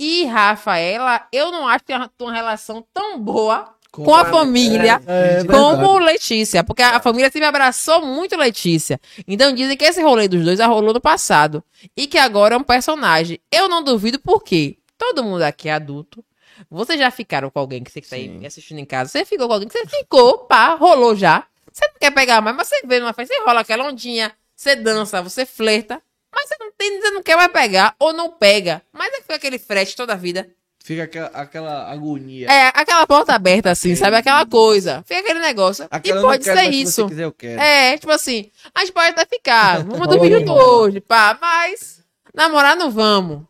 [0.00, 5.36] E Rafaela, eu não acho que tem uma relação tão boa com a família É,
[5.36, 5.48] verdade.
[5.48, 8.98] como Letícia, porque a família sempre abraçou muito Letícia.
[9.28, 11.62] Então dizem que esse rolê dos dois rolou no passado
[11.96, 13.38] e que agora é um personagem.
[13.52, 16.24] Eu não duvido porque todo mundo aqui é adulto.
[16.70, 18.38] Vocês já ficaram com alguém que você tá Sim.
[18.38, 19.10] me assistindo em casa?
[19.10, 21.44] Você ficou com alguém que você ficou, pá, rolou já.
[21.70, 24.76] Você não quer pegar mais, mas você vê numa festa, você rola aquela ondinha, você
[24.76, 26.00] dança, você flerta,
[26.34, 28.82] mas você não tem, você não quer mais pegar ou não pega.
[28.92, 30.48] Mas é que fica aquele frete toda a vida.
[30.84, 32.48] Fica aquela, aquela agonia.
[32.50, 34.16] É, aquela porta aberta assim, sabe?
[34.16, 35.04] Aquela coisa.
[35.06, 35.86] Fica aquele negócio.
[35.90, 37.02] Aquela e eu não pode quero, ser mas se isso.
[37.02, 37.60] você quiser, eu quero.
[37.60, 39.84] É, tipo assim, a gente pode até ficar.
[39.86, 42.02] Vamos dormir um junto hoje, pá, mas
[42.34, 43.42] namorar não vamos.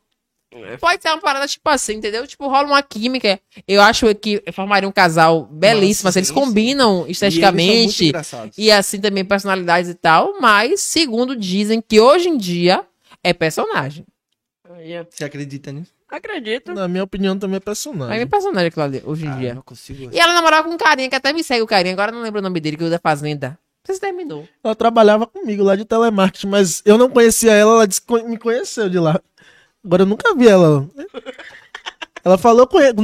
[0.78, 2.26] Pode ser uma parada tipo assim, entendeu?
[2.26, 3.40] Tipo, rola uma química.
[3.66, 7.34] Eu acho que formaria um casal belíssimo, assim, eles sim, combinam E eles são muito
[7.34, 8.58] esteticamente engraçados.
[8.58, 12.84] e, assim também personalidades e tal, mas segundo dizem que hoje em dia
[13.24, 14.04] é personagem.
[15.10, 15.92] Você acredita nisso?
[16.08, 16.74] Acredito.
[16.74, 18.20] Na minha opinião, também é personagem.
[18.20, 19.54] é personagem aquilo ali, hoje em Ah, eu dia.
[19.54, 20.10] não consigo.
[20.12, 22.22] E ela namorava com um carinha que até me segue o carinha, agora eu não
[22.22, 23.58] lembro o nome dele, que é o da Fazenda.
[23.84, 24.46] Se terminou.
[24.62, 28.88] Ela trabalhava comigo lá de telemarketing, mas eu não conhecia ela, ela disse me conheceu
[28.88, 29.20] de lá.
[29.84, 30.88] Agora eu nunca vi ela.
[32.24, 32.94] Ela falou com ele,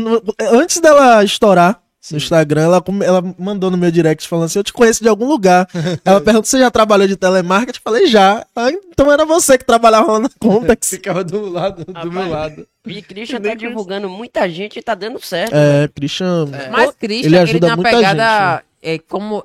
[0.52, 4.72] antes dela estourar, no Instagram, ela, ela mandou no meu direct falando assim, eu te
[4.72, 5.68] conheço de algum lugar.
[6.04, 7.78] ela perguntou, você já trabalhou de telemarketing?
[7.78, 8.46] Eu falei, já.
[8.54, 10.90] Ah, então era você que trabalhava lá na Contax.
[10.90, 12.14] Ficava do lado, do Rapaz.
[12.14, 12.68] meu lado.
[12.86, 15.54] E Christian tá divulgando muita gente e tá dando certo.
[15.54, 16.46] É, Christian...
[16.70, 19.44] Mas ele Christian, ele, ajuda tem uma muita pegada é, como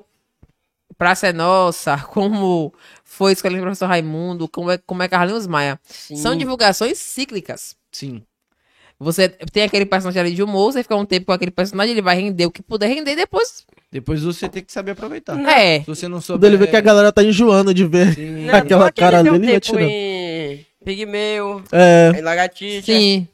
[0.98, 2.74] Praça é Nossa, como
[3.04, 5.80] foi Escolinha do Professor Raimundo, como é, como é Carlinhos Maia.
[5.84, 6.16] Sim.
[6.16, 7.76] São divulgações cíclicas.
[7.92, 8.24] Sim.
[9.04, 12.02] Você tem aquele personagem ali de humor, você fica um tempo com aquele personagem, ele
[12.02, 13.66] vai render o que puder render e depois.
[13.92, 15.40] Depois você tem que saber aproveitar.
[15.48, 15.82] É.
[15.82, 16.50] Se você não Quando souber...
[16.50, 18.46] ele vê que a galera tá enjoando de ver Sim.
[18.46, 19.82] Não, aquela ele cara dele, vai tempo tirando.
[19.90, 22.86] em Pigmeu, É, em Lagartixa.
[22.92, 23.28] Sim.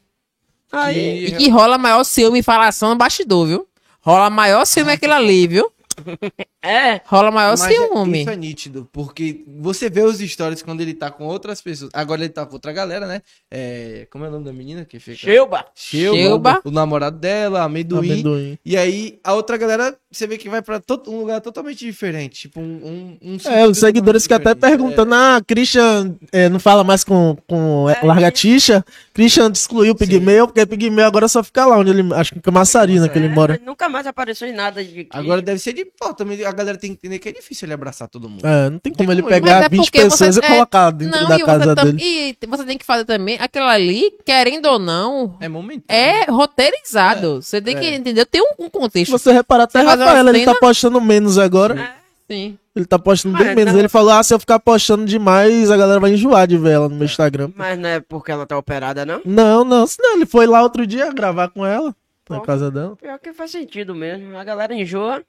[0.72, 3.68] Aí, E que rola maior ciúme e falação no bastidor, viu?
[4.02, 5.72] Rola maior ciúme aquele ali, viu?
[6.62, 8.22] é, Rola maior Mas é- ciúme.
[8.22, 11.90] isso é nítido, porque você vê os stories quando ele tá com outras pessoas.
[11.94, 13.22] Agora ele tá com outra galera, né?
[13.50, 15.18] É, como é o nome da menina que fica?
[15.18, 16.60] Sheuba, Sheuba.
[16.64, 18.12] O namorado dela, amendoim.
[18.12, 18.58] amendoim.
[18.66, 22.42] E aí a outra galera, você vê que vai pra to- um lugar totalmente diferente.
[22.42, 23.18] Tipo, um.
[23.22, 27.38] um, um É, os seguidores que até perguntando, ah, Christian é, não fala mais com,
[27.48, 28.84] com é, Largatixa,
[29.14, 32.52] Christian excluiu o Pigmeu, porque Pigmeu agora só fica lá onde ele, acho que é
[32.52, 33.56] Massarina que ele mora.
[33.56, 35.02] É, Nunca mais apareceu em nada de.
[35.02, 35.08] É.
[35.12, 35.86] Agora deve ser de.
[35.86, 38.46] Pô, também a galera tem que entender que é difícil ele abraçar todo mundo.
[38.46, 41.38] É, não tem como ele pegar é 20 porque pessoas você- e colocar dentro da
[41.38, 41.98] e casa tam- dele.
[42.02, 45.84] E você tem que fazer também aquilo ali, querendo ou não, É momentâneo.
[45.88, 47.42] é roteirizado.
[47.42, 47.96] Você tem que É.
[47.96, 49.12] entender, tem um, um contexto.
[49.12, 51.94] você reparar até Rafael, ele tá postando menos agora.
[52.30, 52.58] Sim.
[52.76, 53.74] Ele tá postando bem menos.
[53.74, 56.72] não- Ele falou, ah, se eu ficar postando demais, a galera vai enjoar de ver
[56.74, 57.52] ela no meu Instagram.
[57.56, 59.22] Mas não é porque ela tá operada, não?
[59.26, 61.94] Não, não, senão ele foi lá outro dia gravar com ela,
[62.30, 62.96] na casa dela.
[62.96, 64.38] Pior que faz sentido mesmo.
[64.38, 65.24] A galera enjoa.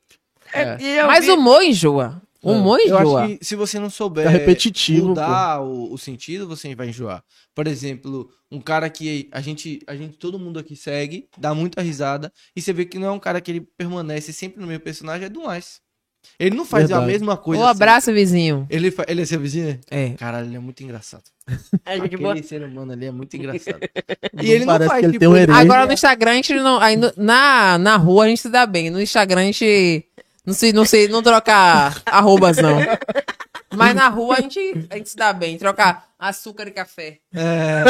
[0.53, 0.77] É.
[0.81, 2.23] E eu Mas vi- o humor enjoa.
[2.43, 3.25] O humor Eu enjoa.
[3.25, 7.23] acho que se você não souber Fica repetitivo, mudar o, o sentido, você vai enjoar.
[7.55, 11.83] Por exemplo, um cara que a gente, a gente, todo mundo aqui segue, dá muita
[11.83, 14.83] risada, e você vê que não é um cara que ele permanece sempre no mesmo
[14.83, 15.81] personagem, é do mais.
[16.39, 17.13] Ele não faz a Verdade.
[17.13, 17.63] mesma coisa.
[17.63, 18.61] Um abraço, vizinho.
[18.61, 18.77] sempre.
[18.77, 19.79] Ele, fa- ele é seu vizinho?
[19.91, 20.11] É.
[20.11, 21.25] Caralho, ele é muito engraçado.
[21.85, 22.33] A gente boa.
[22.33, 23.79] Aquele ser humano ali é muito engraçado.
[24.43, 25.55] E ele não parece faz, que ele tipo, tem um.
[25.55, 26.81] Agora no Instagram a gente não.
[26.81, 28.89] Aí no- na, na rua a gente se dá bem.
[28.91, 30.05] No Instagram a gente.
[30.47, 31.53] Não se, não se não troca
[32.07, 32.79] arrobas, não.
[33.75, 34.59] Mas na rua a gente,
[34.91, 35.57] a gente se dá bem.
[35.59, 37.19] Trocar açúcar e café.
[37.35, 37.85] É.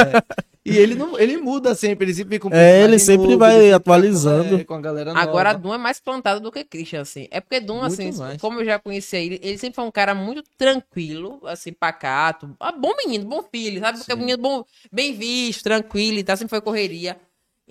[0.63, 3.57] E ele não, ele muda sempre, ele sempre fica um É, ele sempre novo, vai
[3.59, 4.57] ele atualizando.
[4.57, 5.25] é, com a galera nova.
[5.25, 7.27] Agora Dum é mais plantado do que Christian, assim.
[7.31, 8.41] É porque Dum, Muito assim, mais.
[8.41, 12.55] como eu já conheci ele, ele sempre foi um cara muito tranquilo, assim, pacato.
[12.61, 13.99] Ah, bom menino, bom filho, sabe?
[13.99, 14.63] Porque é um menino bom,
[14.93, 17.17] bem visto, tranquilo e tal, sempre foi correria.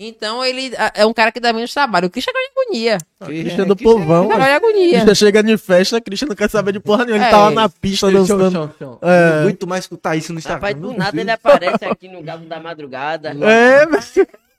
[0.02, 2.06] Então ele é um cara que dá menos trabalho.
[2.06, 2.98] O Christian é de agonia.
[3.26, 4.28] Christian do povão.
[4.28, 4.90] Christian é de agonia.
[5.04, 7.22] Christian chega de festa, Christian não quer saber de porra nenhuma.
[7.24, 7.30] Ele É.
[7.30, 8.50] tá lá na pista Chão, dançando.
[8.50, 8.98] chão, chão.
[9.02, 9.30] É.
[9.30, 10.56] Não aguento mais escutar isso no Instagram.
[10.68, 11.20] Rapaz, do nada Deus.
[11.22, 13.36] ele aparece aqui no Galo da Madrugada.
[13.44, 14.14] É, mas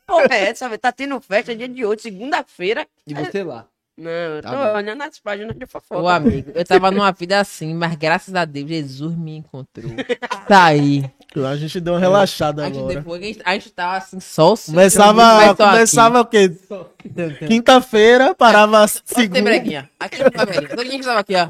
[0.06, 0.80] Porra, é essa, velho?
[0.80, 2.86] Tá tendo festa dia de hoje, segunda-feira.
[3.08, 3.66] E você lá.
[3.98, 4.78] Não, eu tô Tá bom.
[4.78, 6.02] olhando as páginas de fofoca.
[6.02, 9.92] Ô, amigo, eu tava numa vida assim, mas graças a Deus, Jesus me encontrou.
[10.48, 11.04] Tá aí.
[11.36, 12.96] A gente deu uma relaxada A gente, agora.
[12.96, 15.56] depois, a gente, a gente tava assim, só Começava, aqui.
[15.64, 16.52] começava o quê?
[17.48, 19.42] Quinta-feira, parava Tem segunda.
[19.42, 19.90] breguinha.
[20.00, 20.70] Aqui no cabelinho.
[20.70, 21.48] Todo dia que tava aqui, ó.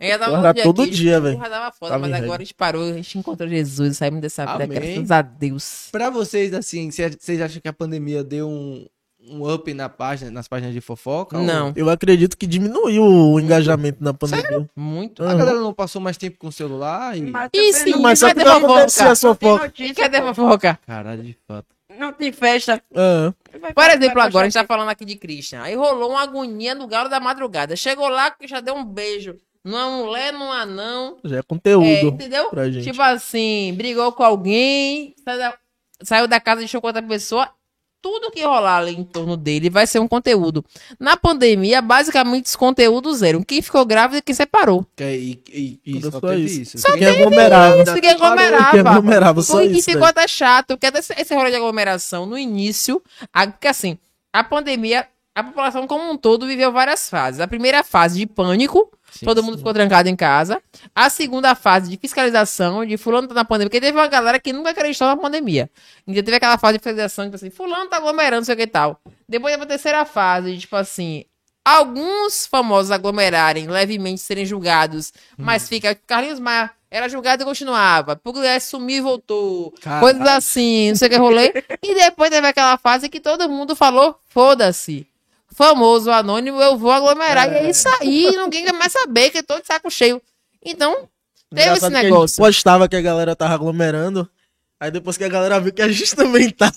[0.00, 1.38] Ainda tava todo todo aqui, dia, velho.
[1.38, 4.66] Tava foda, Tava mas agora a gente parou, a gente encontrou Jesus, saímos dessa vida,
[4.66, 5.88] graças a Deus.
[5.90, 8.86] Pra vocês, assim, cê- vocês acham que a pandemia deu um,
[9.28, 11.38] um up na página, nas páginas de fofoca?
[11.38, 14.68] Não, Eu acredito que diminuiu o engajamento na pandemia.
[14.76, 15.22] muito.
[15.22, 17.16] Ou a galera não passou mais tempo com o celular?
[17.16, 17.22] E...
[17.22, 19.72] Mas E sim, não- Mas só que cadê não acontecia não tem fofoca.
[19.96, 20.78] Cadê a fofoca?
[20.86, 21.66] Caralho, de fato.
[21.98, 22.82] Não tem festa.
[22.94, 25.62] Ah, Vai- Por exemplo, agora a gente tá falando aqui de Christian.
[25.62, 27.76] Aí rolou uma agonia no galo da madrugada.
[27.76, 29.36] Chegou lá, já deu um beijo.
[29.64, 31.16] Numa mulher, num anão.
[31.24, 32.50] já é É, conteúdo entendeu?
[32.50, 32.84] pra gente.
[32.84, 35.54] Tipo assim, brigou com alguém, saiu da,
[36.02, 37.48] saiu da casa, deixou com outra pessoa.
[38.04, 40.62] Tudo que rolar ali em torno dele vai ser um conteúdo.
[41.00, 43.42] Na pandemia, basicamente, esse conteúdo zero.
[43.42, 44.86] Quem ficou grávido e quem separou.
[44.94, 46.60] Que, é- e, e, e só só teve isso.
[46.76, 46.78] isso.
[46.80, 47.82] Só Quem aglomerava.
[47.82, 48.78] Isso, Quem aglomerava.
[48.90, 49.84] aglomerava, só isso.
[49.84, 50.04] ficou velho.
[50.10, 53.02] até chato, porque até esse, esse rolê de aglomeração no início,
[53.32, 53.96] a- porque assim,
[54.30, 57.40] a pandemia, a população como um todo viveu várias fases.
[57.40, 60.62] A primeira fase de pânico, Sim, todo mundo ficou trancado em casa.
[60.94, 64.52] A segunda fase de fiscalização, de fulano tá na pandemia, porque teve uma galera que
[64.52, 65.68] nunca acreditou na pandemia.
[66.06, 68.62] Então teve aquela fase de fiscalização, tipo assim, fulano tá aglomerando, não sei o que
[68.62, 69.00] e tal.
[69.28, 71.24] Depois teve a terceira fase, tipo assim,
[71.64, 78.66] alguns famosos aglomerarem, levemente serem julgados, mas fica, Carlinhos Maia era julgado e continuava, Pugliese
[78.66, 80.00] sumiu e voltou, Caralho.
[80.00, 81.52] coisas assim, não sei o que rolê.
[81.82, 85.04] e depois teve aquela fase que todo mundo falou, foda-se.
[85.54, 87.50] Famoso, anônimo, eu vou aglomerar.
[87.52, 90.20] E é isso aí, ninguém quer mais saber, que eu tô de saco cheio.
[90.64, 91.08] Então,
[91.54, 92.42] teve esse Engraçado que a gente negócio.
[92.42, 94.28] postava que a galera tava aglomerando.
[94.80, 96.72] Aí depois que a galera viu que a gente também tá.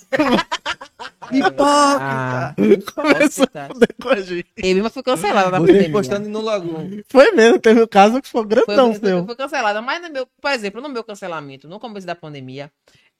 [1.32, 2.54] Hipócrita!
[2.94, 3.66] Começou tá.
[3.66, 4.46] a fuder com a gente.
[4.56, 5.90] Eu mesma fui cancelada na pandemia.
[5.90, 7.02] postando no Lagoon.
[7.08, 9.26] Foi mesmo, teve um caso que foi Foi, grandão foi, seu.
[9.26, 9.82] foi cancelada.
[9.82, 12.70] Mas, no meu, por exemplo, no meu cancelamento, no começo da pandemia,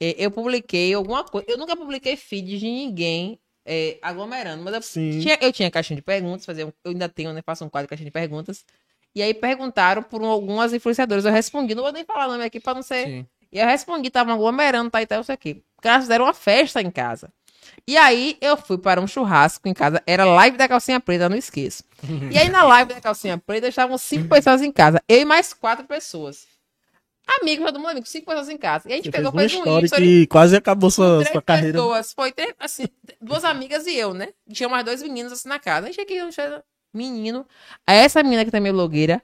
[0.00, 1.46] eh, eu publiquei alguma coisa.
[1.50, 5.20] Eu nunca publiquei feed de ninguém eh, aglomerando, mas eu Sim.
[5.20, 7.42] tinha, eu tinha caixinha de perguntas, fazia, um- eu ainda tenho, né?
[7.44, 8.64] Faço um quadro de caixinha de perguntas.
[9.14, 11.24] E aí perguntaram por um- algumas influenciadoras.
[11.24, 13.06] Eu respondi, não vou nem falar nome aqui pra não ser.
[13.06, 13.26] Sim.
[13.52, 15.62] E eu respondi, tava aglomerando, tá e tal, isso aqui.
[15.76, 17.30] Porque elas fizeram uma festa em casa.
[17.86, 21.36] E aí eu fui para um churrasco em casa, era live da calcinha preta, não
[21.36, 21.82] esqueço.
[22.30, 25.52] E aí na live da calcinha preta estavam cinco pessoas em casa, eu e mais
[25.52, 26.46] quatro pessoas.
[27.40, 28.88] Amigos, todo mundo amigo, cinco pessoas em casa.
[28.88, 31.18] E a gente Você fez pegou, uma fez um história history, que quase acabou sua,
[31.18, 31.72] três sua carreira.
[31.78, 32.84] pessoas, foi três, assim,
[33.20, 34.28] duas amigas e eu, né?
[34.52, 35.86] Tinha mais dois meninos assim na casa.
[35.86, 36.30] A gente aqui, um
[36.92, 37.46] menino.
[37.86, 39.22] Aí essa menina que também é blogueira,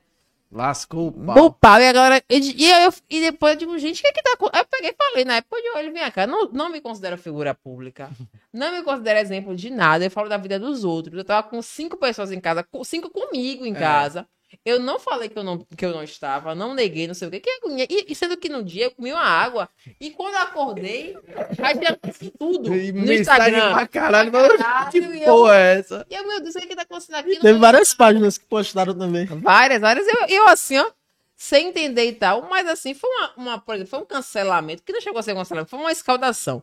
[0.54, 1.34] Lascou o Pau.
[1.34, 1.52] pau.
[1.52, 2.22] pau, e agora.
[2.30, 4.54] E, e, eu, e depois eu digo, gente, o que que tá acontecendo?
[4.54, 7.18] Aí eu peguei e falei, na época de olho, vem cá, não, não me considero
[7.18, 8.08] figura pública.
[8.52, 10.04] Não me considero exemplo de nada.
[10.04, 11.18] Eu falo da vida dos outros.
[11.18, 13.78] Eu tava com cinco pessoas em casa, cinco comigo em É.
[13.80, 14.28] casa.
[14.64, 17.30] Eu não falei que eu não, que eu não estava, não neguei, não sei o
[17.30, 17.40] quê.
[17.40, 17.86] Que agonia.
[17.88, 19.68] E, e sendo que no dia eu comi uma água.
[20.00, 21.16] E quando eu acordei,
[21.56, 21.98] já tinha
[22.38, 22.74] tudo.
[22.74, 23.72] E No mensagem Instagram.
[23.74, 24.32] pra caralho.
[24.32, 26.06] mas Caralho, Que e eu- porra é essa?
[26.10, 27.34] E eu, meu Deus, o que que tá acontecendo aqui?
[27.34, 29.26] Não Teve várias páginas que postaram também.
[29.26, 30.06] Várias, várias.
[30.06, 30.90] Eu, eu assim, ó,
[31.36, 32.48] sem entender e tal.
[32.48, 35.32] Mas assim, foi uma, uma, por exemplo, foi um cancelamento, que não chegou a ser
[35.32, 36.62] um cancelamento, foi uma escaldação.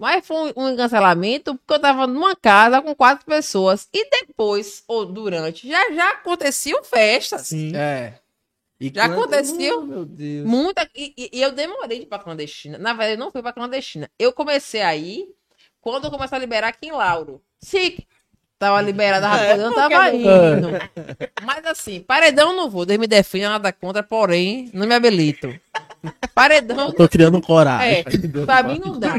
[0.00, 3.86] Mas foi um, cancelamento porque eu tava numa casa com quatro pessoas.
[3.92, 7.48] E depois, ou durante, já já aconteciam festas.
[7.48, 7.76] Sim.
[7.76, 8.14] É.
[8.80, 9.80] E Já quando- aconteceu?
[9.82, 10.48] Oh.
[10.48, 10.88] Muita.
[10.96, 12.78] E, e- e eu demorei de ir pra clandestina.
[12.78, 14.10] Na verdade, eu não fui pra clandestina.
[14.18, 15.28] Eu comecei a ir
[15.82, 17.42] quando começou a liberar aqui em Lauro.
[17.60, 17.98] Sim.
[18.58, 20.68] Tava liberada a raposa, eu não tava indo.
[21.42, 22.84] Mas assim, paredão eu não vou.
[22.86, 25.48] Deus me defenda, nada contra, porém, não me habilito.
[26.34, 26.92] Paredão.
[26.92, 28.04] Tô criando coragem.
[28.10, 29.14] É, pra mim não dá.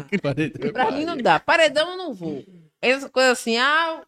[0.73, 1.39] Pra mim não dá.
[1.39, 2.43] Paredão eu não vou.
[2.81, 4.01] Essa coisa assim, ah,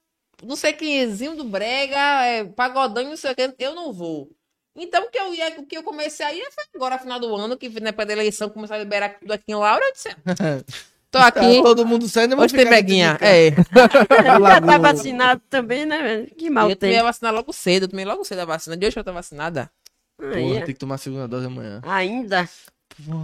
[0.44, 4.30] não sei quemzinho do brega, é, pagodão, não sei o que, eu não vou.
[4.76, 7.36] Então, o que eu, ia, o que eu comecei a ir foi agora, final do
[7.36, 10.10] ano, que na época da eleição começou a liberar tudo aqui em Laura, eu disse,
[11.12, 13.16] tô Tá aqui, todo mundo saindo, eu vou hoje tem breguinha.
[13.22, 16.36] É, Já tá vacinado também, né, velho?
[16.36, 17.00] Que mal eu tomei tem.
[17.00, 18.76] a vacina logo cedo, eu tomei logo cedo a vacina.
[18.76, 19.70] De hoje eu tô vacinada.
[20.18, 21.82] Porra, Aí, tem que tomar a segunda dose amanhã.
[21.84, 22.48] ainda.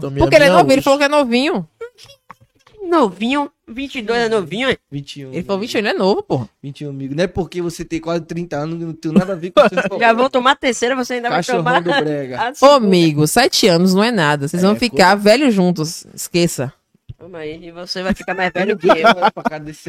[0.02, 1.68] Tomei Porque a ele é minha novinho, ele falou que é novinho.
[2.82, 4.78] Novinho, 22 é novinho, hein?
[4.90, 5.34] 21.
[5.34, 6.48] Ele falou, vixe, ele é novo, pô.
[6.64, 7.14] 21, amigo.
[7.14, 9.62] Não é porque você tem quase 30 anos que não tem nada a ver com
[9.62, 9.76] isso.
[10.00, 11.82] Já vou tomar a terceira, você ainda vai Cachorrão tomar.
[11.82, 12.40] do brega.
[12.62, 14.48] a Ô, amigo, sete anos não é nada.
[14.48, 16.06] Vocês vão É, ficar velhos juntos.
[16.16, 16.74] Esqueça.
[17.18, 18.96] Toma aí, e você vai ficar mais velho que eu.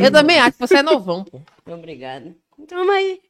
[0.05, 1.41] Eu também acho que você é novão, pô.
[1.73, 2.35] Obrigado.
[2.69, 3.21] Toma aí.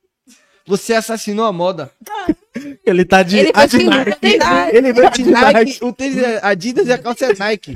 [0.70, 1.90] Você assassinou a moda.
[2.86, 3.38] Ele tá de.
[3.38, 4.76] Ele foi Adi- sinuca, tem nada.
[4.76, 7.72] Ele veio de Nike, o tênis é Adidas e a calça é Nike.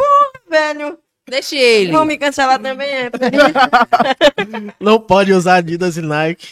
[0.48, 0.98] Velho,
[1.28, 1.90] Deixa ele.
[1.90, 3.10] vão me cancelar também, é.
[4.78, 6.48] Não pode usar Adidas e Nike.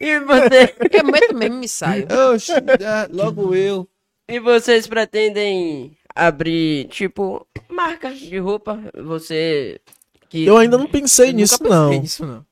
[0.00, 0.74] E você?
[0.92, 2.06] Eu meto mesmo me saio.
[2.34, 2.52] Oxi,
[2.84, 3.86] ah, logo eu.
[4.28, 8.78] E vocês pretendem abrir, tipo, marca de roupa?
[9.04, 9.80] Você.
[10.28, 12.02] Que Eu ainda não pensei Eu nisso, nunca pensei não.
[12.02, 12.44] nisso, não.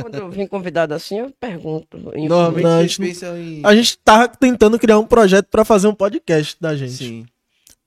[0.00, 1.96] Quando eu vim convidado assim, eu pergunto.
[1.98, 3.60] Normalmente Não, a gente- em.
[3.64, 6.92] A gente tá tentando criar um projeto pra fazer um podcast da gente.
[6.92, 7.26] Sim.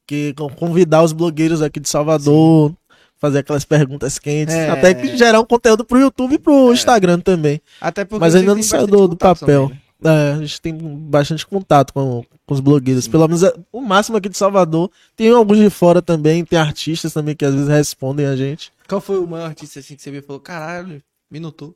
[0.08, 2.74] Que con- convidar os blogueiros aqui de Salvador,
[3.18, 4.70] fazer aquelas perguntas quentes, É.
[4.70, 7.62] até que gerar um conteúdo pro YouTube e pro Instagram também.
[7.80, 9.64] Até porque Mas ainda não saiu do, do papel.
[9.68, 9.82] também, né?
[10.02, 13.06] É, a gente tem bastante contato com, com os blogueiros.
[13.08, 14.90] Pelo menos é, o máximo aqui de Salvador.
[15.16, 18.72] Tem alguns de fora também, tem artistas também que às vezes respondem a gente.
[18.88, 21.76] Qual foi o maior artista assim que você viu e falou, caralho, me notou?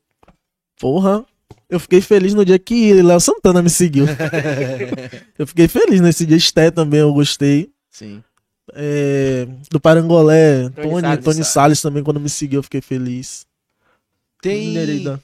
[0.80, 1.25] Porra,
[1.69, 4.05] eu fiquei feliz no dia que Léo Santana me seguiu.
[5.38, 6.38] eu fiquei feliz nesse dia.
[6.38, 7.71] Esté também, eu gostei.
[7.89, 8.23] Sim.
[8.73, 11.43] É, do Parangolé, Tony Tony, Salles, Tony?
[11.43, 13.45] Salles também, quando me seguiu, eu fiquei feliz.
[14.41, 14.73] Tem.
[14.73, 15.21] Nereida.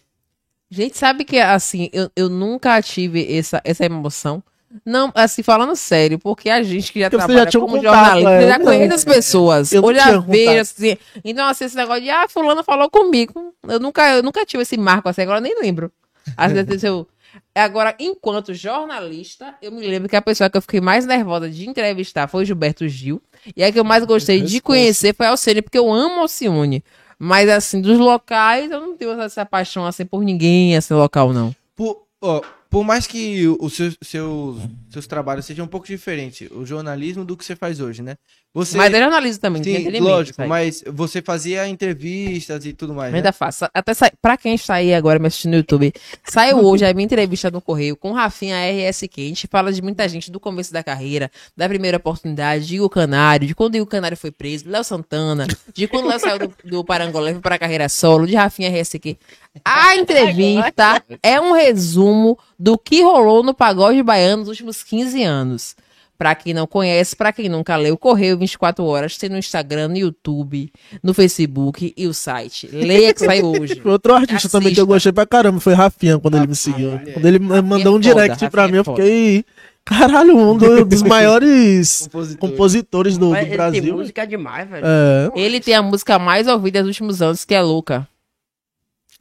[0.69, 4.43] Gente, sabe que, assim, eu, eu nunca tive essa, essa emoção.
[4.86, 8.32] Não, assim, falando sério, porque a gente que já Porque trabalha já como contato, jornalista,
[8.32, 8.66] é, já não.
[8.66, 9.74] conhece as pessoas.
[9.74, 10.98] Ou já vê, assim.
[11.24, 13.54] Então, assim, esse negócio de, ah, fulano falou comigo.
[13.68, 15.91] Eu nunca, eu nunca tive esse marco assim, agora eu nem lembro.
[16.38, 17.08] Às vezes eu...
[17.54, 21.68] Agora, enquanto jornalista, eu me lembro que a pessoa que eu fiquei mais nervosa de
[21.68, 23.22] entrevistar foi o Gilberto Gil.
[23.56, 26.22] E a que eu mais gostei de conhecer foi a Alcione, porque eu amo a
[26.22, 26.84] Alcione.
[27.18, 31.54] Mas, assim, dos locais, eu não tenho essa paixão, assim, por ninguém, assim, local, não.
[31.76, 36.66] Por, ó, por mais que os seus, seus, seus trabalhos sejam um pouco diferentes, o
[36.66, 38.16] jornalismo do que você faz hoje, né?
[38.52, 43.20] Você, Mas é jornalismo também, sim, lógico, mas você fazia entrevistas e tudo mais, né?
[43.20, 43.66] Ainda faço.
[43.72, 45.94] Até sai, pra quem está aí agora me assistindo no YouTube,
[46.24, 49.22] saiu hoje a minha entrevista no Correio com o Rafinha RSQ.
[49.22, 52.90] A gente fala de muita gente do começo da carreira, da primeira oportunidade, de Igor
[52.90, 56.40] Canário, de quando o Igor Canário foi preso, Léo Santana, de quando o Léo saiu
[56.40, 59.16] do, do Parangolé para a carreira solo, de Rafinha RSQ.
[59.64, 65.76] A entrevista é um resumo do que rolou no pagode baiano nos últimos 15 anos.
[66.20, 69.98] Pra quem não conhece, pra quem nunca leu, Correio 24 Horas tem no Instagram, no
[69.98, 70.70] YouTube,
[71.02, 72.68] no Facebook e o site.
[72.74, 73.80] Leia que sai hoje.
[73.88, 74.94] Outro artista também que eu Assista.
[74.96, 76.91] gostei pra caramba, foi Rafinha, quando ele me seguiu.
[76.96, 76.98] é.
[77.14, 79.46] Quando ele me mandou um foda, direct pra Rafinha mim, é eu fiquei.
[79.86, 82.50] Caralho, um do- dos maiores Compositor.
[82.50, 83.96] compositores do, do ele tem Brasil.
[83.98, 84.86] música demais, velho.
[84.86, 87.62] É, Ele tem a música mais ouvida dos últimos anos, que é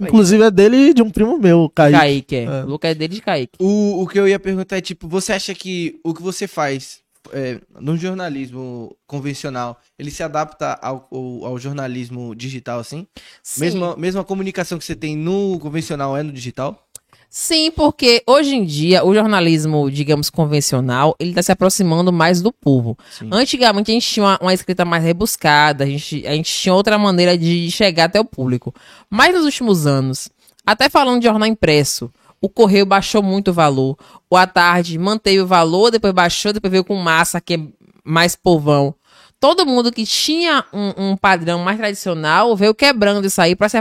[0.00, 1.98] Inclusive é dele e de um primo meu, Kaique.
[1.98, 2.44] Kaique, é.
[2.44, 2.62] É.
[2.62, 3.58] Luca é dele de Kaique.
[3.60, 7.02] O, o que eu ia perguntar é, tipo, você acha que o que você faz
[7.32, 13.06] é, no jornalismo convencional, ele se adapta ao, ao, ao jornalismo digital, assim?
[13.42, 13.60] Sim.
[13.60, 16.87] Mesmo, mesmo a comunicação que você tem no convencional é no digital?
[17.30, 22.50] Sim, porque hoje em dia o jornalismo, digamos, convencional, ele tá se aproximando mais do
[22.50, 22.96] povo.
[23.10, 23.28] Sim.
[23.30, 26.98] Antigamente a gente tinha uma, uma escrita mais rebuscada, a gente, a gente tinha outra
[26.98, 28.74] maneira de chegar até o público.
[29.10, 30.30] Mas nos últimos anos,
[30.66, 32.10] até falando de jornal impresso,
[32.40, 33.96] o correio baixou muito o valor.
[34.30, 37.60] O à tarde manteve o valor, depois baixou, depois veio com massa, que é
[38.04, 38.94] mais povão.
[39.40, 43.78] Todo mundo que tinha um, um padrão mais tradicional veio quebrando isso aí para se,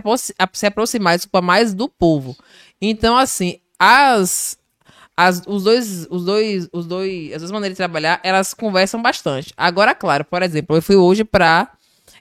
[0.53, 2.35] se aproximar desculpa, mais do povo.
[2.79, 4.57] Então, assim, as,
[5.15, 9.51] as, os dois, os dois, os dois, as duas maneiras de trabalhar, elas conversam bastante.
[9.57, 11.71] Agora, claro, por exemplo, eu fui hoje pra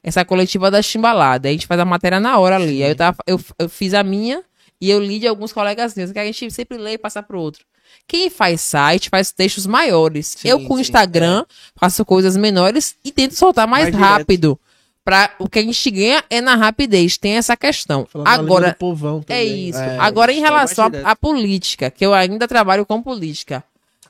[0.02, 1.48] essa coletiva da Chimbalada.
[1.48, 2.82] A gente faz a matéria na hora ali.
[2.82, 4.42] Aí eu, tava, eu, eu fiz a minha
[4.80, 7.40] e eu li de alguns colegas meus, que a gente sempre lê e passa pro
[7.40, 7.64] outro.
[8.06, 10.36] Quem faz site faz textos maiores.
[10.38, 14.58] Sim, eu com o sim, Instagram faço coisas menores e tento soltar mais, Mais rápido.
[15.04, 18.06] Pra, o que a gente ganha é na rapidez, tem essa questão.
[18.10, 19.78] Falando Agora, povão é isso.
[19.78, 23.62] É, Agora, em é relação à- política, que eu ainda trabalho com política,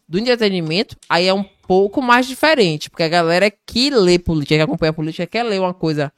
[0.08, 4.62] do entretenimento, aí é um pouco mais diferente, porque a galera que lê política, que
[4.62, 6.12] acompanha política, quer ler uma coisa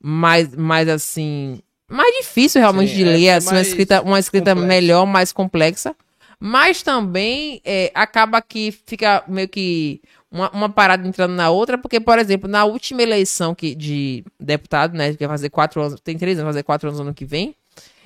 [0.00, 4.18] mais, mais assim, mais difícil realmente Sim, de é, ler, é assim, uma escrita, uma
[4.18, 5.94] escrita melhor, mais complexa.
[6.40, 10.00] Mas também é, acaba que fica meio que
[10.30, 14.96] uma, uma parada entrando na outra, porque, por exemplo, na última eleição que, de deputado,
[14.96, 17.14] né, que vai fazer quatro anos, tem três anos, vai fazer quatro anos no ano
[17.14, 17.56] que vem,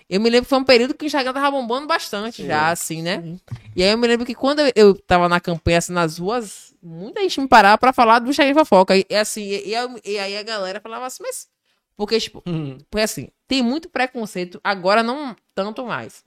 [0.09, 3.01] eu me lembro que foi um período que o Instagram tava bombando bastante já, assim,
[3.01, 3.39] né?
[3.75, 7.23] E aí eu me lembro que quando eu, tava na campanha, assim, nas ruas, muita
[7.23, 8.95] gente me parava pra falar do Instagram Fofoca.
[8.95, 9.73] E, assim, e,
[10.05, 11.49] e aí a galera falava assim, mas...
[11.97, 16.23] Porque, tipo, Hum, porque assim, tem muito preconceito, agora não tanto mais.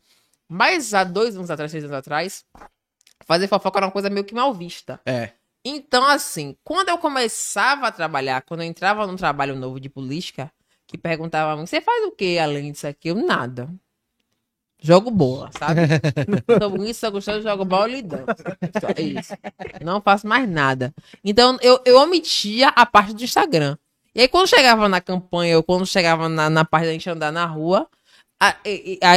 [0.47, 2.45] Mas há dois anos atrás, três anos atrás,
[3.25, 4.99] fazer fofoca era uma coisa meio que mal vista.
[5.05, 5.31] É.
[5.63, 10.51] Então, assim, quando eu começava a trabalhar, quando eu entrava num trabalho novo de política,
[10.85, 13.09] que perguntava a mim, você faz o que além disso aqui?
[13.09, 13.67] Eu, nada.
[14.79, 15.81] Jogo bola, sabe?
[16.61, 18.25] sou bonito, sou gostoso, jogo bola e danço.
[18.79, 19.33] Só isso.
[19.83, 20.93] Não faço mais nada.
[21.23, 23.77] Então, eu, eu omitia a parte do Instagram.
[24.13, 27.31] E aí, quando chegava na campanha, ou quando chegava na, na parte da gente andar
[27.31, 27.87] na rua,
[28.39, 28.55] a-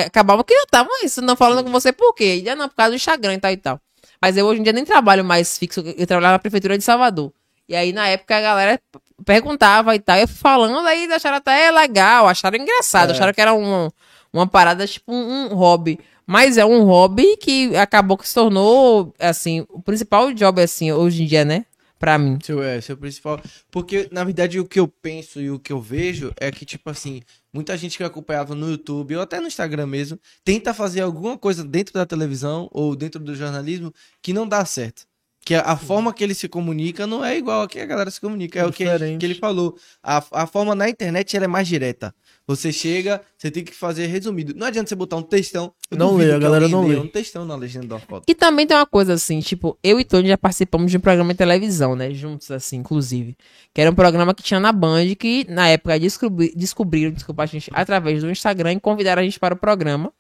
[0.07, 2.45] acabava que eu tava isso, não falando com você por quê?
[2.51, 3.81] Ah, não, por causa do Instagram e tal e tal.
[4.21, 7.33] Mas eu hoje em dia nem trabalho mais fixo, eu trabalhava na prefeitura de Salvador.
[7.69, 8.81] E aí, na época, a galera
[9.25, 13.13] perguntava e tal, eu falando, aí acharam até legal, acharam engraçado, É.
[13.13, 13.93] acharam que era uma,
[14.33, 15.99] uma parada, tipo, um, um hobby.
[16.27, 21.23] Mas é um hobby que acabou que se tornou, assim, o principal job, assim, hoje
[21.23, 21.65] em dia, né?
[21.99, 22.39] Pra mim.
[22.43, 23.43] Seu, é, seu principal.
[23.71, 26.89] Porque, na verdade, o que eu penso e o que eu vejo é que, tipo
[26.89, 27.23] assim,
[27.53, 31.65] muita gente que acompanhava no YouTube ou até no Instagram mesmo, tenta fazer alguma coisa
[31.65, 33.93] dentro da televisão ou dentro do jornalismo
[34.23, 35.08] que não dá certo.
[35.49, 38.11] Que a, a forma que ele se comunica não é igual a que a galera
[38.11, 38.59] se comunica.
[38.59, 38.85] É, o que,
[39.17, 39.79] que ele falou.
[40.03, 42.15] A, a forma na internet ela é mais direta.
[42.47, 44.53] Você chega, você tem que fazer resumido.
[44.55, 45.73] Não adianta você botar um textão.
[45.91, 46.97] Não lê, a que galera não lê.
[46.97, 48.25] Um textão na legenda da foto.
[48.29, 51.33] E também tem uma coisa assim, tipo, eu e Tony já participamos de um programa
[51.33, 52.13] de televisão, né?
[52.13, 53.35] Juntos, assim, inclusive.
[53.73, 57.47] Que era um programa que tinha na Band, que na época descobri, descobriram, desculpa, a
[57.47, 60.13] gente, através do Instagram e convidaram a gente para o programa.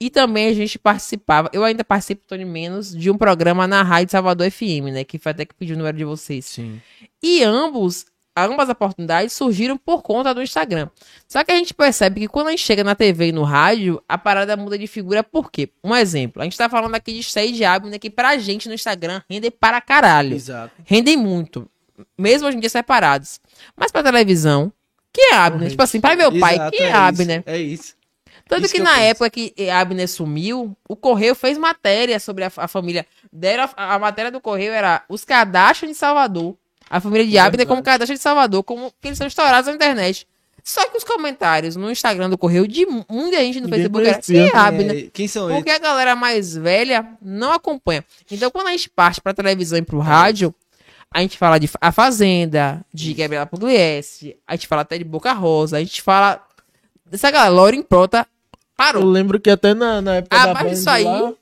[0.00, 4.12] E também a gente participava, eu ainda participo, Tony Menos, de um programa na Rádio
[4.12, 5.04] Salvador FM, né?
[5.04, 6.46] Que foi até que pediu o número de vocês.
[6.46, 6.80] Sim.
[7.22, 10.88] E ambos, ambas as oportunidades surgiram por conta do Instagram.
[11.28, 14.02] Só que a gente percebe que quando a gente chega na TV e no rádio,
[14.08, 15.68] a parada muda de figura por quê?
[15.84, 18.74] Um exemplo, a gente tá falando aqui de Stay de Abner, que pra gente no
[18.74, 20.34] Instagram rende para caralho.
[20.34, 20.72] Exato.
[20.82, 21.68] Rendem muito.
[22.16, 23.38] Mesmo hoje em dia separados.
[23.76, 24.72] Mas pra televisão,
[25.12, 25.68] quem é Abner?
[25.68, 27.42] Tipo assim, pai meu pai, Exato, quem é, isso, Abner?
[27.44, 27.99] É isso.
[28.50, 29.02] Tanto que, que na penso.
[29.04, 33.06] época que Abner sumiu, o Correio fez matéria sobre a, a família.
[33.32, 36.56] Deram a, a matéria do Correio era os cadastros de Salvador.
[36.90, 40.26] a família de Abner como Kardashian de Salvador, como que eles são estourados na internet.
[40.62, 44.14] Só que os comentários no Instagram do Correio de muita gente no Ninguém Facebook era
[44.14, 44.50] conhecia.
[44.50, 45.04] quem é Abner?
[45.06, 45.56] É, quem são eles?
[45.56, 48.04] Porque a galera mais velha não acompanha.
[48.30, 50.54] Então, quando a gente parte pra televisão e pro rádio,
[51.12, 55.32] a gente fala de A Fazenda, de Gabriela Pugliese, a gente fala até de Boca
[55.32, 56.44] Rosa, a gente fala
[57.06, 58.26] dessa galera, Lauren Prota
[58.88, 59.04] Eu parou.
[59.04, 61.36] lembro que até na, na época Ah, da Band isso aí, lá, eu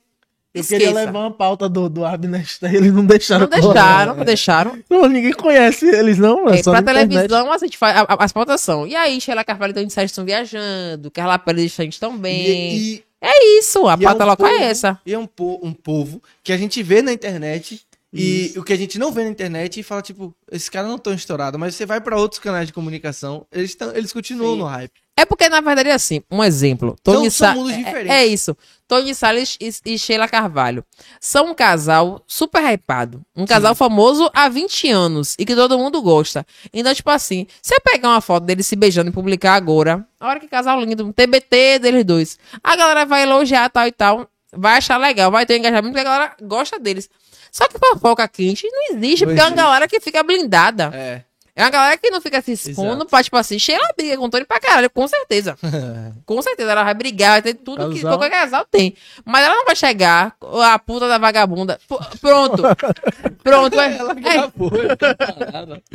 [0.55, 0.69] esqueça.
[0.85, 3.43] queria levar uma pauta do, do Abner Stein, eles não deixaram.
[3.43, 4.79] Não deixaram, não deixaram.
[4.91, 6.49] Não, ninguém conhece eles, não.
[6.49, 8.87] É, É, só pra televisão, a gente faz a- a- as pautas são.
[8.87, 12.47] E aí, Sheila Carvalho e Tony Sérgio estão viajando, Carla Pérez e Santos também.
[12.77, 14.99] E, e- É isso, a e é pauta um local povo- é essa.
[15.05, 17.83] E é um, po- um povo que a gente vê na internet
[18.13, 20.97] e o que a gente não vê na internet e fala, tipo, esses caras não
[20.97, 24.59] estão estourados, mas você vai pra outros canais de comunicação, eles, tão, eles continuam Sim.
[24.61, 24.93] no hype.
[25.21, 26.97] É porque, na verdade, é assim, um exemplo.
[27.03, 28.11] Tony são Sa- mundos é- diferentes.
[28.13, 28.57] É, isso.
[28.87, 30.83] Tony Salles e, e Sheila Carvalho.
[31.21, 33.21] São um casal super hypado.
[33.37, 36.47] Um casal famoso há 20 anos e que todo mundo gosta.
[36.73, 40.41] Então, tipo assim, se eu pegar uma foto deles se beijando e publicar agora, olha
[40.41, 42.39] que casal lindo, um TBT deles dois.
[42.65, 46.05] A galera vai elogiar tal e tal, vai achar legal, vai ter engajamento porque a
[46.05, 47.11] galera gosta deles.
[47.53, 49.57] Só que fofoca quente não existe, Não porque é uma existe.
[49.65, 50.91] galera que fica blindada.
[50.95, 51.25] É.
[51.59, 53.07] É uma galera que não fica se expondo Exato.
[53.07, 55.59] pra, tipo assim, Sheila briga com o Tony pra caralho, com certeza.
[56.25, 58.13] com certeza, ela vai brigar, vai ter tudo que Casal.
[58.19, 58.95] qualquer casal tem.
[59.25, 61.79] Mas ela não vai chegar, a puta da vagabunda.
[61.89, 62.63] P- Pronto.
[63.43, 63.81] Pronto.
[63.81, 64.15] é- Ela é.
[64.15, 64.71] gravou.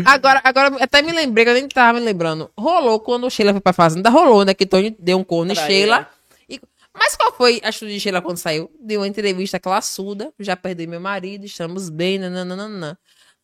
[0.06, 2.50] Agora, agora, até me lembrei, que eu nem tava me lembrando.
[2.58, 4.54] Rolou quando o Sheila foi pra fazenda, rolou, né?
[4.54, 5.56] Que Tony deu um corno em.
[5.56, 6.08] Sheila.
[6.50, 6.60] E-
[6.94, 8.70] Mas qual foi a atitude de Sheila quando saiu?
[8.80, 12.98] Deu uma entrevista classuda, já perdi meu marido, estamos bem, nananana.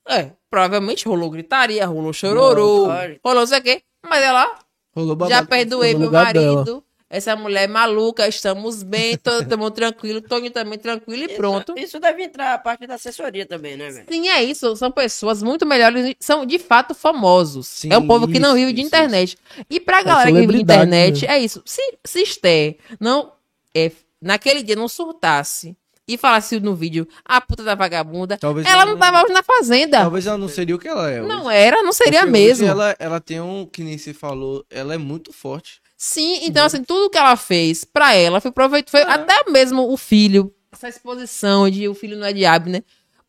[0.07, 2.87] É, provavelmente rolou gritaria, rolou chororô,
[3.23, 3.81] rolou não sei o quê.
[4.07, 4.59] Mas ela
[4.95, 5.31] Rolou babado.
[5.41, 6.55] já perdoei meu lugar dela.
[6.57, 6.83] marido.
[7.11, 9.17] Essa mulher é maluca, estamos bem,
[9.57, 11.73] mundo tranquilo, Tony também tranquilo e pronto.
[11.75, 14.05] Isso, isso deve entrar a parte da assessoria também, né, velho?
[14.07, 14.75] Sim, é isso.
[14.75, 17.65] São pessoas muito melhores, são de fato famosos.
[17.65, 19.37] Sim, é um povo que não isso, vive de isso, internet.
[19.67, 21.31] E pra galera que vive de internet, mesmo.
[21.31, 21.63] é isso.
[21.65, 23.31] Se, se Esther não,
[23.75, 25.75] é, naquele dia não surtasse
[26.09, 29.99] e falasse no vídeo a puta da vagabunda, Talvez ela não tava hoje na fazenda.
[29.99, 31.21] Talvez ela não seria o que ela é.
[31.21, 31.29] hoje.
[31.29, 32.65] Não era, não seria Porque mesmo.
[32.65, 35.79] Ela, ela tem um, que nem você falou, ela é muito forte.
[35.95, 39.97] Sim, então assim, tudo que ela fez pra ela foi proveito, foi até mesmo o
[39.97, 42.83] filho, essa exposição de o filho não é de Abner,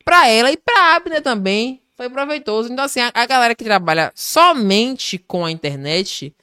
[0.05, 2.73] pra ela e pra Abner também foi proveitoso.
[2.73, 6.35] Então assim, a, a galera que trabalha somente com a internet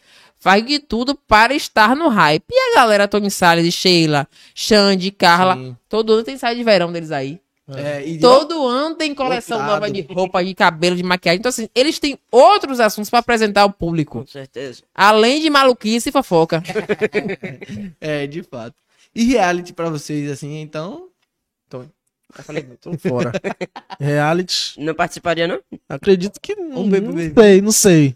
[0.47, 2.45] faz de tudo para estar no hype.
[2.49, 4.25] E a galera Tony Salles, Sheila,
[4.55, 5.75] Xande, Carla, Sim.
[5.89, 7.41] todo ano tem saída de verão deles aí.
[7.75, 9.73] É, e Todo ano tem coleção Lotado.
[9.73, 11.39] nova de roupa, de cabelo, de maquiagem.
[11.39, 14.19] Então assim, eles têm outros assuntos pra apresentar ao público.
[14.21, 14.83] Com certeza.
[14.95, 16.63] Além de maluquice e fofoca.
[17.99, 18.75] É, de fato.
[19.13, 21.09] E reality pra vocês, assim, então.
[21.73, 22.63] Eu falei.
[22.79, 23.33] Tô fora.
[23.99, 25.59] Reality, Não participaria, não?
[25.89, 28.15] acredito que não, Um não sei, não sei.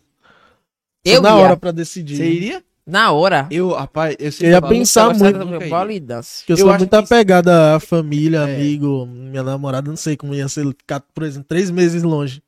[1.03, 1.35] Eu na ia.
[1.35, 2.15] hora pra decidir.
[2.17, 2.63] Você iria?
[2.85, 3.47] Na hora.
[3.51, 5.23] Eu, rapaz, eu Eu ia pensar muito.
[5.23, 5.59] eu
[6.47, 8.55] Eu sou muito apegada à família, É.
[8.55, 12.41] amigo, minha namorada, não sei como ia ser ficar, por exemplo, três meses longe.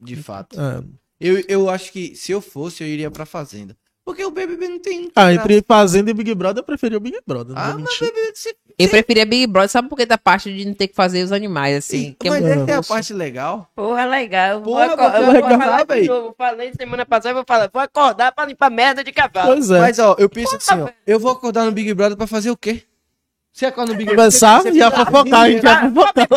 [0.00, 0.58] De fato.
[0.60, 0.82] É.
[1.20, 3.76] Eu, eu acho que se eu fosse, eu iria pra Fazenda.
[4.06, 5.10] Porque o BBB não tem.
[5.16, 7.56] Ah, entre Fazenda e Big Brother, eu preferia o Big Brother.
[7.56, 7.98] Não Ah, mas.
[7.98, 8.32] BBB.
[8.32, 8.54] Você...
[8.78, 11.32] Eu preferia Big Brother, sabe por que da parte de não ter que fazer os
[11.32, 12.14] animais, assim?
[12.18, 13.68] que é mas muito- essa é a parte legal.
[13.74, 14.60] Porra, legal.
[14.62, 16.06] Porra, vou, aco- bacana, eu vou legal, falar de véi.
[16.06, 16.34] novo.
[16.38, 17.68] Falei semana passada, eu vou falar.
[17.72, 19.48] Vou acordar pra limpar merda de cavalo.
[19.54, 19.80] Pois é.
[19.80, 20.88] Mas, ó, eu penso assim, ó.
[21.04, 22.84] Eu vou acordar no Big Brother pra fazer o quê?
[23.52, 24.24] Você acorda no Big Brother.
[24.24, 26.28] Começar e ia fofocar, a gente ia fofocar.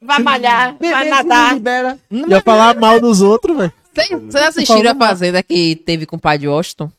[0.00, 1.48] Vai malhar, vai Bebê, nadar.
[1.48, 1.98] se libera.
[2.08, 3.72] Ia falar mal dos outros, velho.
[3.92, 6.92] Vocês vocês assistiram a Fazenda que teve com o pai de Washington?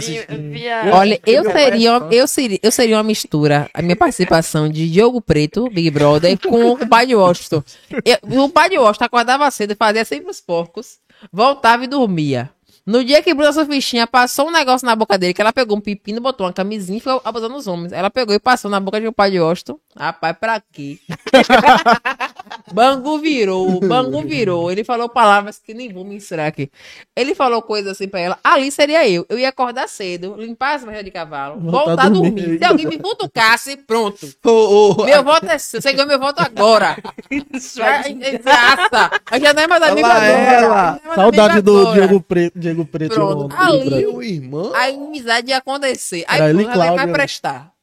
[0.00, 4.90] Vi- via- Olha, eu seria, eu, seria, eu seria uma mistura, a minha participação de
[4.90, 7.62] Diogo Preto, Big Brother, com o pai de Washington.
[8.04, 10.98] Eu- o pai de Washington acordava cedo e fazia sempre os porcos,
[11.32, 12.50] voltava e dormia.
[12.86, 15.80] No dia que Bruna Sofistinha passou um negócio na boca dele, que ela pegou um
[15.80, 17.92] pepino, botou uma camisinha e ficou abusando os homens.
[17.92, 19.76] Ela pegou e passou na boca de um pai de Washington.
[19.98, 20.98] Rapaz, pra quê?
[22.72, 24.70] Bangu virou, Bangu virou.
[24.70, 26.70] Ele falou palavras que nem vou mensurar aqui.
[27.14, 28.38] Ele falou coisas assim pra ela.
[28.42, 29.24] Ali seria eu.
[29.28, 32.30] Eu ia acordar cedo, limpar as merdas de cavalo, Voltar voltar a a dormir.
[32.42, 32.58] dormir.
[32.58, 34.28] Se alguém me futucasse, pronto.
[34.44, 35.80] ô, ô, Meu voto é seu.
[35.80, 36.96] Você ganhou meu voto agora.
[38.44, 39.10] Graça.
[39.32, 40.26] Eu já não é mais amigo agora.
[40.26, 41.00] ela.
[41.04, 41.94] É Saudade do agora.
[41.94, 42.58] Diego Preto.
[42.58, 43.48] Diego Preto Pronto.
[43.54, 44.72] no- Ali- irmão.
[44.74, 46.24] A inimizade ia acontecer.
[46.28, 47.12] Aí pronto, ela vai Cláudio.
[47.12, 47.75] prestar.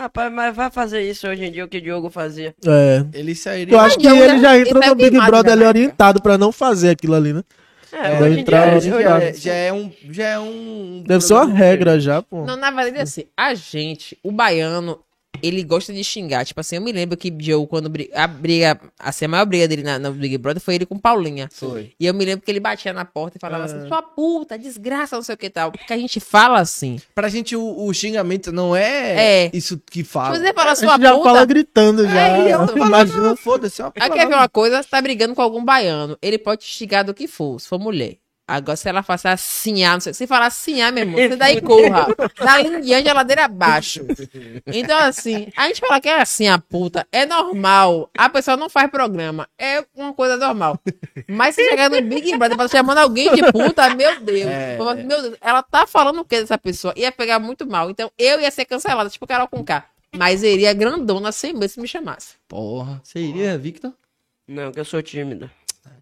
[0.00, 2.54] Rapaz, mas vai fazer isso hoje em dia, o que o Diogo fazia.
[2.66, 3.04] É.
[3.12, 3.74] Ele sairia.
[3.74, 7.14] Eu acho que ele já- saiu no Big Brother ali orientado pra não fazer aquilo
[7.14, 7.42] ali, né?
[7.92, 9.92] É, hoje em entrar- dia, já, hoje- já é, já é um.
[10.10, 11.02] Já é um.
[11.06, 12.46] Deve ser uma regra já, pô.
[12.46, 14.98] Não, na verdade, assim, a gente, o baiano,
[15.42, 16.44] ele gosta de xingar.
[16.44, 19.82] Tipo assim, eu me lembro que Joe, quando a briga, assim, a maior briga dele
[19.82, 21.48] na, na Big Brother foi ele com Paulinha.
[21.52, 21.92] Foi.
[21.98, 23.66] E eu me lembro que ele batia na porta e falava Ah.
[23.66, 25.72] assim, sua puta, desgraça, não sei o que e tal.
[25.72, 27.00] Porque a gente fala assim.
[27.14, 29.50] Pra gente, o, o xingamento não é, É.
[29.52, 30.38] isso que Se fala.
[30.38, 32.20] você fala sua gente já puta, fala gritando já.
[32.28, 33.36] É, eu Imagina.
[33.36, 33.82] foda-se.
[33.82, 34.82] é Aí quer ver uma coisa?
[34.82, 36.16] Você tá brigando com algum baiano.
[36.22, 38.16] Ele pode te xingar do que for, se for mulher.
[38.50, 40.12] Agora, se ela falar assim, ah, não sei.
[40.12, 42.08] Se falar assim, ah, meu irmão, você daí corra.
[42.36, 44.04] Da linha em diante, a ladeira abaixo.
[44.66, 47.06] Então, assim, a gente fala que é assim, a puta.
[47.12, 48.10] É normal.
[48.18, 49.48] A pessoa não faz programa.
[49.56, 50.80] É uma coisa normal.
[51.28, 54.46] Mas se chegar no Big Brother, pra chamando alguém de puta, meu Deus.
[54.46, 54.76] É.
[54.76, 56.92] Pô, Meu Deus, ela tá falando o que dessa pessoa?
[56.96, 57.88] Ia pegar muito mal.
[57.88, 59.84] Então, eu ia ser cancelada, tipo Carol com K.
[60.16, 62.34] Mas iria grandona sem medo se me chamasse.
[62.48, 63.92] Porra, você iria, Victor?
[64.48, 65.48] Não, que eu sou tímido.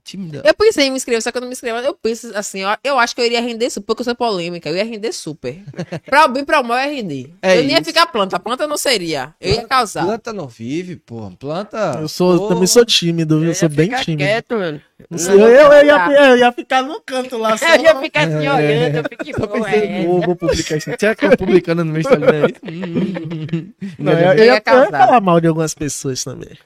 [0.09, 0.41] Tímida.
[0.43, 1.85] Eu pensei em me inscrever, só que eu não me inscrevi.
[1.85, 4.67] Eu penso assim, ó, eu acho que eu iria render super, porque eu sou polêmica.
[4.67, 5.61] Eu ia render super.
[6.09, 7.31] pra o bem e pra o mal, eu ia render.
[7.43, 8.41] É eu nem ia ficar planta.
[8.41, 9.35] Planta não seria.
[9.39, 10.07] Eu ia causar.
[10.07, 11.31] Planta não vive, porra.
[11.39, 11.99] Planta.
[12.01, 12.55] Eu sou, Porra.
[12.55, 13.51] também sou tímido, viu?
[13.51, 14.23] Eu sou ia bem ficar tímido.
[14.23, 14.81] quieto, mano.
[15.11, 17.59] Não sei, Eu, eu, eu ia, eu ia ficar no canto lá.
[17.59, 17.67] Só...
[17.77, 20.07] Eu ia ficar assim olhando, eu fiquei boa, pensei, é.
[20.07, 20.91] vou, vou publicar isso.
[20.99, 22.47] Será que eu publicando no meu Instagram?
[22.47, 22.49] é.
[24.03, 26.57] Não, eu, Eu eu ia ia, eu ia falar mal de algumas pessoas também.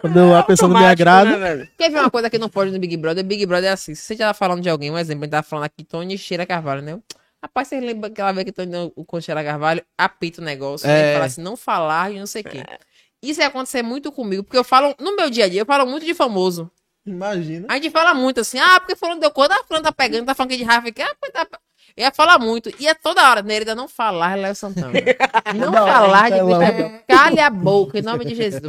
[0.00, 1.30] Quando a pessoa não me agrada.
[1.30, 1.68] né, velho?
[1.76, 3.24] Quer ver uma coisa que não pode no Big Brother?
[3.24, 3.94] Big Brother é assim.
[3.94, 6.18] Se você já tá falando de alguém, um exemplo, a gente tava falando aqui, Tony
[6.18, 6.98] Cheira Carvalho, né?
[7.42, 11.00] Rapaz, você lembra aquela vez que Tony com Cheira Carvalho apita o negócio, né?
[11.00, 11.10] É.
[11.10, 12.62] E fala assim, não falar e não sei o quê.
[13.22, 15.86] Isso ia acontecer muito comigo, porque eu falo, no meu dia a dia, eu falo
[15.86, 16.70] muito de famoso.
[17.04, 17.66] Imagina.
[17.70, 20.34] A gente fala muito assim, ah, porque fulano deu conta, a fulano tá pegando, tá
[20.34, 21.46] falando aqui de Rafa, que, ah, pois tá...
[21.96, 22.70] Eu ia falar muito.
[22.78, 24.92] E é toda hora, Nereida, não falar, Léo Santana.
[25.56, 26.58] Não hora, falar de Léo.
[26.76, 28.62] Vitor Cale a boca, em nome de Jesus.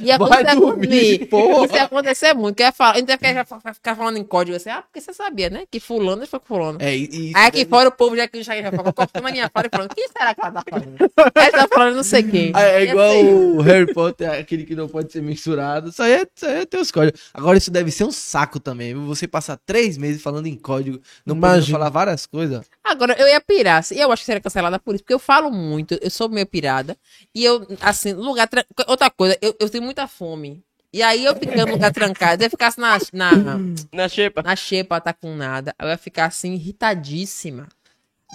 [0.00, 1.26] Ia Vai acontecer dormir, comigo.
[1.26, 1.64] porra.
[1.66, 2.56] Isso ia acontecer muito.
[2.56, 3.44] Que ia falar, a gente ia ficar,
[3.84, 5.64] vai falando em código assim, ah, porque você sabia, né?
[5.70, 6.78] Que fulano foi com fulano.
[6.80, 9.50] É, isso Aí aqui deve- fora o povo já, já, já falou, cortando a minha
[9.52, 10.96] fala e falando, o que será que ela tá falando?
[11.34, 12.52] Ela tá falando não sei quem.
[12.56, 13.26] É Ia igual isso.
[13.58, 15.90] o Harry Potter, aquele que não pode ser mensurado.
[15.90, 17.20] Isso aí, é, isso aí é ter os códigos.
[17.34, 18.94] Agora, isso deve ser um saco também.
[18.94, 19.04] viu?
[19.06, 22.53] Você passar três meses falando em código, não pode falar várias coisas.
[22.82, 23.78] Agora, eu ia pirar.
[23.78, 26.46] assim, Eu acho que seria cancelada por isso, porque eu falo muito, eu sou meio
[26.46, 26.96] pirada.
[27.34, 28.46] E eu, assim, lugar.
[28.48, 30.62] tran- Outra coisa, eu, eu tenho muita fome.
[30.92, 33.58] E aí eu ficando no lugar trancado, eu ficasse na, na,
[33.92, 34.42] Na xepa.
[34.42, 35.74] na xepa, tá com nada.
[35.80, 37.68] Eu ia ficar assim, irritadíssima.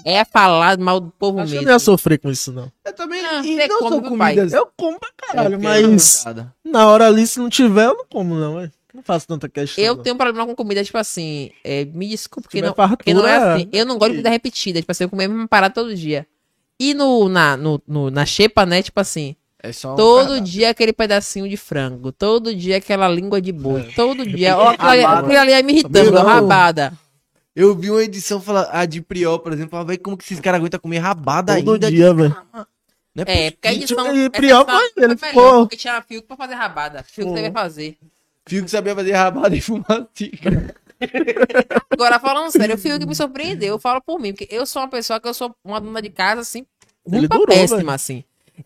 [0.06, 1.68] É falar mal do povo Acho que eu mesmo.
[1.68, 2.72] não ia sofrer com isso, não.
[2.86, 3.24] Eu também.
[3.26, 4.34] Ah, e não come, são meu pai.
[4.36, 4.54] comidas.
[4.54, 6.26] Eu como pra caralho, É, é mas
[6.64, 8.56] na hora ali, se não tiver, eu não como, não.
[8.56, 8.72] ué.
[9.00, 9.82] Não faço tanta questão.
[9.84, 10.04] Eu não.
[10.04, 13.32] tenho um problema com comida, tipo assim, é, me desculpe, porque não, porque não é
[13.40, 13.70] fartura, assim.
[13.72, 16.28] Eu não gosto de comida repetida, tipo assim, eu comer a mesma parada todo dia.
[16.80, 20.44] E no, na, no, no- na xepa, né, tipo assim, É só um todo cardápio.
[20.44, 23.84] dia aquele pedacinho de frango, todo dia aquela língua de boi, É.
[23.96, 26.24] todo dia, ó, aquilo ali- é me irritando, Não.
[26.26, 26.92] rabada.
[27.56, 30.40] Eu vi uma edição, fala, a de Priol, por exemplo, falava, "Véi, como que esses
[30.40, 31.90] caras aguentam comer rabada Todo ainda?
[31.92, 32.36] dia, velho.
[33.16, 34.06] Não É, porque a edição...
[34.06, 37.30] essa Priol edição foi- ele melhor, ficou- Porque tinha fio pra fazer rabada, fio que
[37.32, 37.36] Pô.
[37.36, 37.98] deve fazer.
[38.50, 40.70] Fio que sabia fazer rabada e fumar cigarro.
[41.92, 43.76] Agora, falando sério, o Fiuk me surpreendeu.
[43.76, 46.10] Eu falo por mim, porque eu sou uma pessoa que eu sou uma dona de
[46.10, 46.66] casa, assim,
[47.08, 47.92] muito péssima, velho.
[47.92, 48.24] assim.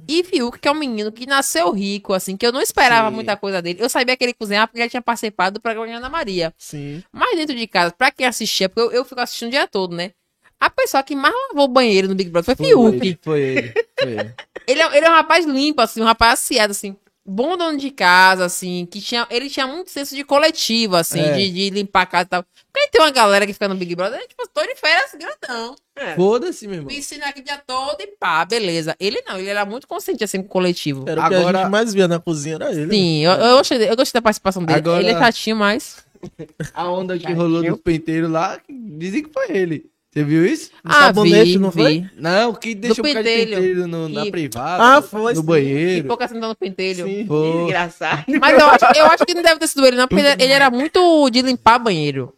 [0.08, 3.16] E Fiuk, que é um menino que nasceu rico, assim, que eu não esperava Sim.
[3.16, 3.80] muita coisa dele.
[3.82, 6.52] Eu sabia que ele cozinhava porque ele tinha participado do programa de Ana Maria.
[6.58, 7.04] Sim.
[7.12, 9.96] Mas dentro de casa, pra quem assistia, porque eu, eu fico assistindo o dia todo,
[9.96, 10.12] né?
[10.60, 12.96] A pessoa que mais lavou o banheiro no Big Brother foi, Fiuk.
[13.06, 13.74] ele, foi ele.
[14.00, 14.34] Foi ele.
[14.66, 16.96] Ele é, ele é um rapaz limpo, assim, um rapaz aciado, assim.
[17.26, 19.26] Bom dono de casa, assim, que tinha.
[19.30, 21.32] Ele tinha muito senso de coletivo, assim, É.
[21.38, 22.44] de, de limpar a casa e tal.
[22.44, 25.76] Porque aí tem uma galera que fica no Big Brother, tipo, tô de férias grandão.
[26.18, 26.88] Foda-se, meu irmão.
[26.90, 28.94] Piscina aqui o dia todo e pá, beleza.
[29.00, 31.06] Ele não, ele era muito consciente, assim, com o coletivo.
[31.08, 32.90] Era o que a Agora- gente mais via na cozinha, era ele.
[32.94, 34.80] Sim, eu, eu, gostei, eu gostei da participação dele.
[34.80, 36.04] Agora- Ele é chatinho, mas.
[36.74, 39.86] A onda que rolou dos penteiros lá, dizem que foi ele.
[40.14, 40.70] Você viu isso?
[40.84, 41.82] Ah, sabonete, vi, não vi.
[41.82, 42.06] foi?
[42.16, 43.56] Não, que deixou o cara de pentelho.
[43.56, 45.44] penteiro no- na E- privada, Ah, foi, no sim.
[45.44, 46.08] E banheiro.
[46.08, 47.06] pouca sentando no pentelho.
[47.08, 47.28] Sim.
[47.64, 48.24] Engraçado.
[48.40, 50.54] Mas eu acho, eu acho que não deve ter sido ele, não, porque ele, ele
[50.54, 52.32] era muito de limpar banheiro.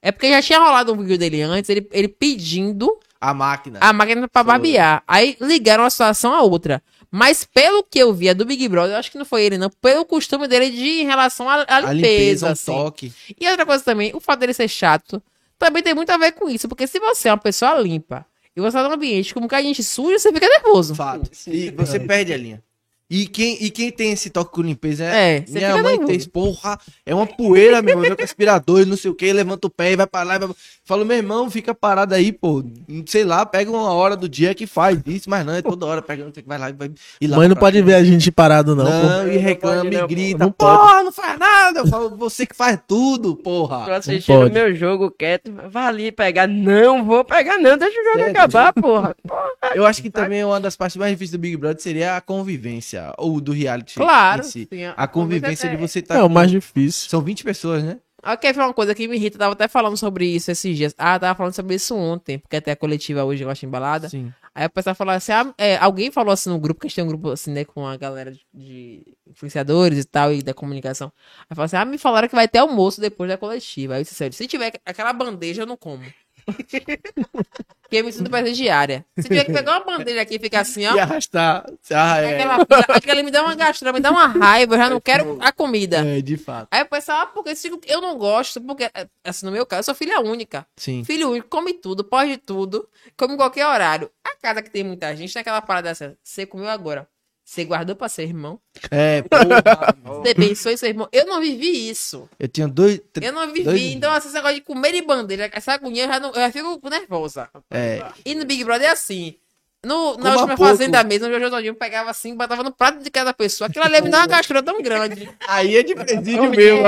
[0.00, 3.78] É porque já tinha rolado um vídeo dele antes, ele, ele pedindo a máquina.
[3.82, 4.52] a máquina pra Foi.
[4.52, 5.02] barbear.
[5.08, 6.80] Aí ligaram uma situação a outra.
[7.10, 9.70] Mas pelo que eu via do Big Brother, eu acho que não foi ele, não.
[9.80, 12.72] Pelo costume dele de em relação à, à a limpeza, limpeza, um assim.
[12.72, 13.12] toque.
[13.40, 15.20] E outra coisa também, o fato dele ser chato,
[15.58, 16.68] também tem muito a ver com isso.
[16.68, 19.82] Porque se você é uma pessoa limpa e você tá num ambiente com muita gente
[19.82, 20.94] suja, você fica nervoso.
[20.94, 21.30] Fato.
[21.46, 22.62] E você perde a linha.
[23.08, 25.36] E quem, e quem tem esse toque com limpeza é.
[25.36, 29.10] É, você minha mãe tem, porra, é uma poeira, meu irmão, com aspirador, não sei
[29.10, 30.34] o que, levanta o pé e vai pra lá.
[30.34, 30.48] E vai...
[30.84, 32.64] Falo, meu irmão, fica parado aí, pô.
[33.06, 36.04] Sei lá, pega uma hora do dia que faz isso, mas não, é toda hora
[36.04, 36.90] você vai lá e vai.
[37.20, 38.84] E lá Mãe não pode ver a gente parado, não.
[38.84, 39.30] Não, pô.
[39.30, 41.80] e reclama pode, e não, grita, não porra, não faz nada.
[41.80, 43.96] Eu falo, você que faz tudo, Tô porra.
[43.96, 44.54] assistindo pode.
[44.54, 45.52] meu jogo quieto.
[45.70, 46.48] Vai ali pegar.
[46.48, 47.76] Não vou pegar, não.
[47.76, 48.30] Deixa o jogo Sério?
[48.32, 49.16] acabar, porra.
[49.26, 49.50] Porra.
[49.74, 52.95] Eu acho que também uma das partes mais difíceis do Big Brother seria a convivência.
[52.96, 54.44] Convivência, ou do reality Claro.
[54.44, 54.68] si.
[54.70, 57.08] sim, A convivência de você estar É o mais difícil.
[57.08, 57.98] São 20 pessoas, né?
[58.22, 59.36] Ah, quer ver uma coisa que me irrita?
[59.36, 60.92] Eu tava até falando sobre isso esses dias.
[60.98, 64.08] Ah, tava falando sobre isso ontem, porque até a coletiva hoje eu acho embalada.
[64.08, 64.32] Sim.
[64.52, 66.96] Aí o pessoal falou assim: ah, é, alguém falou assim no grupo, que a gente
[66.96, 70.52] tem um grupo assim, né, com a galera de, de influenciadores e tal, e da
[70.52, 71.12] comunicação.
[71.48, 73.94] Aí falou assim: ah, me falaram que vai ter almoço depois da coletiva.
[73.94, 76.02] Aí eu disse sério, se tiver aquela bandeja, eu não como.
[77.82, 79.04] Porque eu me sinto presidiária.
[79.16, 80.94] Se tiver que pegar uma bandeja aqui e ficar assim, ó.
[80.94, 81.64] E arrastar.
[81.92, 82.34] Ah, é.
[82.34, 85.52] Aquela, aquela me dá uma gastura, me dá uma raiva, eu já não quero a
[85.52, 85.98] comida.
[85.98, 86.68] É, de fato.
[86.70, 87.54] Aí o pessoal, ah, porque
[87.86, 88.90] eu não gosto, porque,
[89.24, 90.66] assim, no meu caso, eu sou filha única.
[90.76, 91.04] Sim.
[91.04, 94.10] Filho único, come tudo, pode tudo, come em qualquer horário.
[94.24, 97.08] A casa que tem muita gente, tem aquela parada assim, você comeu agora,
[97.48, 98.58] você guardou pra ser irmão,
[98.90, 99.94] É, porra.
[100.04, 101.08] você pensou em ser irmão.
[101.12, 102.28] Eu não vivi isso.
[102.40, 103.00] eu tinha dois.
[103.22, 103.62] Eu não vivi.
[103.62, 106.34] Dois- Então, assim, esse negócio de comer de bandeira, essa agonia, eu já, não, eu
[106.40, 107.48] já fico nervosa.
[107.70, 109.36] É, E no Big Brother é assim.
[109.84, 110.64] No, na última pouco.
[110.64, 113.68] fazenda mesmo, o Jojo Todinho pegava assim, botava no prato de cada pessoa.
[113.68, 115.30] Aquilo ali me dá uma gastura tão grande.
[115.46, 116.82] aí é de presídio mesmo.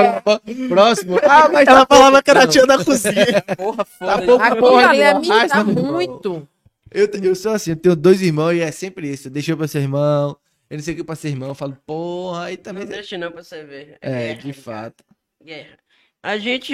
[0.67, 1.17] Próximo.
[1.23, 3.41] Ah, mas Ela tá falava que era tia da cozinha.
[3.55, 4.25] Porra, Tá foda.
[4.25, 6.45] pouco Aquilo ali é me dá meu muito.
[6.91, 9.29] Eu, eu sou assim, eu tenho dois irmãos e é sempre isso.
[9.29, 10.35] Deixa eu pra ser irmão.
[10.69, 11.49] Eu não sei o que pra ser irmão.
[11.49, 12.83] Eu falo, porra, aí também.
[12.83, 13.97] Não deixa não pra você ver.
[14.01, 15.03] É, guerra, de fato.
[15.43, 15.77] guerra.
[16.21, 16.73] A gente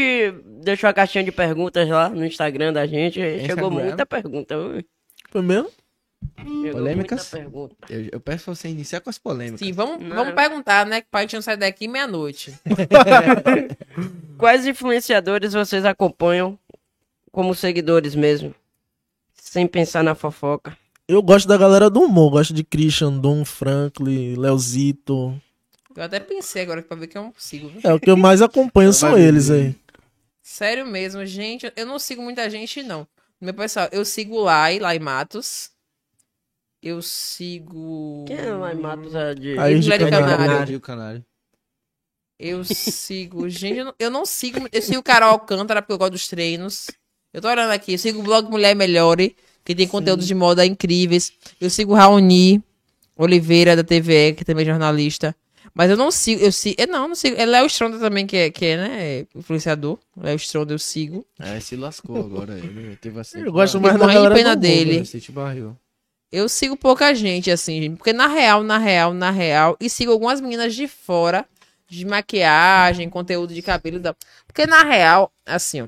[0.62, 3.20] deixou a caixinha de perguntas lá no Instagram da gente.
[3.22, 3.70] Chegou Instagram.
[3.70, 4.58] muita pergunta.
[4.58, 4.86] ui.
[5.30, 5.70] Foi mesmo?
[6.40, 7.32] Chegou Polêmicas?
[7.32, 7.76] muita pergunta.
[7.90, 9.60] Eu, eu peço pra você iniciar com as polêmicas.
[9.60, 10.16] Sim, vamos, Não.
[10.16, 11.04] vamos perguntar, né?
[11.12, 12.54] Pra gente não sair daqui meia-noite.
[14.38, 16.58] Quais influenciadores vocês acompanham
[17.32, 18.54] como seguidores mesmo?
[19.34, 20.76] Sem pensar na fofoca.
[21.08, 22.32] Eu gosto da galera do humor.
[22.32, 25.40] Gosto de Christian, Dom, Franklin, Leozito.
[25.96, 27.70] Eu até pensei agora pra ver que eu não sigo.
[27.70, 27.82] viu?
[27.84, 29.76] É, o que eu mais acompanho são eles aí.
[30.42, 31.72] Sério mesmo, gente.
[31.76, 33.08] Eu não sigo muita gente, não.
[33.40, 35.70] Meu pessoal, eu sigo o Lai, Lai Matos.
[36.82, 38.26] Eu sigo.
[38.28, 39.16] Quem é lá em Matos?
[39.16, 39.60] É de...
[39.60, 40.38] Aí, de Canário.
[40.38, 40.68] Canário.
[40.68, 41.26] Rio Canário.
[42.38, 43.48] Eu sigo.
[43.50, 44.68] Gente, eu não, eu não sigo.
[44.72, 46.88] Eu sigo o Carol Alcântara porque eu gosto dos treinos.
[47.34, 47.94] Eu tô olhando aqui.
[47.94, 51.34] Eu sigo o blog Mulher Melhore, que tem conteúdos de moda incríveis.
[51.60, 52.64] Eu sigo o Raoni
[53.18, 55.36] Oliveira, da TVE, que também é jornalista.
[55.74, 56.42] Mas eu não sigo.
[56.42, 56.76] Eu sigo.
[56.78, 57.36] Eu não, não sigo.
[57.38, 59.26] É Léo Stronda também, que é, que é, né?
[59.36, 60.00] Influenciador.
[60.16, 61.26] Léo Stronda eu sigo.
[61.40, 62.58] É, se lascou agora.
[62.58, 63.40] Ele teve assim.
[63.40, 65.04] Eu gosto mais da galera pena dele.
[65.32, 65.76] barril.
[66.32, 70.42] Eu sigo pouca gente, assim, porque na real, na real, na real, e sigo algumas
[70.42, 71.46] meninas de fora,
[71.88, 74.14] de maquiagem, conteúdo de cabelo, da...
[74.46, 75.88] porque na real, assim, ó,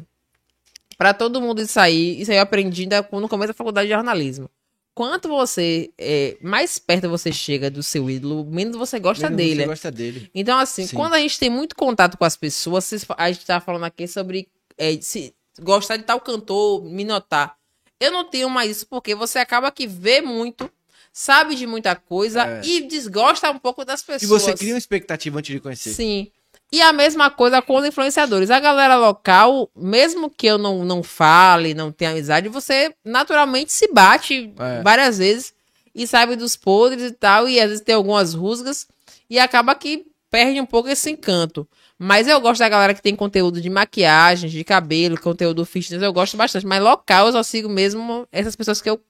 [0.98, 3.94] pra todo mundo isso aí, isso aí eu aprendi ainda no começo da faculdade de
[3.94, 4.50] jornalismo.
[4.94, 9.62] Quanto você, é, mais perto você chega do seu ídolo, menos você gosta Menos dele.
[9.62, 10.32] Você gosta dele.
[10.34, 10.96] Então, assim, Sim.
[10.96, 14.48] quando a gente tem muito contato com as pessoas, a gente tá falando aqui sobre
[14.76, 17.56] é, se gostar de tal cantor, me notar.
[18.00, 20.68] Eu não tenho mais isso, porque você acaba que vê muito,
[21.14, 22.62] sabe de muita coisa É.
[22.66, 24.42] e desgosta um pouco das E pessoas.
[24.42, 25.94] você cria uma expectativa antes de conhecer.
[25.94, 26.32] Sim.
[26.72, 28.52] E a mesma coisa com os influenciadores.
[28.52, 33.88] A galera local, mesmo que eu não, não fale, não tenha amizade, você naturalmente se
[33.94, 34.82] bate É.
[34.82, 35.54] várias vezes
[35.96, 38.88] e sabe dos podres e tal, e às vezes tem algumas rusgas
[39.30, 41.68] e acaba que perde um pouco esse encanto.
[41.98, 46.14] Mas eu gosto da galera que tem conteúdo de maquiagem, de cabelo, conteúdo fitness, eu
[46.14, 46.66] gosto bastante.
[46.68, 49.02] Mas local eu só sigo mesmo essas pessoas que eu,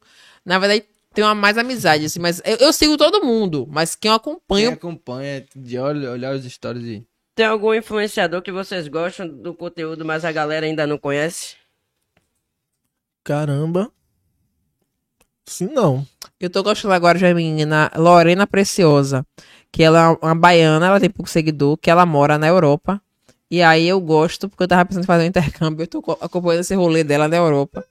[0.45, 2.19] na verdade, tenho uma mais amizade, assim.
[2.19, 6.35] Mas eu, eu sigo todo mundo, mas quem eu Quem acompanho acompanha, de olhar, olhar
[6.35, 7.06] os stories e.
[7.37, 11.55] Tem algum influenciador que vocês gostam do conteúdo, mas a galera ainda não conhece?
[13.23, 13.91] Caramba.
[15.45, 16.05] Sim, não.
[16.39, 19.25] Eu tô gostando agora de uma menina, Lorena Preciosa,
[19.71, 23.01] que ela é uma baiana, ela tem pouco seguidor, que ela mora na Europa.
[23.49, 26.17] E aí eu gosto, porque eu tava pensando em fazer um intercâmbio, eu tô co-
[26.19, 27.85] acompanhando esse rolê dela na Europa.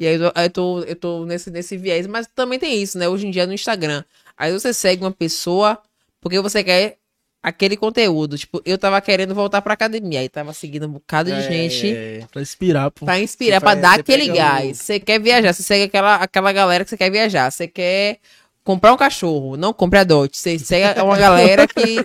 [0.00, 2.98] E aí eu, aí eu tô, eu tô nesse, nesse viés, mas também tem isso,
[2.98, 3.08] né?
[3.08, 4.04] Hoje em dia no Instagram.
[4.36, 5.78] Aí você segue uma pessoa
[6.20, 6.98] porque você quer
[7.42, 8.36] aquele conteúdo.
[8.38, 11.90] Tipo, eu tava querendo voltar pra academia, aí tava seguindo um bocado de gente.
[11.94, 13.04] É, Pra inspirar, pô.
[13.04, 14.78] Pra inspirar, Você pra dar aquele gás.
[14.78, 17.50] Você quer viajar, você segue aquela, aquela galera que você quer viajar.
[17.50, 18.18] Você quer
[18.64, 20.36] comprar um cachorro, não compre adote.
[20.36, 22.04] Você segue uma galera que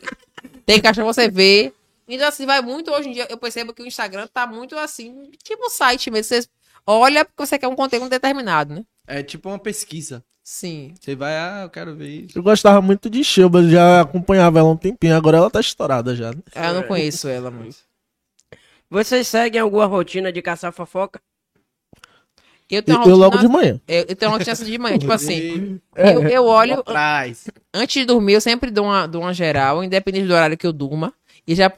[0.66, 1.74] tem cachorro, você vê.
[2.08, 3.28] Então, assim, vai muito hoje em dia.
[3.30, 6.36] Eu percebo que o Instagram tá muito assim, tipo site mesmo.
[6.36, 6.48] Você
[6.86, 8.84] olha porque você quer um conteúdo determinado, né?
[9.08, 10.24] é tipo uma pesquisa.
[10.48, 10.94] Sim.
[11.02, 12.38] Você vai, ah, eu quero ver isso.
[12.38, 16.16] Eu gostava muito de Shelba, já acompanhava ela há um tempinho, agora ela tá estourada
[16.16, 16.30] já.
[16.30, 17.78] Eu não conheço ela muito.
[18.88, 21.20] Vocês seguem alguma rotina de caçar fofoca?
[22.70, 23.82] Eu tenho Eu, uma eu logo rotina- de manhã.
[23.88, 25.80] eu, eu tenho uma rotina assim de manhã, tipo assim.
[25.96, 27.48] Eu, eu olho, Atrás.
[27.74, 30.74] Antes de dormir, eu sempre dou uma, dou uma geral, independente do horário que eu
[30.74, 31.12] durma.
[31.48, 31.72] E já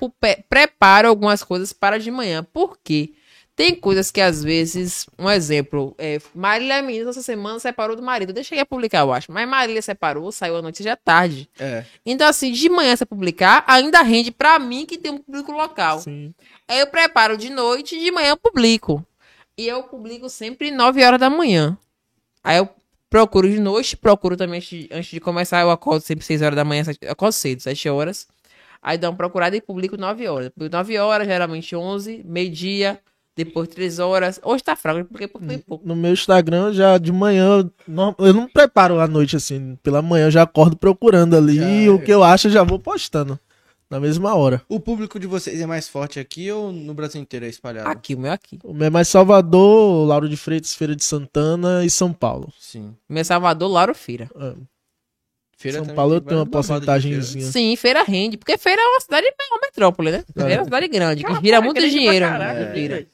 [0.49, 2.43] preparo algumas coisas para de manhã.
[2.43, 3.13] Por quê?
[3.57, 8.31] Tem coisas que às vezes, um exemplo, é, Marília Menino essa semana separou do marido.
[8.31, 9.31] Deixa eu publicar, eu acho.
[9.31, 11.49] Mas Marília separou, saiu a notícia já tarde.
[11.59, 11.83] É.
[12.05, 15.99] Então, assim, de manhã você publicar, ainda rende pra mim que tem um público local.
[16.01, 16.35] Sim.
[16.67, 19.03] Aí eu preparo de noite e de manhã eu publico.
[19.57, 21.75] E eu publico sempre 9 horas da manhã.
[22.43, 22.69] Aí eu
[23.09, 24.59] procuro de noite, procuro também
[24.91, 27.89] antes de, começar, eu acordo sempre 6 horas da manhã, sete- eu acordo cedo, 7
[27.89, 28.27] horas.
[28.83, 30.49] Aí dou uma procurada e publico 9 horas.
[30.49, 32.99] Publico 9 horas, geralmente 11, meio-dia,
[33.37, 34.39] depois 3 horas.
[34.43, 35.87] Hoje tá fraco, porque foi pouco.
[35.87, 39.77] No meu Instagram, já de manhã, eu não, eu não preparo à noite assim.
[39.83, 41.89] Pela manhã eu já acordo procurando ali Já e é.
[41.89, 43.39] o que eu acho eu já vou postando.
[43.89, 44.61] Na mesma hora.
[44.67, 47.87] O público de vocês é mais forte aqui ou no Brasil inteiro é espalhado?
[47.87, 48.59] Aqui, o meu é aqui.
[48.61, 52.51] O meu é mais Salvador, Lauro de Freitas, Feira de Santana e São Paulo.
[52.59, 52.93] Sim.
[53.07, 54.29] Meu é Salvador, Lauro Feira.
[54.35, 54.53] É.
[55.57, 57.45] Feira São Paulo eu tem tenho uma de porcentagemzinha.
[57.45, 58.35] Sim, feira rende.
[58.35, 60.25] Porque feira é uma cidade, é uma metrópole, né?
[60.33, 62.25] Feira é uma cidade grande, que gira muito dinheiro.
[62.25, 63.07] caraca, em feira.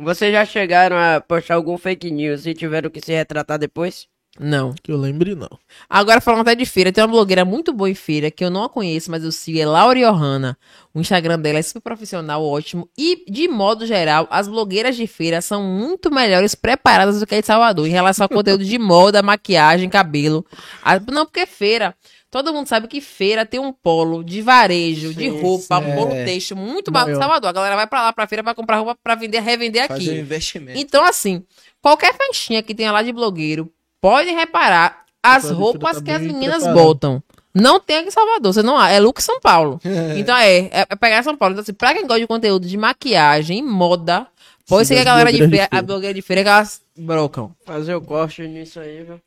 [0.00, 4.06] Vocês já chegaram a postar algum fake news e tiveram que se retratar depois?
[4.38, 4.72] Não.
[4.80, 5.48] Que eu lembre, não.
[5.90, 8.62] Agora, falando até de feira, tem uma blogueira muito boa em feira, que eu não
[8.62, 10.56] a conheço, mas eu sigo, é Laura Johanna.
[10.94, 12.88] O Instagram dela é super profissional, ótimo.
[12.96, 17.40] E, de modo geral, as blogueiras de feira são muito melhores preparadas do que a
[17.40, 20.46] de Salvador, em relação ao conteúdo de moda, maquiagem, cabelo.
[20.80, 21.92] Ah, Não, porque feira...
[22.30, 26.12] Todo mundo sabe que feira tem um polo de varejo, de Sim, roupa, um polo
[26.12, 26.24] É.
[26.24, 27.16] têxtil muito barato em.
[27.16, 27.48] Salvador.
[27.48, 29.94] A galera vai pra lá, pra feira, pra comprar roupa, pra vender, revender aqui.
[30.04, 30.78] Fazer um investimento.
[30.78, 31.42] Então, assim,
[31.80, 36.20] qualquer festinha que tenha lá de blogueiro, pode reparar as Pode roupas ficar que as
[36.22, 36.74] meninas preparado.
[36.84, 37.22] botam.
[37.54, 38.90] Não tem aqui em Salvador, você não há.
[38.90, 39.80] É look São Paulo.
[40.16, 41.54] Então é, é, é pegar São Paulo.
[41.54, 44.26] Então, assim, pra quem gosta de conteúdo de maquiagem, moda,
[44.68, 47.52] pode ser que a galera de de feira, a blogueira de feira, que elas brocam.
[47.64, 49.18] Fazer o corte nisso aí, viu?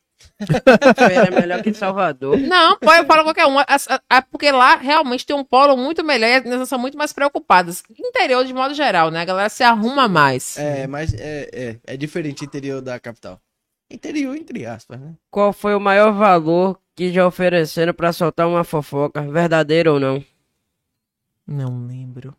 [0.95, 2.37] Feira é melhor que Salvador.
[2.37, 3.55] Não, pode falar qualquer um.
[4.31, 7.83] Porque lá realmente tem um polo muito melhor e as meninas são muito mais preocupadas.
[7.97, 9.21] Interior, de modo geral, né?
[9.21, 10.57] A galera se arruma mais.
[10.57, 13.39] É, mas é, é, é diferente interior da capital.
[13.89, 15.13] Interior, entre aspas, né?
[15.29, 20.23] Qual foi o maior valor que já ofereceram pra soltar uma fofoca, verdadeira ou não?
[21.45, 22.35] Não lembro.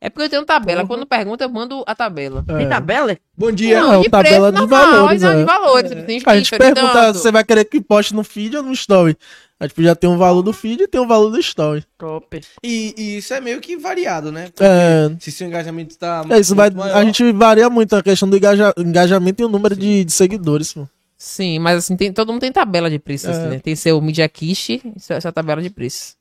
[0.00, 0.82] É porque eu tenho tabela.
[0.82, 0.88] Porra.
[0.98, 2.44] Quando pergunta, eu mando a tabela.
[2.46, 2.68] Tem É.
[2.68, 3.16] tabela?
[3.36, 3.80] Bom dia.
[3.80, 5.44] Não, de tabela preço de normal, valores, não, de é.
[5.44, 5.90] valores.
[6.06, 7.16] Tem A gente pergunta tanto.
[7.16, 9.16] se você vai querer que poste no feed ou no story.
[9.58, 11.84] A gente já tem um valor do feed e tem um valor do story.
[11.96, 12.40] Top.
[12.62, 14.46] E, e isso é meio que variado, né?
[14.46, 16.24] Porque É, Se seu engajamento tá.
[16.28, 19.44] é isso vai, muito maior, a gente varia muito a questão do engaja- engajamento e
[19.44, 20.72] o número de, de seguidores.
[20.74, 20.86] pô.
[21.16, 23.32] Sim, mas assim, tem, todo mundo tem tabela de preços, É.
[23.32, 23.58] assim, né?
[23.60, 26.16] Tem seu Media Kit e sua tabela de preços.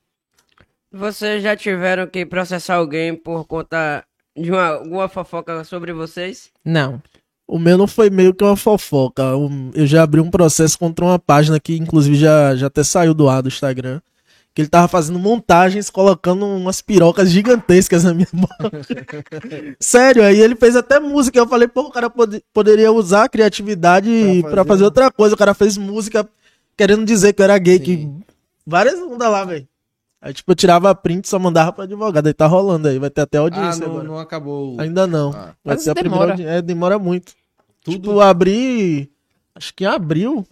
[0.93, 4.03] Vocês já tiveram que processar alguém por conta
[4.37, 6.49] de uma, alguma fofoca sobre vocês?
[6.63, 7.01] Não.
[7.47, 9.23] O meu não foi meio que uma fofoca.
[9.73, 13.27] Eu já abri um processo contra uma página que, inclusive, já, já até saiu do
[13.27, 13.99] ar do Instagram.
[14.55, 18.71] Que ele tava fazendo montagens, colocando umas pirocas gigantescas na minha boca.
[19.79, 21.39] Sério, aí ele fez até música.
[21.39, 24.09] Eu falei, pô, o cara pode- poderia usar a criatividade
[24.43, 25.33] Pra pra fazer fazer um- outra coisa.
[25.33, 26.27] O cara fez música
[26.77, 27.83] querendo dizer que eu era gay, Sim.
[27.83, 28.09] que
[28.65, 29.67] várias ondas lá, velho.
[30.25, 32.25] Aí, tipo, eu tirava print e só mandava pra advogado.
[32.27, 34.07] Aí tá rolando aí, vai ter até Ah, audiência não, agora.
[34.07, 34.79] não acabou.
[34.79, 35.31] Ainda não.
[35.31, 36.27] Ah, Vai Mas ser a demora.
[36.33, 37.33] primeira audi- É, demora muito.
[37.83, 39.11] Tudo- Tipo, abrir.
[39.53, 40.47] Acho que em abril.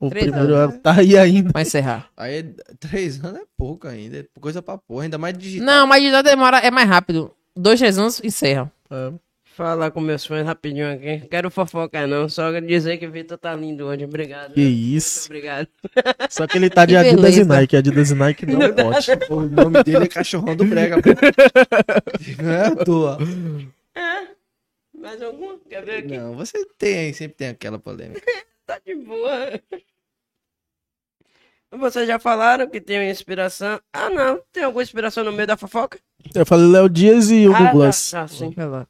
[0.00, 0.80] O Três primeiro anos, né?
[0.82, 1.50] tá aí ainda.
[1.52, 2.08] Vai encerrar.
[2.16, 2.42] Aí
[2.80, 4.18] três anos é pouco ainda.
[4.18, 5.04] É coisa pra porra.
[5.04, 5.64] Ainda mais digital.
[5.64, 7.30] Não, mas digital demora, é mais rápido.
[7.56, 8.70] Dois, três anos, encerra.
[8.90, 9.12] É.
[9.54, 11.26] Falar com meus fãs rapidinho aqui.
[11.28, 14.04] Quero fofocar não, só dizer que o Vitor tá lindo hoje.
[14.04, 14.54] Obrigado.
[14.54, 15.26] Que Muito isso.
[15.26, 15.68] obrigado.
[16.30, 17.40] Só que ele tá de Que Adidas beleza.
[17.42, 17.76] e Nike.
[17.76, 19.06] Adidas e Nike não pode.
[19.28, 20.96] O nome dele é cachorrão do brega.
[22.42, 23.18] Não é à toa.
[24.98, 25.58] Mais alguma?
[25.68, 26.16] Quer ver aqui?
[26.16, 28.22] Não, você tem, sempre tem aquela polêmica.
[28.64, 29.60] Tá de boa.
[31.72, 33.80] Vocês já falaram que tem uma inspiração.
[33.92, 34.40] Ah, não.
[34.52, 35.98] Tem alguma inspiração no meio da fofoca?
[36.34, 38.10] Eu falei Léo Dias e o ah, Douglas.
[38.10, 38.50] já, já, sim.
[38.50, 38.86] Vai lá.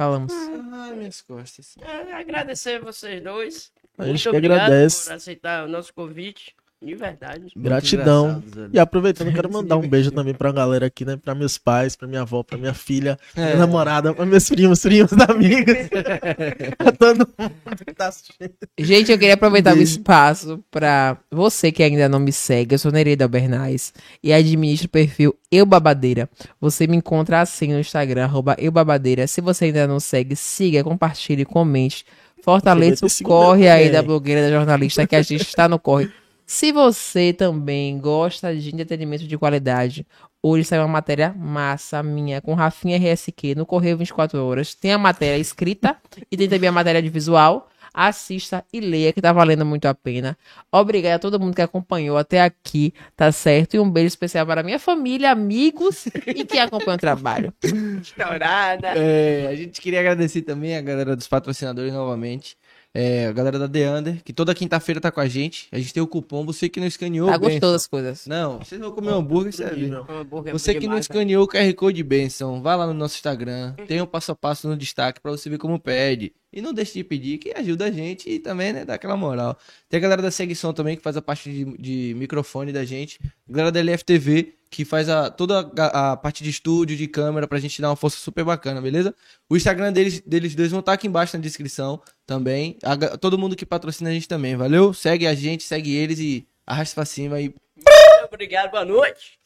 [0.00, 0.32] Falamos.
[0.32, 1.76] Ai, minhas costas.
[1.78, 3.70] É, agradecer vocês dois.
[3.98, 5.04] A gente Muito que obrigado agradece.
[5.04, 6.56] por aceitar o nosso convite.
[6.82, 7.42] De verdade.
[7.54, 8.42] Gratidão.
[8.72, 11.18] E aproveitando, eu quero mandar um beijo também pra galera aqui, né?
[11.22, 13.44] Pra meus pais, pra minha avó, pra minha filha, É.
[13.44, 15.74] minha namorada, pra meus primos, primos, amigos.
[16.78, 18.52] pra todo mundo que tá assistindo.
[18.78, 19.92] Gente, eu queria aproveitar o Beijo.
[19.92, 22.74] espaço pra você que ainda não me segue.
[22.74, 23.92] Eu sou Nereida Bernais
[24.22, 26.30] e administro o perfil Eu Babadeira.
[26.60, 29.26] Você me encontra assim no Instagram, arroba Eu Babadeira.
[29.26, 32.06] Se você ainda não segue, siga, compartilhe, comente.
[32.42, 36.10] Fortaleça o o corre aí da blogueira, da jornalista, que a gente está no corre.
[36.52, 40.04] Se você também gosta de entretenimento de qualidade,
[40.42, 44.74] hoje saiu uma matéria massa minha com Rafinha RSQ no Correio 24 Horas.
[44.74, 45.96] Tem a matéria escrita
[46.28, 47.68] e tem também a matéria de visual.
[47.94, 50.36] assista e leia, que tá valendo muito a pena.
[50.72, 53.74] Obrigada a todo mundo que acompanhou até aqui, tá certo?
[53.74, 57.54] E um beijo especial para minha família, amigos e quem acompanha o trabalho.
[58.02, 58.88] Estourada.
[58.96, 62.56] É, a gente queria agradecer também a galera dos patrocinadores novamente.
[62.92, 65.68] É, a galera da The Under, que toda quinta-feira tá com a gente.
[65.70, 66.44] A gente tem o cupom.
[66.44, 67.28] Você que não escaneou.
[67.28, 67.50] Tá Benção.
[67.52, 68.26] gostoso as coisas.
[68.26, 71.48] Não, vocês vão comer um hambúrguer, você vai é Você que não demais, escaneou o
[71.48, 75.20] QR Code Benção, vá lá no nosso Instagram, tem o passo a passo no destaque
[75.20, 76.32] pra você ver como pede.
[76.52, 79.56] E não deixe de pedir, que ajuda a gente e também, né, dá aquela moral.
[79.88, 83.20] Tem a galera da Seguição também, que faz a parte de, de microfone da gente.
[83.48, 87.48] A galera da LFTV, que faz a, toda a, a parte de estúdio, de câmera,
[87.48, 89.14] pra gente dar uma força super bacana, beleza?
[89.48, 92.78] O Instagram deles, deles dois vão estar aqui embaixo na descrição também.
[92.82, 94.94] A todo mundo que patrocina a gente também, valeu?
[94.94, 97.52] Segue a gente, segue eles e arrasta pra cima e
[98.32, 99.38] Obrigado, boa noite.